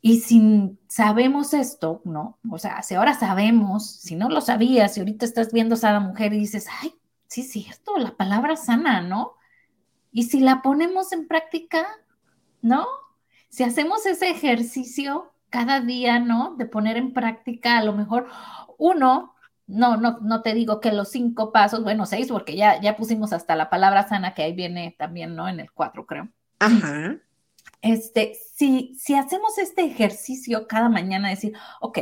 Y 0.00 0.20
si 0.20 0.78
sabemos 0.88 1.54
esto, 1.54 2.02
¿no? 2.04 2.38
O 2.50 2.58
sea, 2.58 2.82
si 2.82 2.94
ahora 2.94 3.14
sabemos, 3.14 3.90
si 3.90 4.16
no 4.16 4.28
lo 4.28 4.40
sabías, 4.40 4.94
si 4.94 5.00
ahorita 5.00 5.24
estás 5.24 5.52
viendo 5.52 5.74
a 5.74 5.78
esa 5.78 6.00
mujer 6.00 6.34
y 6.34 6.38
dices, 6.38 6.66
ay, 6.82 6.94
sí 7.28 7.42
es 7.42 7.50
cierto, 7.50 7.96
la 7.96 8.16
palabra 8.16 8.56
sana, 8.56 9.00
¿no? 9.00 9.32
Y 10.12 10.24
si 10.24 10.40
la 10.40 10.62
ponemos 10.62 11.12
en 11.12 11.26
práctica, 11.26 11.86
¿no? 12.60 12.86
Si 13.48 13.62
hacemos 13.62 14.04
ese 14.04 14.30
ejercicio, 14.30 15.33
cada 15.54 15.78
día, 15.78 16.18
¿no? 16.18 16.56
De 16.56 16.66
poner 16.66 16.96
en 16.96 17.12
práctica 17.12 17.78
a 17.78 17.84
lo 17.84 17.92
mejor 17.92 18.26
uno, 18.76 19.36
no, 19.68 19.96
no, 19.96 20.18
no 20.20 20.42
te 20.42 20.52
digo 20.52 20.80
que 20.80 20.90
los 20.90 21.10
cinco 21.10 21.52
pasos, 21.52 21.84
bueno, 21.84 22.06
seis, 22.06 22.26
porque 22.26 22.56
ya, 22.56 22.80
ya 22.80 22.96
pusimos 22.96 23.32
hasta 23.32 23.54
la 23.54 23.70
palabra 23.70 24.08
sana 24.08 24.34
que 24.34 24.42
ahí 24.42 24.52
viene 24.52 24.96
también, 24.98 25.36
¿no? 25.36 25.48
En 25.48 25.60
el 25.60 25.70
cuatro, 25.70 26.06
creo. 26.06 26.28
Ajá. 26.58 27.16
Este, 27.80 28.34
si, 28.54 28.94
si 28.98 29.14
hacemos 29.14 29.58
este 29.58 29.84
ejercicio 29.84 30.66
cada 30.66 30.88
mañana, 30.88 31.28
decir, 31.28 31.52
ok, 31.80 31.98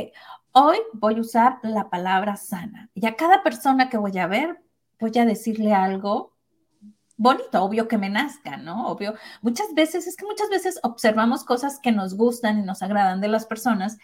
hoy 0.53 0.77
voy 0.93 1.17
a 1.17 1.21
usar 1.21 1.59
la 1.61 1.89
palabra 1.89 2.37
sana 2.37 2.89
y 2.93 3.05
a 3.05 3.15
cada 3.15 3.43
persona 3.43 3.89
que 3.89 3.97
voy 3.97 4.17
a 4.17 4.27
ver, 4.27 4.61
voy 4.99 5.11
a 5.17 5.25
decirle 5.25 5.73
algo 5.73 6.32
bonito, 7.17 7.63
obvio 7.63 7.87
que 7.87 7.97
me 7.97 8.09
nazca, 8.09 8.57
¿no? 8.57 8.87
Obvio. 8.87 9.13
Muchas 9.41 9.73
veces, 9.73 10.07
es 10.07 10.15
que 10.15 10.25
muchas 10.25 10.49
veces 10.49 10.79
observamos 10.83 11.43
cosas 11.43 11.79
que 11.79 11.91
nos 11.91 12.15
gustan 12.15 12.59
y 12.59 12.63
nos 12.63 12.81
agradan 12.81 13.21
de 13.21 13.27
las 13.27 13.45
personas 13.45 13.97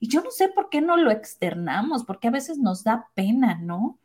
y 0.00 0.08
yo 0.08 0.22
no 0.22 0.30
sé 0.30 0.48
por 0.48 0.68
qué 0.68 0.80
no 0.80 0.96
lo 0.96 1.10
externamos, 1.10 2.04
porque 2.04 2.28
a 2.28 2.32
veces 2.32 2.58
nos 2.58 2.84
da 2.84 3.08
pena, 3.14 3.58
¿no? 3.60 3.98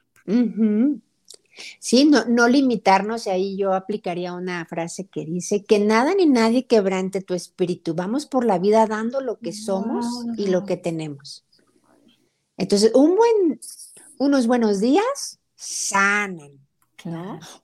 Sí, 1.80 2.06
no, 2.06 2.24
no 2.26 2.48
limitarnos, 2.48 3.28
y 3.28 3.32
ahí 3.32 3.58
yo 3.58 3.74
aplicaría 3.74 4.34
una 4.34 4.66
frase 4.66 5.08
que 5.08 5.26
dice 5.26 5.64
que 5.64 5.80
nada 5.80 6.14
ni 6.16 6.26
nadie 6.26 6.68
quebrante 6.68 7.22
tu 7.22 7.34
espíritu, 7.34 7.96
vamos 7.96 8.26
por 8.26 8.46
la 8.46 8.60
vida 8.60 8.86
dando 8.86 9.20
lo 9.22 9.40
que 9.40 9.52
somos 9.52 10.06
y 10.38 10.48
lo 10.48 10.64
que 10.64 10.78
tenemos. 10.78 11.46
Entonces, 12.58 12.92
un 12.94 13.16
buen, 13.16 13.60
unos 14.20 14.48
buenos 14.48 14.80
días 14.80 15.40
sanan, 15.56 16.60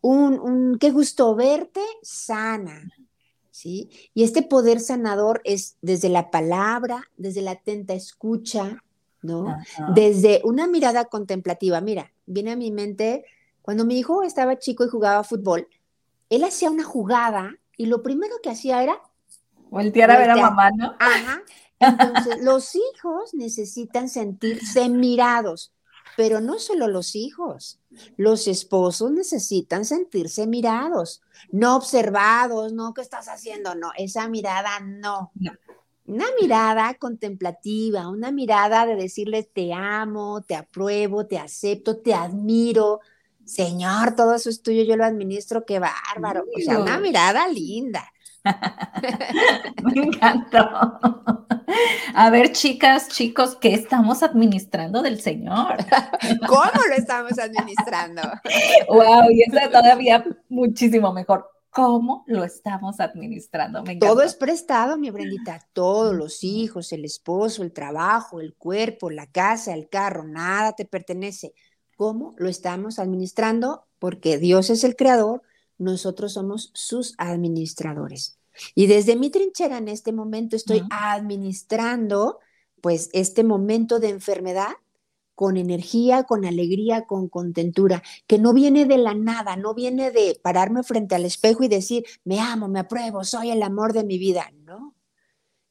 un, 0.02 0.78
qué 0.80 0.92
gusto 0.92 1.36
verte, 1.36 1.82
sana. 2.02 2.90
¿Sí? 3.52 3.90
Y 4.14 4.24
este 4.24 4.44
poder 4.44 4.82
sanador 4.82 5.42
es 5.46 5.78
desde 5.82 6.10
la 6.10 6.30
palabra, 6.30 7.10
desde 7.16 7.42
la 7.42 7.52
atenta 7.52 7.94
escucha, 7.94 8.84
¿no? 9.22 9.58
Desde 9.94 10.42
una 10.44 10.68
mirada 10.68 11.06
contemplativa. 11.06 11.80
Mira, 11.80 12.12
viene 12.26 12.52
a 12.52 12.56
mi 12.58 12.72
mente, 12.72 13.24
cuando 13.62 13.86
mi 13.86 13.98
hijo 13.98 14.24
estaba 14.24 14.60
chico 14.60 14.84
y 14.84 14.90
jugaba 14.90 15.24
fútbol, 15.24 15.70
él 16.30 16.44
hacía 16.44 16.70
una 16.70 16.84
jugada 16.84 17.56
y 17.78 17.86
lo 17.86 18.04
primero 18.04 18.36
que 18.44 18.50
hacía 18.50 18.84
era... 18.84 19.02
Voltear 19.70 20.12
a 20.12 20.18
ver 20.18 20.32
a 20.32 20.36
mamá, 20.36 20.72
¿no? 20.72 20.96
Ajá. 21.00 21.42
Entonces, 21.80 22.38
los 22.44 22.76
hijos 22.76 23.34
necesitan 23.34 24.10
sentirse 24.10 24.90
mirados. 24.90 25.72
Pero 26.18 26.42
no 26.42 26.60
solo 26.60 26.88
los 26.88 27.16
hijos, 27.16 27.80
los 28.18 28.48
esposos 28.48 29.12
necesitan 29.12 29.86
sentirse 29.86 30.48
mirados, 30.48 31.22
no 31.52 31.76
observados, 31.76 32.74
no, 32.74 32.94
¿qué 32.94 33.02
estás 33.02 33.28
haciendo? 33.28 33.76
No, 33.76 33.92
esa 33.98 34.28
mirada 34.30 34.80
no. 34.80 35.32
Una 36.08 36.26
mirada 36.40 36.94
contemplativa, 36.96 38.08
una 38.10 38.32
mirada 38.32 38.86
de 38.86 38.96
decirle 38.96 39.44
te 39.44 39.74
amo, 39.74 40.42
te 40.42 40.56
apruebo, 40.56 41.26
te 41.26 41.40
acepto, 41.40 41.98
te 41.98 42.14
admiro. 42.14 43.02
Señor, 43.44 44.16
todo 44.16 44.36
eso 44.36 44.50
es 44.50 44.62
tuyo, 44.62 44.84
yo 44.84 44.98
lo 44.98 45.06
administro, 45.06 45.66
qué 45.66 45.80
bárbaro. 45.80 46.46
O 46.56 46.60
sea, 46.62 46.80
una 46.80 47.00
mirada 47.00 47.48
linda. 47.48 48.12
Me 49.84 50.04
encantó. 50.04 50.60
A 52.14 52.30
ver, 52.30 52.52
chicas, 52.52 53.10
chicos, 53.10 53.58
¿qué 53.60 53.74
estamos 53.74 54.24
administrando 54.24 55.02
del 55.02 55.20
Señor? 55.20 55.78
¿Cómo 56.48 56.72
lo 56.88 56.96
estamos 56.96 57.38
administrando? 57.40 58.22
Wow, 58.88 59.30
y 59.32 59.44
eso 59.44 59.70
todavía 59.72 60.24
muchísimo 60.50 61.12
mejor. 61.12 61.50
¿Cómo 61.76 62.24
lo 62.28 62.46
estamos 62.46 63.02
administrando? 63.02 63.84
Todo 64.00 64.22
es 64.22 64.36
prestado, 64.36 64.98
mi 64.98 65.10
Brendita. 65.10 65.60
Todos 65.74 66.16
los 66.16 66.42
hijos, 66.46 66.94
el 66.94 67.04
esposo, 67.04 67.64
el 67.64 67.74
trabajo, 67.74 68.40
el 68.40 68.56
cuerpo, 68.56 69.10
la 69.10 69.28
casa, 69.28 69.74
el 69.74 69.90
carro, 69.90 70.24
nada 70.24 70.72
te 70.72 70.86
pertenece. 70.86 71.54
¿Cómo 71.98 72.34
lo 72.38 72.48
estamos 72.48 72.98
administrando? 72.98 73.88
Porque 74.00 74.38
Dios 74.38 74.70
es 74.70 74.86
el 74.86 74.96
creador, 74.96 75.42
nosotros 75.78 76.34
somos 76.34 76.72
sus 76.74 77.14
administradores. 77.18 78.38
Y 78.74 78.88
desde 78.88 79.16
mi 79.16 79.30
trinchera 79.30 79.78
en 79.78 79.88
este 79.88 80.14
momento 80.14 80.56
estoy 80.56 80.84
administrando 80.90 82.40
pues 82.82 83.10
este 83.14 83.44
momento 83.44 84.00
de 84.00 84.10
enfermedad 84.10 84.74
con 85.36 85.58
energía, 85.58 86.24
con 86.24 86.46
alegría, 86.46 87.06
con 87.06 87.28
contentura, 87.28 88.02
que 88.26 88.40
no 88.40 88.54
viene 88.54 88.86
de 88.86 88.98
la 88.98 89.14
nada, 89.14 89.58
no 89.58 89.74
viene 89.74 90.12
de 90.12 90.40
pararme 90.42 90.82
frente 90.82 91.14
al 91.14 91.26
espejo 91.26 91.64
y 91.64 91.68
decir, 91.68 92.06
me 92.24 92.40
amo, 92.40 92.70
me 92.70 92.80
apruebo, 92.80 93.24
soy 93.24 93.52
el 93.52 93.62
amor 93.62 93.92
de 93.92 94.06
mi 94.06 94.18
vida, 94.18 94.52
no. 94.64 94.96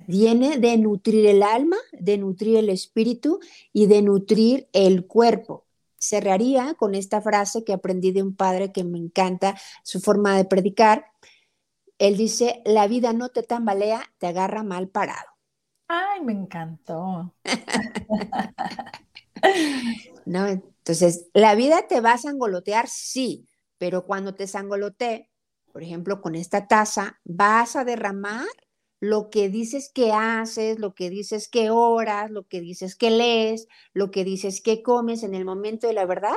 Viene 0.06 0.58
de 0.58 0.76
nutrir 0.76 1.24
el 1.26 1.42
alma, 1.42 1.78
de 1.92 2.18
nutrir 2.18 2.58
el 2.58 2.68
espíritu 2.68 3.40
y 3.72 3.86
de 3.86 4.02
nutrir 4.02 4.68
el 4.74 5.06
cuerpo. 5.06 5.63
Cerraría 6.08 6.74
con 6.74 6.94
esta 6.94 7.20
frase 7.20 7.64
que 7.64 7.72
aprendí 7.72 8.12
de 8.12 8.22
un 8.22 8.36
padre 8.36 8.72
que 8.72 8.84
me 8.84 8.98
encanta 8.98 9.58
su 9.82 10.00
forma 10.00 10.36
de 10.36 10.44
predicar, 10.44 11.06
él 11.98 12.16
dice, 12.16 12.62
la 12.64 12.86
vida 12.88 13.12
no 13.12 13.30
te 13.30 13.42
tambalea, 13.42 14.02
te 14.18 14.26
agarra 14.26 14.62
mal 14.62 14.88
parado. 14.88 15.28
Ay, 15.88 16.22
me 16.22 16.32
encantó. 16.32 17.34
no, 20.26 20.46
entonces, 20.46 21.28
la 21.32 21.54
vida 21.54 21.86
te 21.86 22.00
va 22.00 22.12
a 22.12 22.18
sangolotear, 22.18 22.88
sí, 22.88 23.48
pero 23.78 24.04
cuando 24.04 24.34
te 24.34 24.46
sangolotee, 24.46 25.30
por 25.72 25.82
ejemplo, 25.82 26.20
con 26.20 26.34
esta 26.34 26.66
taza, 26.66 27.20
vas 27.24 27.76
a 27.76 27.84
derramar 27.84 28.46
lo 29.04 29.28
que 29.28 29.50
dices 29.50 29.90
que 29.92 30.12
haces, 30.12 30.78
lo 30.78 30.94
que 30.94 31.10
dices 31.10 31.48
que 31.48 31.68
oras, 31.70 32.30
lo 32.30 32.46
que 32.46 32.60
dices 32.60 32.96
que 32.96 33.10
lees, 33.10 33.68
lo 33.92 34.10
que 34.10 34.24
dices 34.24 34.62
que 34.62 34.82
comes 34.82 35.22
en 35.22 35.34
el 35.34 35.44
momento 35.44 35.86
de 35.86 35.92
la 35.92 36.06
verdad, 36.06 36.36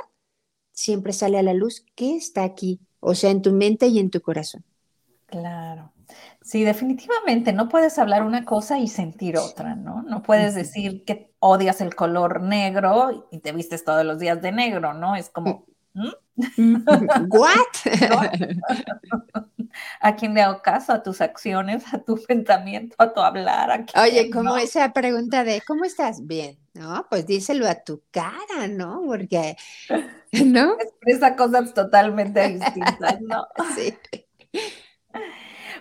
siempre 0.74 1.14
sale 1.14 1.40
a 1.40 1.44
la 1.44 1.54
luz 1.54 1.86
que 1.96 2.18
está 2.18 2.44
aquí, 2.44 2.82
o 3.00 3.16
sea, 3.16 3.32
en 3.32 3.42
tu 3.42 3.54
mente 3.54 3.88
y 3.88 4.00
en 4.00 4.10
tu 4.10 4.22
corazón. 4.22 4.66
Claro. 5.28 5.94
Sí, 6.42 6.64
definitivamente, 6.64 7.54
no 7.54 7.70
puedes 7.70 7.98
hablar 8.00 8.24
una 8.24 8.44
cosa 8.44 8.80
y 8.80 8.88
sentir 8.88 9.38
otra, 9.38 9.76
¿no? 9.76 10.04
No 10.04 10.22
puedes 10.22 10.54
decir 10.54 11.06
que 11.06 11.34
odias 11.40 11.80
el 11.80 11.96
color 11.96 12.42
negro 12.42 13.28
y 13.32 13.40
te 13.40 13.54
vistes 13.54 13.86
todos 13.86 14.06
los 14.06 14.20
días 14.20 14.42
de 14.42 14.52
negro, 14.52 14.94
¿no? 14.94 15.16
Es 15.16 15.30
como, 15.30 15.66
¿Mm? 15.98 16.12
¿What? 17.30 17.76
¿A 20.00 20.16
quién 20.16 20.34
le 20.34 20.42
hago 20.42 20.62
caso? 20.62 20.94
¿A 20.94 21.02
tus 21.02 21.22
acciones, 21.22 21.84
a 21.92 22.00
tu 22.00 22.22
pensamiento, 22.24 22.96
a 23.00 23.14
tu 23.14 23.20
hablar? 23.20 23.86
Oye, 23.96 24.30
como 24.30 24.58
esa 24.58 24.94
pregunta 24.94 25.44
de, 25.44 25.62
¿cómo 25.66 25.86
estás? 25.86 26.26
Bien, 26.26 26.58
¿no? 26.74 27.08
Pues 27.10 27.26
díselo 27.26 27.68
a 27.68 27.76
tu 27.76 28.04
cara, 28.12 28.68
¿no? 28.70 29.02
Porque, 29.06 29.58
¿no? 30.46 30.74
Expresa 30.80 31.36
cosas 31.36 31.74
totalmente 31.74 32.48
distintas, 32.48 33.22
¿no? 33.22 33.48
Sí. 33.76 33.98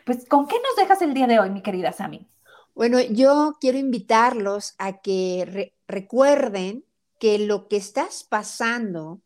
Pues, 0.05 0.27
¿con 0.27 0.47
qué 0.47 0.57
nos 0.57 0.77
dejas 0.77 1.03
el 1.03 1.12
día 1.12 1.27
de 1.27 1.39
hoy, 1.39 1.51
mi 1.51 1.62
querida 1.62 1.93
Sami? 1.93 2.27
Bueno, 2.75 3.01
yo 3.01 3.57
quiero 3.61 3.79
invitarlos 3.79 4.75
a 4.79 5.01
que 5.01 5.73
recuerden 5.87 6.85
que 7.19 7.39
lo 7.39 7.69
que 7.69 7.77
estás 7.77 8.25
pasando 8.25 9.21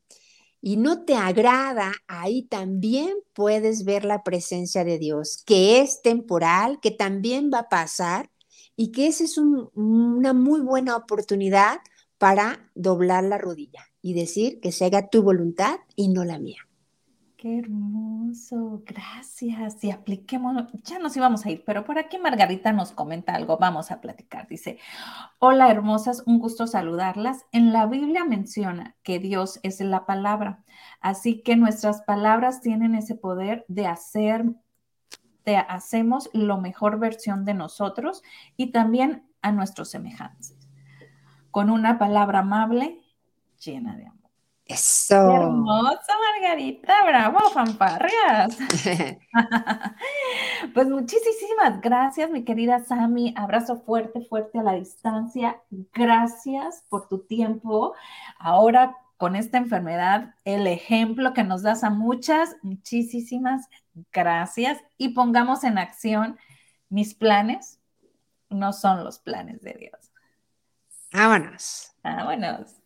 y 0.62 0.76
no 0.76 1.04
te 1.04 1.14
agrada, 1.14 1.92
ahí 2.06 2.42
también 2.42 3.16
puedes 3.34 3.84
ver 3.84 4.04
la 4.04 4.22
presencia 4.22 4.84
de 4.84 4.98
Dios, 4.98 5.42
que 5.46 5.80
es 5.80 6.02
temporal, 6.02 6.78
que 6.80 6.90
también 6.90 7.50
va 7.52 7.60
a 7.60 7.68
pasar 7.68 8.30
y 8.76 8.92
que 8.92 9.06
esa 9.06 9.24
es 9.24 9.38
una 9.38 10.32
muy 10.32 10.60
buena 10.60 10.96
oportunidad 10.96 11.78
para 12.18 12.70
doblar 12.74 13.24
la 13.24 13.38
rodilla 13.38 13.86
y 14.02 14.14
decir 14.14 14.60
que 14.60 14.72
se 14.72 14.84
haga 14.84 15.08
tu 15.08 15.22
voluntad 15.22 15.78
y 15.96 16.08
no 16.08 16.24
la 16.24 16.38
mía. 16.38 16.69
Qué 17.40 17.58
hermoso, 17.58 18.82
gracias. 18.84 19.82
Y 19.82 19.90
apliquemos, 19.90 20.62
ya 20.84 20.98
nos 20.98 21.16
íbamos 21.16 21.46
a 21.46 21.50
ir, 21.50 21.64
pero 21.64 21.86
por 21.86 21.98
aquí 21.98 22.18
Margarita 22.18 22.70
nos 22.70 22.92
comenta 22.92 23.34
algo, 23.34 23.56
vamos 23.56 23.90
a 23.90 24.02
platicar. 24.02 24.46
Dice, 24.46 24.78
hola 25.38 25.70
hermosas, 25.70 26.22
un 26.26 26.38
gusto 26.38 26.66
saludarlas. 26.66 27.46
En 27.50 27.72
la 27.72 27.86
Biblia 27.86 28.26
menciona 28.26 28.94
que 29.02 29.20
Dios 29.20 29.58
es 29.62 29.80
la 29.80 30.04
palabra, 30.04 30.62
así 31.00 31.40
que 31.40 31.56
nuestras 31.56 32.02
palabras 32.02 32.60
tienen 32.60 32.94
ese 32.94 33.14
poder 33.14 33.64
de 33.68 33.86
hacer, 33.86 34.44
de 35.46 35.56
hacemos 35.56 36.28
lo 36.34 36.60
mejor 36.60 36.98
versión 36.98 37.46
de 37.46 37.54
nosotros 37.54 38.22
y 38.58 38.70
también 38.70 39.24
a 39.40 39.50
nuestros 39.50 39.88
semejantes. 39.88 40.58
Con 41.50 41.70
una 41.70 41.98
palabra 41.98 42.40
amable, 42.40 43.00
llena 43.58 43.96
de 43.96 44.08
amor. 44.08 44.19
Eso. 44.70 45.34
hermosa, 45.34 46.12
Margarita, 46.40 47.04
bravo, 47.04 47.38
fanfarrias. 47.50 48.56
pues 50.74 50.88
muchísimas 50.88 51.80
gracias, 51.80 52.30
mi 52.30 52.44
querida 52.44 52.84
Sami. 52.84 53.34
Abrazo 53.36 53.80
fuerte, 53.80 54.20
fuerte 54.22 54.58
a 54.58 54.62
la 54.62 54.72
distancia. 54.74 55.60
Gracias 55.92 56.84
por 56.88 57.08
tu 57.08 57.18
tiempo. 57.20 57.94
Ahora 58.38 58.96
con 59.16 59.36
esta 59.36 59.58
enfermedad, 59.58 60.34
el 60.46 60.66
ejemplo 60.66 61.34
que 61.34 61.44
nos 61.44 61.62
das 61.62 61.84
a 61.84 61.90
muchas, 61.90 62.56
muchísimas 62.62 63.68
gracias. 64.12 64.78
Y 64.96 65.10
pongamos 65.10 65.62
en 65.64 65.76
acción 65.76 66.38
mis 66.88 67.14
planes, 67.14 67.78
no 68.48 68.72
son 68.72 69.04
los 69.04 69.18
planes 69.18 69.60
de 69.60 69.74
Dios. 69.74 70.10
Vámonos. 71.12 71.92
Vámonos. 72.02 72.80